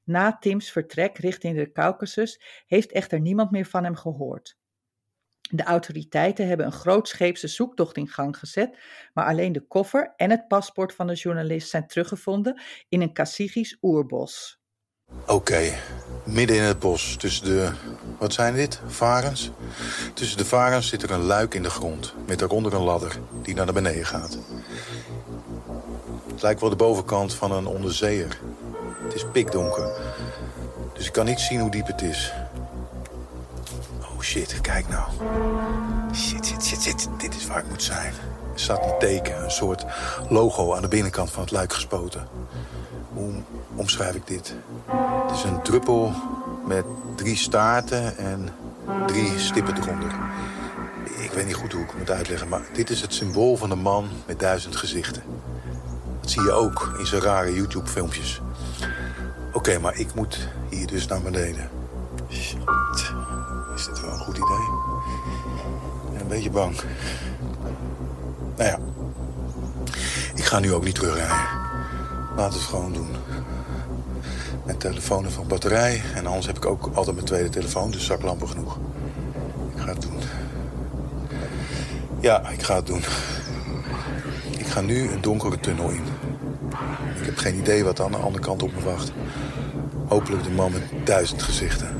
Na 0.04 0.36
Tims 0.38 0.70
vertrek 0.70 1.18
richting 1.18 1.56
de 1.56 1.72
Caucasus 1.72 2.40
heeft 2.66 2.92
echter 2.92 3.20
niemand 3.20 3.50
meer 3.50 3.66
van 3.66 3.84
hem 3.84 3.96
gehoord. 3.96 4.56
De 5.50 5.62
autoriteiten 5.62 6.48
hebben 6.48 6.66
een 6.66 6.72
grootscheepse 6.72 7.48
zoektocht 7.48 7.96
in 7.96 8.08
gang 8.08 8.38
gezet, 8.38 8.78
maar 9.12 9.26
alleen 9.26 9.52
de 9.52 9.66
koffer 9.66 10.12
en 10.16 10.30
het 10.30 10.48
paspoort 10.48 10.94
van 10.94 11.06
de 11.06 11.14
journalist 11.14 11.68
zijn 11.68 11.86
teruggevonden 11.86 12.62
in 12.88 13.02
een 13.02 13.12
Kassigisch 13.12 13.76
oerbos. 13.82 14.62
Oké, 15.26 15.72
midden 16.24 16.56
in 16.56 16.62
het 16.62 16.78
bos, 16.78 17.16
tussen 17.16 17.44
de, 17.44 17.72
wat 18.18 18.32
zijn 18.32 18.54
dit, 18.54 18.80
varens? 18.86 19.50
Tussen 20.14 20.38
de 20.38 20.44
varens 20.44 20.88
zit 20.88 21.02
er 21.02 21.10
een 21.10 21.24
luik 21.24 21.54
in 21.54 21.62
de 21.62 21.70
grond, 21.70 22.14
met 22.26 22.38
daaronder 22.38 22.74
een 22.74 22.82
ladder 22.82 23.16
die 23.42 23.54
naar 23.54 23.72
beneden 23.72 24.06
gaat. 24.06 24.38
Het 26.34 26.42
lijkt 26.42 26.60
wel 26.60 26.70
de 26.70 26.76
bovenkant 26.76 27.34
van 27.34 27.52
een 27.52 27.66
onderzeeër. 27.66 28.38
Het 29.02 29.14
is 29.14 29.24
pikdonker, 29.32 29.90
dus 30.92 31.06
ik 31.06 31.12
kan 31.12 31.24
niet 31.24 31.40
zien 31.40 31.60
hoe 31.60 31.70
diep 31.70 31.86
het 31.86 32.02
is. 32.02 32.32
Oh 34.00 34.20
shit, 34.20 34.60
kijk 34.60 34.88
nou. 34.88 35.08
Shit, 36.14 36.46
shit, 36.46 36.82
shit, 36.82 37.08
dit 37.18 37.34
is 37.34 37.46
waar 37.46 37.58
ik 37.58 37.68
moet 37.68 37.82
zijn. 37.82 38.12
Er 38.52 38.60
staat 38.60 38.84
een 38.84 38.98
teken, 38.98 39.42
een 39.42 39.50
soort 39.50 39.84
logo 40.28 40.74
aan 40.74 40.82
de 40.82 40.88
binnenkant 40.88 41.30
van 41.30 41.42
het 41.42 41.52
luik 41.52 41.72
gespoten. 41.72 42.28
Hoe 43.12 43.32
omschrijf 43.74 44.14
ik 44.14 44.26
dit? 44.26 44.54
Het 45.26 45.36
is 45.36 45.44
een 45.44 45.62
druppel 45.62 46.12
met 46.66 46.84
drie 47.16 47.36
staarten 47.36 48.16
en 48.16 48.48
drie 49.06 49.38
stippen 49.38 49.76
eronder. 49.76 50.12
Ik 51.18 51.30
weet 51.30 51.46
niet 51.46 51.54
goed 51.54 51.72
hoe 51.72 51.82
ik 51.82 51.88
het 51.88 51.98
moet 51.98 52.10
uitleggen, 52.10 52.48
maar 52.48 52.62
dit 52.72 52.90
is 52.90 53.00
het 53.00 53.14
symbool 53.14 53.56
van 53.56 53.68
de 53.68 53.74
man 53.74 54.08
met 54.26 54.40
duizend 54.40 54.76
gezichten. 54.76 55.22
Dat 56.24 56.32
zie 56.32 56.42
je 56.42 56.52
ook 56.52 56.94
in 56.98 57.06
zijn 57.06 57.22
rare 57.22 57.54
YouTube-filmpjes. 57.54 58.40
Oké, 59.52 59.78
maar 59.78 59.98
ik 59.98 60.14
moet 60.14 60.48
hier 60.68 60.86
dus 60.86 61.06
naar 61.06 61.20
beneden. 61.22 61.68
Shit. 62.30 62.58
Is 63.74 63.84
dit 63.84 64.00
wel 64.00 64.10
een 64.12 64.18
goed 64.18 64.36
idee? 64.36 64.68
Een 66.20 66.28
beetje 66.28 66.50
bang. 66.50 66.80
Nou 68.56 68.70
ja, 68.70 68.78
ik 70.34 70.44
ga 70.44 70.58
nu 70.58 70.72
ook 70.72 70.84
niet 70.84 70.94
terugrijden. 70.94 71.36
We 72.36 72.42
het 72.42 72.54
gewoon 72.54 72.92
doen. 72.92 73.08
Mijn 74.64 74.78
telefoon 74.78 75.30
van 75.30 75.46
batterij. 75.46 76.02
En 76.14 76.26
anders 76.26 76.46
heb 76.46 76.56
ik 76.56 76.66
ook 76.66 76.90
altijd 76.94 77.14
mijn 77.14 77.26
tweede 77.26 77.48
telefoon, 77.48 77.90
dus 77.90 78.04
zaklampen 78.04 78.48
genoeg. 78.48 78.78
Ik 79.74 79.82
ga 79.82 79.86
het 79.86 80.02
doen. 80.02 80.18
Ja, 82.20 82.48
ik 82.48 82.62
ga 82.62 82.74
het 82.74 82.86
doen. 82.86 83.02
Ik 84.58 84.66
ga 84.66 84.80
nu 84.80 85.10
een 85.10 85.20
donkere 85.20 85.60
tunnel 85.60 85.88
in. 85.88 86.13
Ik 87.24 87.30
heb 87.30 87.38
geen 87.38 87.58
idee 87.58 87.84
wat 87.84 88.00
aan 88.00 88.10
de 88.10 88.16
andere 88.16 88.44
kant 88.44 88.62
op 88.62 88.72
me 88.72 88.80
wacht. 88.80 89.12
Hopelijk 90.08 90.42
de 90.42 90.50
man 90.50 90.72
met 90.72 91.06
duizend 91.06 91.42
gezichten. 91.42 91.96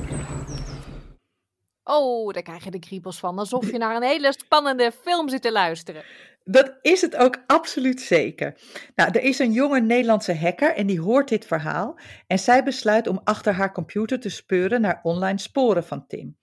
Oh, 1.84 2.32
daar 2.32 2.42
krijg 2.42 2.64
je 2.64 2.70
de 2.70 2.78
kriebels 2.78 3.18
van. 3.18 3.38
Alsof 3.38 3.70
je 3.70 3.78
naar 3.78 3.96
een 3.96 4.02
hele 4.02 4.32
spannende 4.32 4.92
film 5.02 5.28
zit 5.28 5.42
te 5.42 5.52
luisteren. 5.52 6.04
Dat 6.44 6.78
is 6.82 7.00
het 7.00 7.16
ook 7.16 7.42
absoluut 7.46 8.00
zeker. 8.00 8.60
Nou, 8.94 9.10
er 9.10 9.22
is 9.22 9.38
een 9.38 9.52
jonge 9.52 9.80
Nederlandse 9.80 10.36
hacker 10.36 10.74
en 10.74 10.86
die 10.86 11.00
hoort 11.00 11.28
dit 11.28 11.46
verhaal. 11.46 11.98
En 12.26 12.38
zij 12.38 12.64
besluit 12.64 13.06
om 13.06 13.20
achter 13.24 13.52
haar 13.52 13.72
computer 13.72 14.20
te 14.20 14.28
speuren 14.28 14.80
naar 14.80 15.00
online 15.02 15.38
sporen 15.38 15.84
van 15.84 16.06
Tim. 16.06 16.36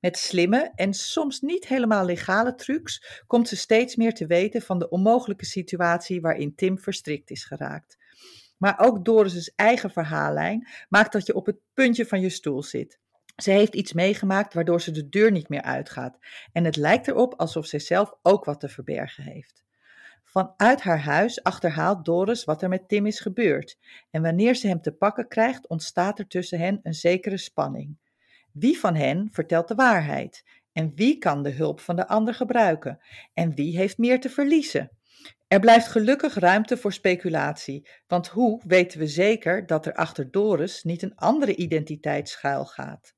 Met 0.00 0.18
slimme 0.18 0.72
en 0.74 0.94
soms 0.94 1.40
niet 1.40 1.66
helemaal 1.66 2.04
legale 2.04 2.54
trucs 2.54 3.22
komt 3.26 3.48
ze 3.48 3.56
steeds 3.56 3.96
meer 3.96 4.14
te 4.14 4.26
weten 4.26 4.62
van 4.62 4.78
de 4.78 4.88
onmogelijke 4.88 5.46
situatie 5.46 6.20
waarin 6.20 6.54
Tim 6.54 6.78
verstrikt 6.78 7.30
is 7.30 7.44
geraakt. 7.44 7.96
Maar 8.56 8.78
ook 8.78 9.04
Doris' 9.04 9.54
eigen 9.54 9.90
verhaallijn 9.90 10.68
maakt 10.88 11.12
dat 11.12 11.26
je 11.26 11.34
op 11.34 11.46
het 11.46 11.58
puntje 11.74 12.06
van 12.06 12.20
je 12.20 12.28
stoel 12.28 12.62
zit. 12.62 12.98
Ze 13.36 13.50
heeft 13.50 13.74
iets 13.74 13.92
meegemaakt 13.92 14.54
waardoor 14.54 14.80
ze 14.80 14.90
de 14.90 15.08
deur 15.08 15.30
niet 15.30 15.48
meer 15.48 15.62
uitgaat. 15.62 16.18
En 16.52 16.64
het 16.64 16.76
lijkt 16.76 17.08
erop 17.08 17.34
alsof 17.34 17.66
zij 17.66 17.78
zelf 17.78 18.12
ook 18.22 18.44
wat 18.44 18.60
te 18.60 18.68
verbergen 18.68 19.24
heeft. 19.24 19.64
Vanuit 20.24 20.82
haar 20.82 21.00
huis 21.00 21.42
achterhaalt 21.42 22.04
Doris 22.04 22.44
wat 22.44 22.62
er 22.62 22.68
met 22.68 22.88
Tim 22.88 23.06
is 23.06 23.20
gebeurd. 23.20 23.78
En 24.10 24.22
wanneer 24.22 24.54
ze 24.54 24.66
hem 24.66 24.80
te 24.80 24.92
pakken 24.92 25.28
krijgt, 25.28 25.68
ontstaat 25.68 26.18
er 26.18 26.26
tussen 26.26 26.58
hen 26.58 26.80
een 26.82 26.94
zekere 26.94 27.36
spanning. 27.36 27.98
Wie 28.52 28.78
van 28.78 28.94
hen 28.94 29.28
vertelt 29.32 29.68
de 29.68 29.74
waarheid? 29.74 30.44
En 30.72 30.92
wie 30.94 31.18
kan 31.18 31.42
de 31.42 31.50
hulp 31.50 31.80
van 31.80 31.96
de 31.96 32.08
ander 32.08 32.34
gebruiken? 32.34 33.00
En 33.34 33.54
wie 33.54 33.76
heeft 33.76 33.98
meer 33.98 34.20
te 34.20 34.30
verliezen? 34.30 34.90
Er 35.48 35.60
blijft 35.60 35.86
gelukkig 35.86 36.34
ruimte 36.34 36.76
voor 36.76 36.92
speculatie, 36.92 37.88
want 38.06 38.28
hoe 38.28 38.62
weten 38.66 38.98
we 38.98 39.06
zeker 39.06 39.66
dat 39.66 39.86
er 39.86 39.94
achter 39.94 40.30
Doris 40.30 40.82
niet 40.82 41.02
een 41.02 41.16
andere 41.16 41.56
identiteit 41.56 42.28
schuilgaat? 42.28 43.14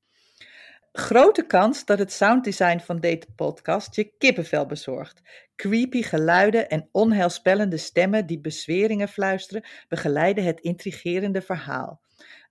Grote 0.91 1.45
kans 1.45 1.85
dat 1.85 1.99
het 1.99 2.11
sounddesign 2.11 2.79
van 2.79 2.99
deze 2.99 3.25
podcast 3.35 3.95
je 3.95 4.13
kippenvel 4.17 4.65
bezorgt. 4.65 5.21
Creepy 5.55 6.01
geluiden 6.01 6.69
en 6.69 6.89
onheilspellende 6.91 7.77
stemmen 7.77 8.25
die 8.25 8.39
bezweringen 8.39 9.07
fluisteren, 9.07 9.63
begeleiden 9.87 10.43
het 10.43 10.59
intrigerende 10.59 11.41
verhaal. 11.41 12.01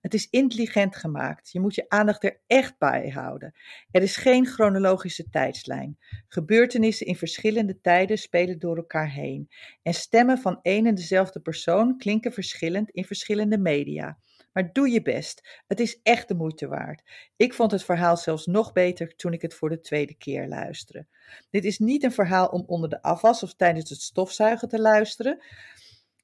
Het 0.01 0.13
is 0.13 0.27
intelligent 0.29 0.95
gemaakt. 0.95 1.51
Je 1.51 1.59
moet 1.59 1.75
je 1.75 1.85
aandacht 1.87 2.23
er 2.23 2.39
echt 2.47 2.77
bij 2.77 3.09
houden. 3.09 3.53
Er 3.91 4.01
is 4.01 4.15
geen 4.15 4.45
chronologische 4.45 5.29
tijdslijn. 5.29 5.97
Gebeurtenissen 6.27 7.05
in 7.05 7.15
verschillende 7.15 7.81
tijden 7.81 8.17
spelen 8.17 8.59
door 8.59 8.77
elkaar 8.77 9.11
heen. 9.11 9.49
En 9.83 9.93
stemmen 9.93 10.37
van 10.37 10.59
één 10.61 10.85
en 10.85 10.95
dezelfde 10.95 11.39
persoon 11.39 11.97
klinken 11.97 12.33
verschillend 12.33 12.89
in 12.89 13.05
verschillende 13.05 13.57
media. 13.57 14.17
Maar 14.53 14.73
doe 14.73 14.89
je 14.89 15.01
best. 15.01 15.61
Het 15.67 15.79
is 15.79 15.99
echt 16.03 16.27
de 16.27 16.35
moeite 16.35 16.67
waard. 16.67 17.31
Ik 17.35 17.53
vond 17.53 17.71
het 17.71 17.83
verhaal 17.83 18.17
zelfs 18.17 18.45
nog 18.45 18.71
beter 18.71 19.15
toen 19.15 19.33
ik 19.33 19.41
het 19.41 19.53
voor 19.53 19.69
de 19.69 19.79
tweede 19.79 20.13
keer 20.13 20.47
luisterde. 20.47 21.07
Dit 21.49 21.65
is 21.65 21.79
niet 21.79 22.03
een 22.03 22.11
verhaal 22.11 22.47
om 22.47 22.63
onder 22.67 22.89
de 22.89 23.01
afwas 23.01 23.43
of 23.43 23.53
tijdens 23.53 23.89
het 23.89 24.01
stofzuigen 24.01 24.69
te 24.69 24.79
luisteren, 24.79 25.43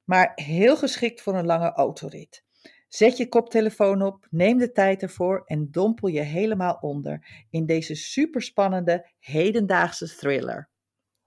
maar 0.04 0.32
heel 0.34 0.76
geschikt 0.76 1.20
voor 1.20 1.34
een 1.34 1.46
lange 1.46 1.72
autorit. 1.72 2.45
Zet 2.88 3.16
je 3.16 3.28
koptelefoon 3.28 4.02
op, 4.02 4.26
neem 4.30 4.58
de 4.58 4.72
tijd 4.72 5.02
ervoor 5.02 5.42
en 5.44 5.70
dompel 5.70 6.08
je 6.08 6.20
helemaal 6.20 6.78
onder 6.80 7.44
in 7.50 7.66
deze 7.66 7.94
superspannende 7.94 9.10
hedendaagse 9.18 10.16
thriller. 10.16 10.70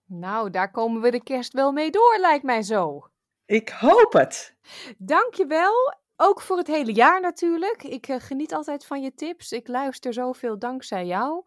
Nou, 0.06 0.50
daar 0.50 0.72
komen 0.72 1.02
we 1.02 1.12
de 1.12 1.24
kerst 1.24 1.54
wel 1.54 1.72
mee 1.72 1.92
door, 1.92 2.18
lijkt 2.20 2.44
mij 2.44 2.62
zo. 2.62 3.10
Ik 3.46 3.70
hoop 3.70 4.14
het. 4.14 4.56
Dankjewel. 4.98 5.74
ook 6.16 6.42
voor 6.42 6.58
het 6.58 6.68
hele 6.68 6.94
jaar 6.94 7.22
natuurlijk. 7.22 7.84
Ik 7.84 8.08
uh, 8.08 8.16
geniet 8.20 8.54
altijd 8.54 8.86
van 8.86 9.02
je 9.02 9.14
tips. 9.14 9.52
Ik 9.52 9.68
luister 9.68 10.14
zoveel 10.14 10.60
dankzij 10.60 11.06
jou. 11.06 11.44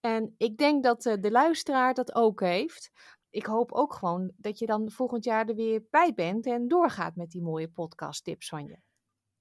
En 0.00 0.34
ik 0.38 0.56
denk 0.56 0.82
dat 0.82 1.04
uh, 1.04 1.14
de 1.20 1.30
luisteraar 1.30 1.94
dat 1.94 2.14
ook 2.14 2.40
heeft. 2.40 2.90
Ik 3.30 3.46
hoop 3.46 3.72
ook 3.72 3.94
gewoon 3.94 4.32
dat 4.36 4.58
je 4.58 4.66
dan 4.66 4.90
volgend 4.90 5.24
jaar 5.24 5.48
er 5.48 5.54
weer 5.54 5.86
bij 5.90 6.14
bent 6.14 6.46
en 6.46 6.68
doorgaat 6.68 7.16
met 7.16 7.30
die 7.30 7.42
mooie 7.42 7.68
podcast 7.68 8.24
tips 8.24 8.48
van 8.48 8.66
je. 8.66 8.78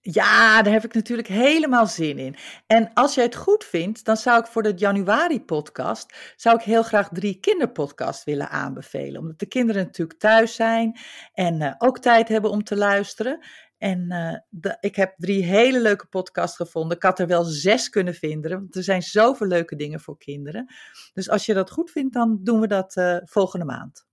Ja, 0.03 0.61
daar 0.61 0.73
heb 0.73 0.83
ik 0.83 0.93
natuurlijk 0.93 1.27
helemaal 1.27 1.87
zin 1.87 2.17
in. 2.17 2.35
En 2.67 2.93
als 2.93 3.15
jij 3.15 3.23
het 3.23 3.35
goed 3.35 3.63
vindt, 3.63 4.05
dan 4.05 4.17
zou 4.17 4.39
ik 4.39 4.45
voor 4.45 4.63
de 4.63 4.73
januari-podcast, 4.75 6.33
zou 6.35 6.55
ik 6.55 6.61
heel 6.61 6.83
graag 6.83 7.09
drie 7.09 7.39
kinderpodcasts 7.39 8.23
willen 8.23 8.49
aanbevelen. 8.49 9.21
Omdat 9.21 9.39
de 9.39 9.45
kinderen 9.45 9.83
natuurlijk 9.83 10.19
thuis 10.19 10.55
zijn 10.55 10.99
en 11.33 11.61
uh, 11.61 11.73
ook 11.77 11.99
tijd 11.99 12.27
hebben 12.27 12.51
om 12.51 12.63
te 12.63 12.77
luisteren. 12.77 13.45
En 13.77 14.07
de, 14.49 14.77
ik 14.79 14.95
heb 14.95 15.13
drie 15.17 15.43
hele 15.43 15.81
leuke 15.81 16.07
podcasts 16.07 16.55
gevonden. 16.55 16.97
Ik 16.97 17.03
had 17.03 17.19
er 17.19 17.27
wel 17.27 17.43
zes 17.43 17.89
kunnen 17.89 18.13
vinden, 18.13 18.51
want 18.51 18.75
er 18.75 18.83
zijn 18.83 19.01
zoveel 19.01 19.47
leuke 19.47 19.75
dingen 19.75 19.99
voor 19.99 20.17
kinderen. 20.17 20.73
Dus 21.13 21.29
als 21.29 21.45
je 21.45 21.53
dat 21.53 21.71
goed 21.71 21.91
vindt, 21.91 22.13
dan 22.13 22.39
doen 22.43 22.59
we 22.59 22.67
dat 22.67 22.95
uh, 22.95 23.17
volgende 23.23 23.65
maand. 23.65 24.05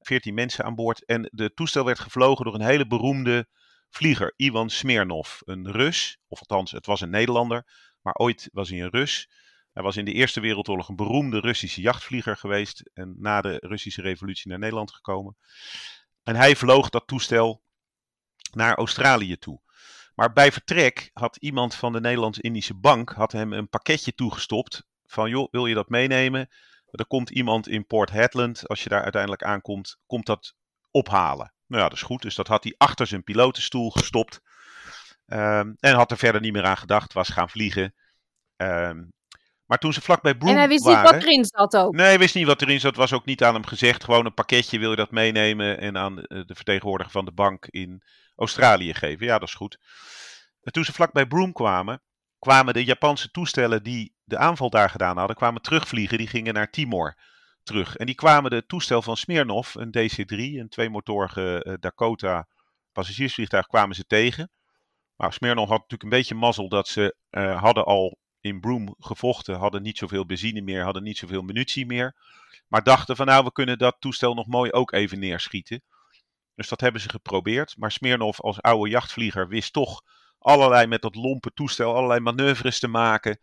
14 0.00 0.34
mensen 0.34 0.64
aan 0.64 0.74
boord. 0.74 1.04
En 1.04 1.28
de 1.32 1.54
toestel 1.54 1.84
werd 1.84 1.98
gevlogen 1.98 2.44
door 2.44 2.54
een 2.54 2.66
hele 2.66 2.86
beroemde 2.86 3.48
vlieger, 3.90 4.32
Ivan 4.36 4.70
Smirnov. 4.70 5.40
Een 5.44 5.70
Rus, 5.70 6.18
of 6.28 6.38
althans, 6.38 6.70
het 6.70 6.86
was 6.86 7.00
een 7.00 7.10
Nederlander, 7.10 7.66
maar 8.00 8.14
ooit 8.14 8.48
was 8.52 8.68
hij 8.68 8.80
een 8.82 8.90
Rus. 8.90 9.28
Hij 9.72 9.82
was 9.82 9.96
in 9.96 10.04
de 10.04 10.12
Eerste 10.12 10.40
Wereldoorlog 10.40 10.88
een 10.88 10.96
beroemde 10.96 11.40
Russische 11.40 11.80
jachtvlieger 11.80 12.36
geweest 12.36 12.90
en 12.94 13.14
na 13.18 13.40
de 13.40 13.56
Russische 13.60 14.02
revolutie 14.02 14.50
naar 14.50 14.58
Nederland 14.58 14.92
gekomen. 14.92 15.36
En 16.22 16.36
hij 16.36 16.56
vloog 16.56 16.88
dat 16.88 17.06
toestel 17.06 17.62
naar 18.52 18.74
Australië 18.76 19.36
toe. 19.36 19.60
Maar 20.14 20.32
bij 20.32 20.52
vertrek 20.52 21.10
had 21.12 21.36
iemand 21.36 21.74
van 21.74 21.92
de 21.92 22.00
Nederlands-Indische 22.00 22.74
Bank 22.74 23.10
had 23.10 23.32
hem 23.32 23.52
een 23.52 23.68
pakketje 23.68 24.14
toegestopt 24.14 24.86
van 25.06 25.30
joh, 25.30 25.48
wil 25.50 25.66
je 25.66 25.74
dat 25.74 25.88
meenemen? 25.88 26.48
Er 26.90 27.06
komt 27.06 27.30
iemand 27.30 27.68
in 27.68 27.86
Port 27.86 28.10
Hedland, 28.10 28.68
als 28.68 28.82
je 28.82 28.88
daar 28.88 29.02
uiteindelijk 29.02 29.42
aankomt, 29.42 29.98
komt 30.06 30.26
dat 30.26 30.54
ophalen. 30.90 31.52
Nou 31.66 31.82
ja, 31.82 31.88
dat 31.88 31.98
is 31.98 32.04
goed. 32.04 32.22
Dus 32.22 32.34
dat 32.34 32.46
had 32.46 32.64
hij 32.64 32.74
achter 32.76 33.06
zijn 33.06 33.24
pilotenstoel 33.24 33.90
gestopt. 33.90 34.40
Um, 35.26 35.76
en 35.80 35.94
had 35.94 36.10
er 36.10 36.16
verder 36.16 36.40
niet 36.40 36.52
meer 36.52 36.64
aan 36.64 36.76
gedacht, 36.76 37.12
was 37.12 37.28
gaan 37.28 37.50
vliegen. 37.50 37.94
Um, 38.56 39.12
maar 39.72 39.80
toen 39.80 39.92
ze 39.92 40.00
vlakbij 40.00 40.34
Broom 40.34 40.50
En 40.50 40.58
hij 40.58 40.68
wist 40.68 40.84
waren, 40.84 41.02
niet 41.02 41.12
wat 41.12 41.22
erin 41.22 41.44
zat 41.44 41.76
ook. 41.76 41.94
Nee, 41.94 42.06
hij 42.06 42.18
wist 42.18 42.34
niet 42.34 42.46
wat 42.46 42.62
erin 42.62 42.80
zat. 42.80 42.96
was 42.96 43.12
ook 43.12 43.24
niet 43.24 43.42
aan 43.42 43.54
hem 43.54 43.66
gezegd. 43.66 44.04
Gewoon 44.04 44.26
een 44.26 44.34
pakketje, 44.34 44.78
wil 44.78 44.90
je 44.90 44.96
dat 44.96 45.10
meenemen? 45.10 45.78
En 45.78 45.96
aan 45.96 46.14
de 46.14 46.54
vertegenwoordiger 46.54 47.12
van 47.12 47.24
de 47.24 47.32
bank 47.32 47.66
in 47.66 48.02
Australië 48.36 48.94
geven. 48.94 49.26
Ja, 49.26 49.38
dat 49.38 49.48
is 49.48 49.54
goed. 49.54 49.78
En 50.62 50.72
toen 50.72 50.84
ze 50.84 50.92
vlakbij 50.92 51.26
Broom 51.26 51.52
kwamen, 51.52 52.02
kwamen 52.38 52.74
de 52.74 52.84
Japanse 52.84 53.30
toestellen 53.30 53.82
die 53.82 54.14
de 54.24 54.38
aanval 54.38 54.70
daar 54.70 54.90
gedaan 54.90 55.16
hadden, 55.16 55.36
kwamen 55.36 55.62
terugvliegen. 55.62 56.18
Die 56.18 56.28
gingen 56.28 56.54
naar 56.54 56.70
Timor 56.70 57.18
terug. 57.62 57.96
En 57.96 58.06
die 58.06 58.14
kwamen 58.14 58.50
de 58.50 58.66
toestel 58.66 59.02
van 59.02 59.16
Smirnov, 59.16 59.74
een 59.74 59.96
DC-3, 59.98 60.36
een 60.36 60.68
tweemotorige 60.68 61.64
uh, 61.68 61.74
Dakota 61.80 62.48
passagiersvliegtuig, 62.92 63.66
kwamen 63.66 63.94
ze 63.94 64.04
tegen. 64.04 64.50
Maar 65.16 65.32
Smirnov 65.32 65.68
had 65.68 65.80
natuurlijk 65.80 66.02
een 66.02 66.18
beetje 66.18 66.34
mazzel 66.34 66.68
dat 66.68 66.88
ze 66.88 67.16
uh, 67.30 67.62
hadden 67.62 67.84
al 67.84 68.20
in 68.42 68.60
Broom 68.60 68.94
gevochten, 68.98 69.54
hadden 69.54 69.82
niet 69.82 69.98
zoveel 69.98 70.26
benzine 70.26 70.60
meer, 70.60 70.82
hadden 70.82 71.02
niet 71.02 71.18
zoveel 71.18 71.42
munitie 71.42 71.86
meer. 71.86 72.16
Maar 72.68 72.82
dachten 72.82 73.16
van 73.16 73.26
nou, 73.26 73.44
we 73.44 73.52
kunnen 73.52 73.78
dat 73.78 73.96
toestel 73.98 74.34
nog 74.34 74.46
mooi 74.46 74.72
ook 74.72 74.92
even 74.92 75.18
neerschieten. 75.18 75.82
Dus 76.54 76.68
dat 76.68 76.80
hebben 76.80 77.00
ze 77.00 77.08
geprobeerd. 77.08 77.76
Maar 77.76 77.92
Smirnov 77.92 78.40
als 78.40 78.62
oude 78.62 78.90
jachtvlieger 78.90 79.48
wist 79.48 79.72
toch 79.72 80.02
allerlei 80.38 80.86
met 80.86 81.02
dat 81.02 81.14
lompe 81.14 81.52
toestel, 81.54 81.94
allerlei 81.94 82.20
manoeuvres 82.20 82.78
te 82.78 82.88
maken 82.88 83.38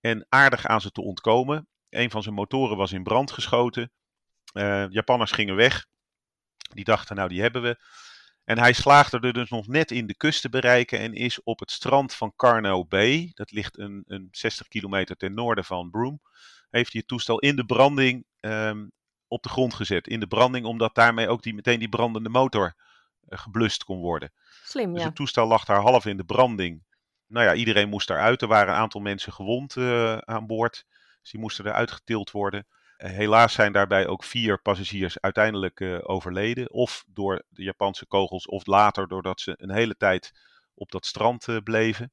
en 0.00 0.26
aardig 0.28 0.66
aan 0.66 0.80
ze 0.80 0.90
te 0.90 1.02
ontkomen. 1.02 1.68
Een 1.88 2.10
van 2.10 2.22
zijn 2.22 2.34
motoren 2.34 2.76
was 2.76 2.92
in 2.92 3.02
brand 3.02 3.30
geschoten. 3.30 3.90
Uh, 4.52 4.88
Japanners 4.88 5.30
gingen 5.30 5.56
weg. 5.56 5.86
Die 6.56 6.84
dachten, 6.84 7.16
nou 7.16 7.28
die 7.28 7.40
hebben 7.40 7.62
we. 7.62 7.78
En 8.44 8.58
hij 8.58 8.72
slaagde 8.72 9.20
er 9.20 9.32
dus 9.32 9.50
nog 9.50 9.66
net 9.66 9.90
in 9.90 10.06
de 10.06 10.16
kust 10.16 10.40
te 10.40 10.48
bereiken 10.48 10.98
en 10.98 11.14
is 11.14 11.42
op 11.42 11.60
het 11.60 11.70
strand 11.70 12.14
van 12.14 12.32
Carno 12.36 12.84
Bay, 12.84 13.30
dat 13.34 13.50
ligt 13.50 13.78
een, 13.78 14.04
een 14.06 14.28
60 14.30 14.68
kilometer 14.68 15.16
ten 15.16 15.34
noorden 15.34 15.64
van 15.64 15.90
Broome, 15.90 16.18
heeft 16.70 16.92
hij 16.92 17.00
het 17.00 17.08
toestel 17.08 17.38
in 17.38 17.56
de 17.56 17.64
branding 17.64 18.26
um, 18.40 18.92
op 19.28 19.42
de 19.42 19.48
grond 19.48 19.74
gezet. 19.74 20.06
In 20.06 20.20
de 20.20 20.26
branding, 20.26 20.66
omdat 20.66 20.94
daarmee 20.94 21.28
ook 21.28 21.42
die, 21.42 21.54
meteen 21.54 21.78
die 21.78 21.88
brandende 21.88 22.28
motor 22.28 22.74
uh, 23.28 23.38
geblust 23.38 23.84
kon 23.84 23.98
worden. 23.98 24.32
Slim, 24.64 24.92
dus 24.92 25.00
ja. 25.00 25.06
het 25.06 25.16
toestel 25.16 25.46
lag 25.46 25.64
daar 25.64 25.80
half 25.80 26.06
in 26.06 26.16
de 26.16 26.24
branding. 26.24 26.82
Nou 27.26 27.46
ja, 27.46 27.54
iedereen 27.54 27.88
moest 27.88 28.10
eruit. 28.10 28.42
Er 28.42 28.48
waren 28.48 28.74
een 28.74 28.80
aantal 28.80 29.00
mensen 29.00 29.32
gewond 29.32 29.76
uh, 29.76 30.16
aan 30.18 30.46
boord. 30.46 30.84
Dus 31.20 31.30
die 31.30 31.40
moesten 31.40 31.66
eruit 31.66 31.90
getild 31.90 32.30
worden. 32.30 32.66
Helaas 33.08 33.52
zijn 33.52 33.72
daarbij 33.72 34.06
ook 34.06 34.24
vier 34.24 34.62
passagiers 34.62 35.20
uiteindelijk 35.20 35.80
uh, 35.80 35.98
overleden. 36.02 36.72
Of 36.72 37.04
door 37.06 37.44
de 37.48 37.62
Japanse 37.62 38.06
kogels, 38.06 38.46
of 38.46 38.66
later 38.66 39.08
doordat 39.08 39.40
ze 39.40 39.54
een 39.56 39.72
hele 39.72 39.96
tijd 39.96 40.32
op 40.74 40.90
dat 40.90 41.06
strand 41.06 41.46
bleven. 41.64 42.12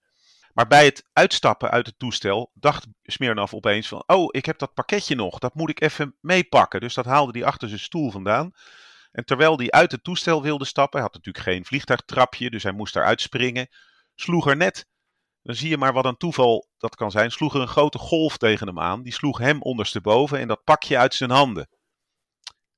Maar 0.54 0.68
bij 0.68 0.86
het 0.86 1.10
uitstappen 1.14 1.70
uit 1.70 1.86
het 1.86 2.00
toestel 2.00 2.52
dacht 2.54 2.88
Smirnov 3.04 3.54
opeens 3.54 3.88
van... 3.88 4.04
Oh, 4.06 4.28
ik 4.32 4.46
heb 4.46 4.58
dat 4.58 4.74
pakketje 4.74 5.16
nog, 5.16 5.40
dat 5.40 5.54
moet 5.54 5.70
ik 5.70 5.82
even 5.82 6.16
meepakken. 6.22 6.80
Dus 6.80 6.94
dat 6.94 7.06
haalde 7.06 7.40
hij 7.40 7.48
achter 7.48 7.68
zijn 7.68 7.80
stoel 7.80 8.12
vandaan. 8.12 8.52
En 9.12 9.26
terwijl 9.26 9.58
hij 9.58 9.72
uit 9.72 9.92
het 9.92 10.04
toestel 10.04 10.42
wilde 10.42 10.66
stappen, 10.66 11.00
hij 11.00 11.10
had 11.12 11.16
natuurlijk 11.16 11.46
geen 11.46 11.66
vliegtuigtrapje, 11.66 12.50
dus 12.50 12.64
hij 12.64 12.72
moest 12.72 12.96
eruit 12.96 13.22
springen, 13.22 13.68
sloeg 14.16 14.48
er 14.48 14.58
net, 14.58 14.88
dan 15.42 15.56
zie 15.56 15.70
je 15.70 15.78
maar 15.78 15.94
wat 15.94 16.06
een 16.06 16.18
toeval 16.18 16.68
dat 16.78 16.96
kan 16.96 17.12
zijn, 17.12 17.32
sloeg 17.32 17.54
er 17.56 17.62
een 17.62 17.68
grote 17.68 17.98
golf 17.98 18.38
tegen 18.38 18.68
hem 18.68 18.80
aan. 18.80 19.04
Die 19.04 19.14
sloeg 19.14 19.38
hem 19.38 19.62
ondersteboven 19.62 20.40
en 20.40 20.48
dat 20.48 20.64
pakje 20.64 20.98
uit 20.98 21.14
zijn 21.14 21.30
handen. 21.30 21.70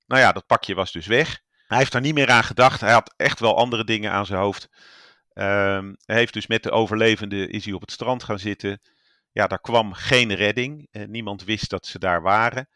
Nou 0.05 0.21
ja, 0.21 0.31
dat 0.31 0.45
pakje 0.45 0.75
was 0.75 0.91
dus 0.91 1.07
weg. 1.07 1.41
Hij 1.67 1.77
heeft 1.77 1.93
er 1.93 2.01
niet 2.01 2.13
meer 2.13 2.29
aan 2.29 2.43
gedacht. 2.43 2.81
Hij 2.81 2.91
had 2.91 3.13
echt 3.17 3.39
wel 3.39 3.57
andere 3.57 3.83
dingen 3.83 4.11
aan 4.11 4.25
zijn 4.25 4.39
hoofd. 4.39 4.69
Um, 5.33 5.95
hij 6.05 6.15
heeft 6.15 6.33
dus 6.33 6.47
met 6.47 6.63
de 6.63 6.71
overlevenden 6.71 7.49
is 7.49 7.65
hij 7.65 7.73
op 7.73 7.81
het 7.81 7.91
strand 7.91 8.23
gaan 8.23 8.39
zitten. 8.39 8.81
Ja, 9.31 9.47
daar 9.47 9.61
kwam 9.61 9.93
geen 9.93 10.33
redding. 10.33 10.87
Uh, 10.91 11.07
niemand 11.07 11.43
wist 11.43 11.69
dat 11.69 11.85
ze 11.85 11.99
daar 11.99 12.21
waren. 12.21 12.69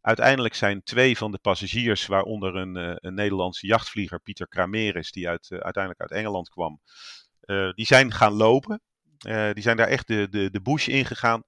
uiteindelijk 0.00 0.54
zijn 0.54 0.82
twee 0.82 1.16
van 1.16 1.32
de 1.32 1.38
passagiers, 1.38 2.06
waaronder 2.06 2.56
een, 2.56 2.76
uh, 2.76 2.92
een 2.94 3.14
Nederlandse 3.14 3.66
jachtvlieger, 3.66 4.20
Pieter 4.20 4.48
Krameris, 4.48 5.12
die 5.12 5.28
uit, 5.28 5.50
uh, 5.50 5.58
uiteindelijk 5.58 6.00
uit 6.00 6.20
Engeland 6.20 6.48
kwam, 6.48 6.80
die 7.74 7.86
zijn 7.86 8.12
gaan 8.12 8.32
lopen. 8.32 8.80
Die 9.52 9.62
zijn 9.62 9.76
daar 9.76 9.88
echt 9.88 10.06
de, 10.06 10.28
de, 10.30 10.50
de 10.50 10.60
bush 10.60 10.88
ingegaan. 10.88 11.42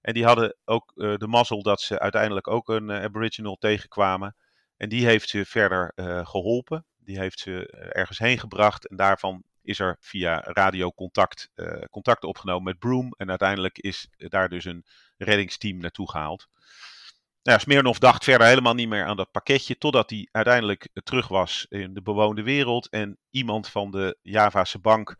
En 0.00 0.14
die 0.14 0.24
hadden 0.24 0.56
ook 0.64 0.92
de 0.94 1.26
mazzel 1.26 1.62
dat 1.62 1.80
ze 1.80 1.98
uiteindelijk 1.98 2.48
ook 2.48 2.68
een 2.68 2.90
aboriginal 2.90 3.56
tegenkwamen. 3.56 4.36
En 4.76 4.88
die 4.88 5.06
heeft 5.06 5.28
ze 5.28 5.44
verder 5.44 5.92
geholpen. 6.26 6.84
Die 6.96 7.18
heeft 7.18 7.38
ze 7.38 7.66
ergens 7.92 8.18
heen 8.18 8.38
gebracht. 8.38 8.88
En 8.88 8.96
daarvan 8.96 9.42
is 9.62 9.78
er 9.78 9.96
via 10.00 10.40
radio 10.40 10.92
contact, 10.92 11.50
contact 11.90 12.24
opgenomen 12.24 12.62
met 12.62 12.78
Broom. 12.78 13.14
En 13.16 13.28
uiteindelijk 13.28 13.78
is 13.78 14.08
daar 14.16 14.48
dus 14.48 14.64
een 14.64 14.84
reddingsteam 15.16 15.78
naartoe 15.78 16.10
gehaald. 16.10 16.48
Nou, 17.42 17.60
Smirnov 17.60 17.98
dacht 17.98 18.24
verder 18.24 18.46
helemaal 18.46 18.74
niet 18.74 18.88
meer 18.88 19.04
aan 19.04 19.16
dat 19.16 19.30
pakketje, 19.30 19.78
totdat 19.78 20.10
hij 20.10 20.28
uiteindelijk 20.30 20.88
terug 21.02 21.28
was 21.28 21.66
in 21.68 21.94
de 21.94 22.02
bewoonde 22.02 22.42
wereld 22.42 22.88
en 22.88 23.18
iemand 23.30 23.68
van 23.68 23.90
de 23.90 24.18
Javase 24.22 24.78
bank 24.78 25.16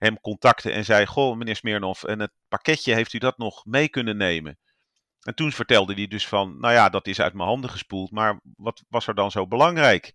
hem 0.00 0.20
contacte 0.20 0.70
en 0.70 0.84
zei, 0.84 1.06
goh 1.06 1.36
meneer 1.36 1.56
Smirnov, 1.56 2.02
en 2.02 2.20
het 2.20 2.32
pakketje, 2.48 2.94
heeft 2.94 3.12
u 3.12 3.18
dat 3.18 3.38
nog 3.38 3.64
mee 3.64 3.88
kunnen 3.88 4.16
nemen? 4.16 4.58
En 5.20 5.34
toen 5.34 5.52
vertelde 5.52 5.94
hij 5.94 6.06
dus 6.06 6.28
van, 6.28 6.60
nou 6.60 6.74
ja, 6.74 6.88
dat 6.88 7.06
is 7.06 7.20
uit 7.20 7.34
mijn 7.34 7.48
handen 7.48 7.70
gespoeld, 7.70 8.10
maar 8.10 8.40
wat 8.56 8.82
was 8.88 9.06
er 9.06 9.14
dan 9.14 9.30
zo 9.30 9.46
belangrijk? 9.46 10.12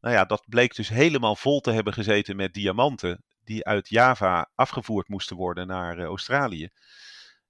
Nou 0.00 0.14
ja, 0.14 0.24
dat 0.24 0.44
bleek 0.48 0.74
dus 0.74 0.88
helemaal 0.88 1.36
vol 1.36 1.60
te 1.60 1.70
hebben 1.70 1.92
gezeten 1.92 2.36
met 2.36 2.54
diamanten 2.54 3.24
die 3.44 3.64
uit 3.64 3.88
Java 3.88 4.50
afgevoerd 4.54 5.08
moesten 5.08 5.36
worden 5.36 5.66
naar 5.66 5.98
uh, 5.98 6.04
Australië. 6.04 6.68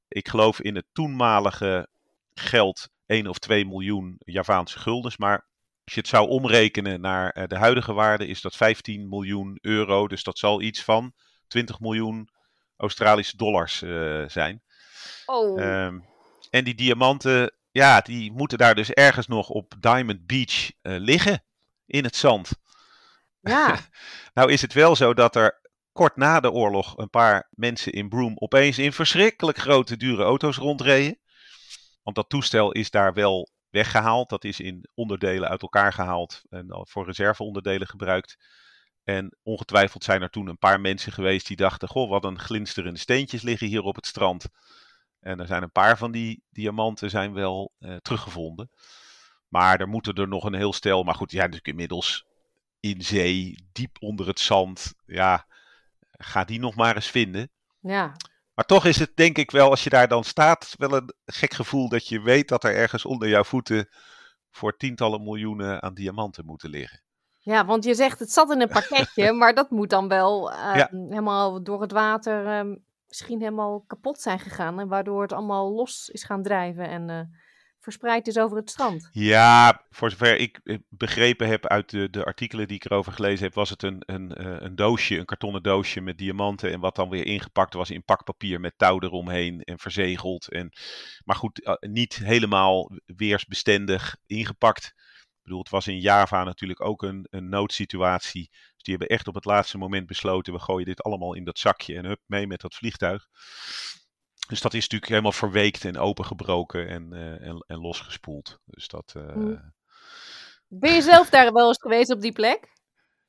Ik 0.09 0.29
geloof 0.29 0.61
in 0.61 0.75
het 0.75 0.87
toenmalige 0.93 1.89
geld 2.35 2.89
1 3.07 3.27
of 3.27 3.39
2 3.39 3.67
miljoen 3.67 4.17
Javaanse 4.19 4.79
guldens. 4.79 5.17
Maar 5.17 5.49
als 5.85 5.95
je 5.95 6.01
het 6.01 6.09
zou 6.09 6.29
omrekenen 6.29 7.01
naar 7.01 7.37
uh, 7.37 7.47
de 7.47 7.57
huidige 7.57 7.93
waarde, 7.93 8.27
is 8.27 8.41
dat 8.41 8.57
15 8.57 9.09
miljoen 9.09 9.59
euro. 9.61 10.09
Dus 10.09 10.23
dat 10.23 10.39
zal 10.39 10.61
iets 10.61 10.83
van 10.83 11.13
20 11.47 11.81
miljoen 11.81 12.29
Australische 12.77 13.37
dollars 13.37 13.83
uh, 13.83 14.29
zijn. 14.29 14.63
Oh. 15.27 15.61
Um, 15.61 16.05
en 16.51 16.65
die 16.65 16.75
diamanten, 16.75 17.53
ja, 17.71 18.01
die 18.01 18.33
moeten 18.33 18.59
daar 18.59 18.75
dus 18.75 18.91
ergens 18.91 19.27
nog 19.27 19.49
op 19.49 19.75
Diamond 19.81 20.27
Beach 20.27 20.71
uh, 20.71 20.71
liggen. 20.83 21.45
In 21.87 22.05
het 22.05 22.17
zand. 22.17 22.51
Ja. 23.41 23.79
nou 24.35 24.53
is 24.53 24.63
het 24.63 24.73
wel 24.73 24.97
zo 24.97 25.15
dat 25.15 25.37
er 25.37 25.61
kort 25.93 26.17
na 26.17 26.41
de 26.41 26.51
oorlog 26.51 26.97
een 26.99 27.11
paar 27.11 27.49
mensen 27.51 27.93
in 27.93 28.09
Broome 28.09 28.41
opeens 28.41 28.79
in 28.79 28.93
verschrikkelijk 28.93 29.59
grote 29.59 29.97
dure 29.97 30.23
auto's 30.23 30.57
rondreden. 30.57 31.19
Want 32.03 32.17
dat 32.17 32.29
toestel 32.29 32.73
is 32.73 32.91
daar 32.91 33.15
wel 33.15 33.51
weggehaald. 33.71 34.29
Dat 34.29 34.45
is 34.45 34.61
in 34.61 34.89
onderdelen 34.95 35.49
uit 35.49 35.63
elkaar 35.63 35.93
gehaald 35.93 36.43
en 36.49 36.67
voor 36.69 37.07
reserveonderdelen 37.07 37.87
gebruikt. 37.87 38.37
En 39.07 39.37
ongetwijfeld 39.43 40.05
zijn 40.05 40.23
er 40.23 40.31
toen 40.31 40.47
een 40.47 40.59
paar 40.59 40.81
mensen 40.81 41.13
geweest 41.13 41.47
die 41.47 41.57
dachten: 41.57 41.89
Goh, 41.89 42.11
wat 42.11 42.25
een 42.25 42.39
glinsterende 42.39 42.99
steentjes 42.99 43.43
liggen 43.43 43.67
hier 43.67 43.83
op 43.83 43.95
het 43.95 44.07
strand. 44.07 44.47
En 45.21 45.41
er 45.41 45.47
zijn 45.47 45.63
een 45.63 45.71
paar 45.71 45.99
van 45.99 46.13
die 46.13 46.43
diamanten 46.51 47.11
zijn 47.11 47.33
wel 47.33 47.73
eh, 47.79 47.97
teruggevonden. 47.97 48.71
Maar 49.49 49.81
er 49.81 49.89
moeten 49.89 50.15
er 50.15 50.29
nog 50.29 50.45
een 50.45 50.55
heel 50.55 50.73
stel. 50.73 51.03
Maar 51.03 51.15
goed, 51.15 51.29
die 51.31 51.39
zijn 51.39 51.51
natuurlijk 51.51 51.79
inmiddels 51.79 52.25
in 52.81 53.03
zee, 53.03 53.69
diep 53.73 53.97
onder 54.01 54.27
het 54.27 54.41
zand. 54.41 54.95
Ja, 55.05 55.47
ga 56.11 56.45
die 56.45 56.59
nog 56.59 56.75
maar 56.75 56.95
eens 56.95 57.11
vinden. 57.11 57.51
Ja. 57.81 58.17
Maar 58.55 58.65
toch 58.65 58.85
is 58.85 58.99
het 58.99 59.17
denk 59.17 59.39
ik 59.39 59.51
wel, 59.51 59.71
als 59.71 59.85
je 59.85 59.91
daar 59.91 60.09
dan 60.09 60.25
staat, 60.25 60.75
wel 60.79 60.93
een 60.93 61.15
gek 61.25 61.55
gevoel 61.55 61.89
dat 61.89 62.09
je 62.09 62.21
weet 62.21 62.49
dat 62.49 62.65
er 62.65 62.75
ergens 62.75 63.05
onder 63.05 63.29
jouw 63.29 63.45
voeten 63.45 63.89
voor 64.51 64.77
tientallen 64.77 65.23
miljoenen 65.23 65.83
aan 65.83 65.95
diamanten 65.95 66.45
moeten 66.45 66.71
liggen. 66.71 67.05
Ja, 67.47 67.65
want 67.65 67.85
je 67.85 67.95
zegt 67.95 68.19
het 68.19 68.33
zat 68.33 68.51
in 68.51 68.61
een 68.61 68.69
pakketje, 68.69 69.33
maar 69.41 69.55
dat 69.55 69.71
moet 69.71 69.91
dan 69.91 70.09
wel 70.09 70.53
uh, 70.53 70.73
ja. 70.75 70.89
helemaal 70.91 71.63
door 71.63 71.81
het 71.81 71.93
water 71.93 72.67
uh, 72.67 72.77
misschien 73.09 73.41
helemaal 73.41 73.85
kapot 73.87 74.21
zijn 74.21 74.39
gegaan. 74.39 74.81
En 74.81 74.89
waardoor 74.89 75.23
het 75.23 75.33
allemaal 75.33 75.73
los 75.73 76.09
is 76.09 76.25
gaan 76.25 76.43
drijven 76.43 76.89
en 76.89 77.09
uh, 77.09 77.21
verspreid 77.79 78.27
is 78.27 78.39
over 78.39 78.57
het 78.57 78.71
strand. 78.71 79.09
Ja, 79.13 79.85
voor 79.91 80.11
zover 80.11 80.37
ik 80.37 80.81
begrepen 80.89 81.49
heb 81.49 81.67
uit 81.67 81.91
de, 81.91 82.11
de 82.11 82.25
artikelen 82.25 82.69
die 82.69 82.77
ik 82.77 82.85
erover 82.85 83.13
gelezen 83.13 83.45
heb, 83.45 83.55
was 83.55 83.71
het 83.71 83.83
een, 83.83 84.03
een, 84.07 84.45
een 84.65 84.77
doosje, 84.77 85.19
een 85.19 85.25
kartonnen 85.25 85.63
doosje 85.63 86.01
met 86.01 86.19
diamanten. 86.19 86.73
En 86.73 86.81
wat 86.81 86.97
dan 86.97 87.09
weer 87.09 87.27
ingepakt 87.27 87.75
was 87.75 87.91
in 87.91 88.05
pakpapier 88.05 88.61
met 88.61 88.79
touw 88.79 89.01
eromheen 89.01 89.61
en 89.61 89.79
verzegeld. 89.79 90.51
En, 90.51 90.73
maar 91.25 91.37
goed, 91.37 91.79
niet 91.81 92.15
helemaal 92.15 92.91
weersbestendig 93.05 94.17
ingepakt. 94.27 94.95
Bedoel, 95.47 95.61
het 95.61 95.71
was 95.71 95.87
in 95.87 96.01
Java 96.01 96.45
natuurlijk 96.45 96.81
ook 96.81 97.03
een, 97.03 97.27
een 97.31 97.49
noodsituatie. 97.49 98.49
Dus 98.51 98.83
die 98.83 98.97
hebben 98.97 99.17
echt 99.17 99.29
op 99.29 99.35
het 99.35 99.45
laatste 99.45 99.79
moment 99.79 100.07
besloten, 100.07 100.53
we 100.53 100.59
gooien 100.59 100.87
dit 100.87 101.03
allemaal 101.03 101.35
in 101.35 101.45
dat 101.45 101.59
zakje 101.59 101.97
en 101.97 102.05
hup, 102.05 102.21
mee 102.27 102.47
met 102.47 102.61
dat 102.61 102.75
vliegtuig. 102.75 103.27
Dus 104.49 104.61
dat 104.61 104.75
is 104.75 104.83
natuurlijk 104.83 105.11
helemaal 105.11 105.33
verweekt 105.33 105.85
en 105.85 105.99
opengebroken 105.99 106.89
en, 106.89 107.09
uh, 107.13 107.47
en, 107.49 107.65
en 107.67 107.79
losgespoeld. 107.79 108.61
Dus 108.65 108.89
dat. 108.89 109.15
Uh... 109.17 109.59
Ben 110.69 110.95
je 110.95 111.03
zelf 111.03 111.31
daar 111.31 111.53
wel 111.53 111.69
eens 111.69 111.81
geweest 111.81 112.13
op 112.13 112.21
die 112.21 112.33
plek? 112.33 112.73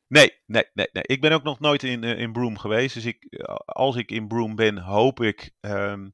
Nee, 0.07 0.33
nee, 0.45 0.63
nee, 0.73 0.89
nee. 0.91 1.03
Ik 1.03 1.21
ben 1.21 1.31
ook 1.31 1.43
nog 1.43 1.59
nooit 1.59 1.83
in, 1.83 2.03
uh, 2.03 2.19
in 2.19 2.31
Broome 2.31 2.59
geweest. 2.59 2.93
Dus 2.93 3.05
ik, 3.05 3.45
als 3.65 3.95
ik 3.95 4.11
in 4.11 4.27
Broome 4.27 4.53
ben, 4.53 4.77
hoop 4.77 5.21
ik 5.21 5.51
um, 5.61 6.13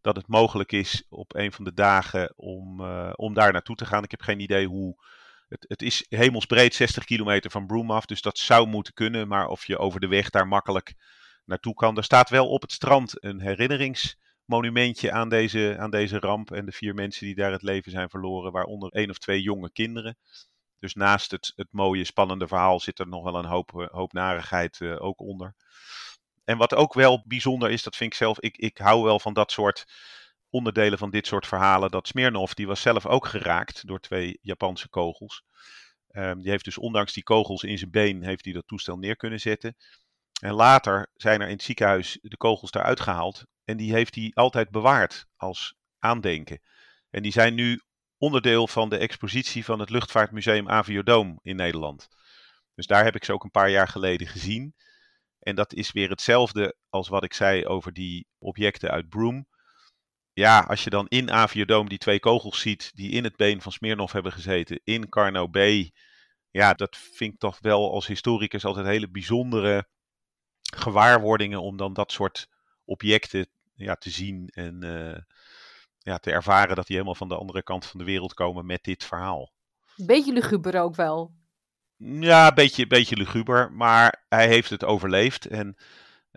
dat 0.00 0.16
het 0.16 0.28
mogelijk 0.28 0.72
is 0.72 1.06
op 1.08 1.34
een 1.34 1.52
van 1.52 1.64
de 1.64 1.74
dagen 1.74 2.32
om, 2.36 2.80
om 3.14 3.34
daar 3.34 3.52
naartoe 3.52 3.76
te 3.76 3.86
gaan. 3.86 4.04
Ik 4.04 4.10
heb 4.10 4.22
geen 4.22 4.40
idee 4.40 4.66
hoe. 4.66 5.08
Het, 5.50 5.64
het 5.68 5.82
is 5.82 6.06
hemelsbreed 6.08 6.74
60 6.74 7.04
kilometer 7.04 7.50
van 7.50 7.66
Broome 7.66 8.02
dus 8.06 8.22
dat 8.22 8.38
zou 8.38 8.66
moeten 8.66 8.94
kunnen. 8.94 9.28
Maar 9.28 9.48
of 9.48 9.66
je 9.66 9.78
over 9.78 10.00
de 10.00 10.08
weg 10.08 10.30
daar 10.30 10.48
makkelijk 10.48 10.94
naartoe 11.44 11.74
kan. 11.74 11.96
Er 11.96 12.04
staat 12.04 12.30
wel 12.30 12.48
op 12.48 12.62
het 12.62 12.72
strand 12.72 13.24
een 13.24 13.40
herinnerings 13.40 14.18
monumentje 14.44 15.12
aan 15.12 15.28
deze, 15.28 15.76
aan 15.78 15.90
deze 15.90 16.18
ramp 16.18 16.50
en 16.50 16.66
de 16.66 16.72
vier 16.72 16.94
mensen 16.94 17.26
die 17.26 17.34
daar 17.34 17.52
het 17.52 17.62
leven 17.62 17.90
zijn 17.90 18.10
verloren, 18.10 18.52
waaronder 18.52 18.90
één 18.92 19.10
of 19.10 19.18
twee 19.18 19.42
jonge 19.42 19.70
kinderen. 19.72 20.16
Dus 20.78 20.94
naast 20.94 21.30
het, 21.30 21.52
het 21.56 21.68
mooie, 21.70 22.04
spannende 22.04 22.48
verhaal 22.48 22.80
zit 22.80 22.98
er 22.98 23.08
nog 23.08 23.24
wel 23.24 23.34
een 23.34 23.44
hoop, 23.44 23.88
hoop 23.90 24.12
narigheid 24.12 24.80
uh, 24.80 25.02
ook 25.02 25.20
onder. 25.20 25.54
En 26.44 26.58
wat 26.58 26.74
ook 26.74 26.94
wel 26.94 27.22
bijzonder 27.26 27.70
is, 27.70 27.82
dat 27.82 27.96
vind 27.96 28.12
ik 28.12 28.18
zelf, 28.18 28.40
ik, 28.40 28.56
ik 28.56 28.78
hou 28.78 29.02
wel 29.02 29.20
van 29.20 29.32
dat 29.32 29.52
soort 29.52 29.86
onderdelen 30.50 30.98
van 30.98 31.10
dit 31.10 31.26
soort 31.26 31.46
verhalen. 31.46 31.90
Dat 31.90 32.06
Smirnov, 32.06 32.52
die 32.52 32.66
was 32.66 32.80
zelf 32.80 33.06
ook 33.06 33.26
geraakt 33.26 33.86
door 33.86 34.00
twee 34.00 34.38
Japanse 34.42 34.88
kogels. 34.88 35.44
Um, 36.12 36.42
die 36.42 36.50
heeft 36.50 36.64
dus 36.64 36.78
ondanks 36.78 37.12
die 37.12 37.22
kogels 37.22 37.62
in 37.62 37.78
zijn 37.78 37.90
been, 37.90 38.24
heeft 38.24 38.44
hij 38.44 38.54
dat 38.54 38.66
toestel 38.66 38.98
neer 38.98 39.16
kunnen 39.16 39.40
zetten. 39.40 39.76
En 40.40 40.52
later 40.52 41.10
zijn 41.14 41.40
er 41.40 41.46
in 41.46 41.52
het 41.52 41.62
ziekenhuis 41.62 42.18
de 42.22 42.36
kogels 42.36 42.72
eruit 42.72 43.00
gehaald. 43.00 43.44
En 43.64 43.76
die 43.76 43.92
heeft 43.92 44.14
hij 44.14 44.30
altijd 44.34 44.70
bewaard 44.70 45.26
als 45.36 45.74
aandenken. 45.98 46.60
En 47.10 47.22
die 47.22 47.32
zijn 47.32 47.54
nu 47.54 47.80
onderdeel 48.18 48.68
van 48.68 48.88
de 48.88 48.96
expositie 48.96 49.64
van 49.64 49.78
het 49.78 49.90
Luchtvaartmuseum 49.90 50.68
Aviodome 50.68 51.38
in 51.42 51.56
Nederland. 51.56 52.08
Dus 52.74 52.86
daar 52.86 53.04
heb 53.04 53.14
ik 53.14 53.24
ze 53.24 53.32
ook 53.32 53.44
een 53.44 53.50
paar 53.50 53.70
jaar 53.70 53.88
geleden 53.88 54.26
gezien. 54.26 54.74
En 55.38 55.54
dat 55.54 55.72
is 55.72 55.92
weer 55.92 56.10
hetzelfde 56.10 56.76
als 56.88 57.08
wat 57.08 57.24
ik 57.24 57.32
zei 57.34 57.66
over 57.66 57.92
die 57.92 58.26
objecten 58.38 58.90
uit 58.90 59.08
Broome. 59.08 59.46
Ja, 60.40 60.60
als 60.60 60.84
je 60.84 60.90
dan 60.90 61.06
in 61.08 61.30
Aviodome 61.30 61.88
die 61.88 61.98
twee 61.98 62.20
kogels 62.20 62.60
ziet 62.60 62.90
die 62.94 63.10
in 63.10 63.24
het 63.24 63.36
been 63.36 63.60
van 63.60 63.72
Smirnov 63.72 64.12
hebben 64.12 64.32
gezeten, 64.32 64.80
in 64.84 65.08
Carno 65.08 65.48
Bay. 65.48 65.92
Ja, 66.50 66.74
dat 66.74 66.96
vind 66.96 67.32
ik 67.32 67.38
toch 67.38 67.58
wel 67.60 67.92
als 67.92 68.06
historicus 68.06 68.64
altijd 68.64 68.86
hele 68.86 69.10
bijzondere 69.10 69.88
gewaarwordingen 70.76 71.62
om 71.62 71.76
dan 71.76 71.92
dat 71.92 72.12
soort 72.12 72.48
objecten 72.84 73.48
ja, 73.74 73.94
te 73.94 74.10
zien 74.10 74.48
en 74.48 74.84
uh, 74.84 75.18
ja, 75.98 76.18
te 76.18 76.30
ervaren 76.30 76.76
dat 76.76 76.86
die 76.86 76.96
helemaal 76.96 77.18
van 77.18 77.28
de 77.28 77.36
andere 77.36 77.62
kant 77.62 77.86
van 77.86 77.98
de 77.98 78.06
wereld 78.06 78.34
komen 78.34 78.66
met 78.66 78.84
dit 78.84 79.04
verhaal. 79.04 79.52
Beetje 79.96 80.32
luguber 80.32 80.80
ook 80.80 80.96
wel. 80.96 81.34
Ja, 81.96 82.48
een 82.48 82.54
beetje, 82.54 82.86
beetje 82.86 83.16
luguber, 83.16 83.72
maar 83.72 84.24
hij 84.28 84.48
heeft 84.48 84.70
het 84.70 84.84
overleefd. 84.84 85.46
En 85.46 85.76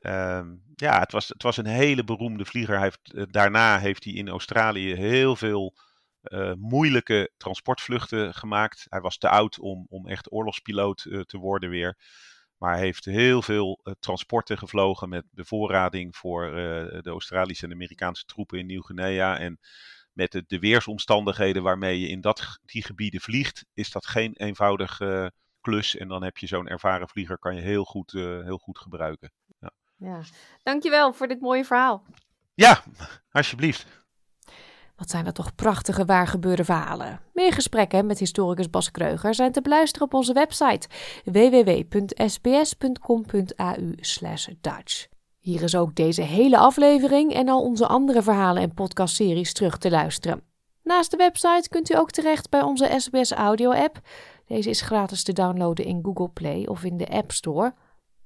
uh, 0.04 0.42
ja, 0.76 1.00
het 1.00 1.12
was, 1.12 1.28
het 1.28 1.44
was 1.44 1.58
een 1.58 1.66
hele 1.66 2.04
beroemde 2.04 2.46
vlieger. 2.46 2.74
Hij 2.74 2.84
heeft, 2.84 3.14
uh, 3.14 3.24
daarna 3.30 3.80
heeft 3.80 4.04
hij 4.04 4.14
in 4.14 4.30
Australië 4.30 4.94
heel 4.94 5.36
veel 5.36 5.76
uh, 6.24 6.54
moeilijke 6.54 7.32
transportvluchten 7.38 8.34
gemaakt. 8.34 8.86
Hij 8.90 9.02
was 9.02 9.18
te 9.18 9.30
oud 9.30 9.60
om, 9.60 9.86
om 9.90 10.08
echt 10.08 10.32
oorlogspiloot 10.32 11.02
te 11.26 11.38
worden 11.38 11.70
weer. 11.70 11.98
Maar 12.58 12.74
hij 12.74 12.82
heeft 12.82 13.06
heel 13.06 13.42
veel 13.42 13.80
transporten 14.00 14.58
gevlogen 14.58 15.10
met 15.10 15.26
bevoorrading 15.32 16.16
voor 16.16 16.52
de 17.02 17.10
Australische 17.10 17.66
en 17.66 17.72
Amerikaanse 17.72 18.26
troepen 18.26 18.60
in 18.60 18.66
Nieuw-Guinea. 18.66 19.40
En 19.40 19.60
met 20.12 20.32
de, 20.32 20.44
de, 20.48 20.60
weersomstandigheden 20.60 21.64
waarmee 21.64 22.00
je 22.00 22.08
in 22.08 22.22
dat, 22.22 22.60
die 22.66 22.84
gebieden 22.84 23.22
vliegt, 23.22 23.66
is 23.74 23.92
dat 23.92 24.08
geen 24.08 24.34
eenvoudige 24.34 25.32
klus. 25.62 25.96
En 25.96 26.08
dan 26.08 26.24
heb 26.24 26.38
je 26.38 26.48
zo'n 26.48 26.68
ervaren 26.68 27.10
vlieger, 27.10 27.38
kan 27.40 27.56
je 27.56 27.62
heel 27.62 27.84
goed, 27.84 28.12
heel 28.12 28.58
goed 28.58 28.80
gebruiken. 28.80 29.32
Ja. 30.04 30.20
dankjewel 30.64 31.14
voor 31.14 31.28
dit 31.28 31.42
mooie 31.42 31.66
verhaal. 31.66 32.04
Ja, 32.54 32.84
alsjeblieft. 33.32 33.86
Wat 34.96 35.10
zijn 35.10 35.26
dat 35.26 35.36
toch 35.36 35.56
prachtige 35.56 36.06
waargebeurde 36.06 36.64
verhalen. 36.64 37.20
Meer 37.34 37.54
gesprekken 37.54 38.06
met 38.06 38.20
historicus 38.20 38.70
Bas 38.70 38.92
Kreuger 38.92 39.36
zijn 39.36 39.52
te 39.52 39.62
beluisteren 39.62 40.08
op 40.08 40.14
onze 40.14 40.34
website 40.34 40.88
www.sbs.com.au 41.24 42.16
Dutch. 44.62 45.08
Hier 45.40 45.62
is 45.62 45.76
ook 45.76 45.96
deze 45.96 46.22
hele 46.22 46.58
aflevering 46.58 47.34
en 47.34 47.50
al 47.50 47.62
onze 47.62 47.88
andere 47.88 48.22
verhalen 48.22 48.62
en 48.62 48.74
podcastseries 48.74 49.54
terug 49.54 49.78
te 49.78 49.90
luisteren. 49.90 50.44
Naast 50.84 51.12
de 51.12 51.18
website 51.18 51.70
kunt 51.70 51.92
u 51.92 51.96
ook 51.96 52.12
terecht 52.12 52.50
bij 52.50 52.62
onze 52.62 52.94
SBS 52.98 53.32
Audio 53.32 53.72
app. 53.72 54.00
Deze 54.48 54.70
is 54.70 54.82
gratis 54.82 55.24
te 55.24 55.34
downloaden 55.34 55.86
in 55.86 56.00
Google 56.04 56.30
Play 56.30 56.66
of 56.66 56.84
in 56.84 56.98
de 56.98 57.10
App 57.10 57.32
Store. 57.32 57.74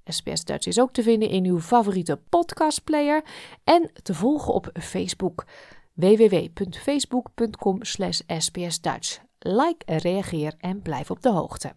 SBS 0.07 0.43
Dutch 0.43 0.67
is 0.67 0.79
ook 0.79 0.91
te 0.91 1.03
vinden 1.03 1.29
in 1.29 1.45
uw 1.45 1.59
favoriete 1.59 2.19
podcastplayer 2.29 3.23
en 3.63 3.91
te 4.03 4.13
volgen 4.13 4.53
op 4.53 4.69
Facebook 4.73 5.45
www.facebook.com 5.93 7.79
sbsdutch. 8.37 9.19
Like, 9.39 9.97
reageer 9.97 10.53
en 10.59 10.81
blijf 10.81 11.11
op 11.11 11.21
de 11.21 11.29
hoogte. 11.29 11.73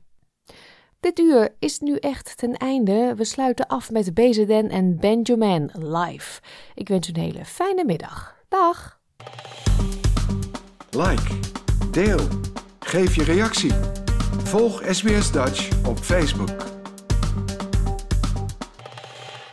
Dit 1.00 1.18
uur 1.18 1.54
is 1.58 1.78
nu 1.78 1.96
echt 1.96 2.36
ten 2.36 2.56
einde. 2.56 3.14
We 3.16 3.24
sluiten 3.24 3.66
af 3.66 3.90
met 3.90 4.14
Bezeden 4.14 4.68
en 4.68 4.96
Benjamin 4.96 5.70
live. 5.74 6.40
Ik 6.74 6.88
wens 6.88 7.08
u 7.08 7.12
een 7.12 7.20
hele 7.20 7.44
fijne 7.44 7.84
middag. 7.84 8.36
Dag! 8.48 9.00
Like, 10.90 11.38
deel, 11.90 12.28
geef 12.80 13.14
je 13.14 13.24
reactie. 13.24 13.72
Volg 14.44 14.82
SBS 14.90 15.32
Dutch 15.32 15.86
op 15.86 15.98
Facebook. 15.98 16.79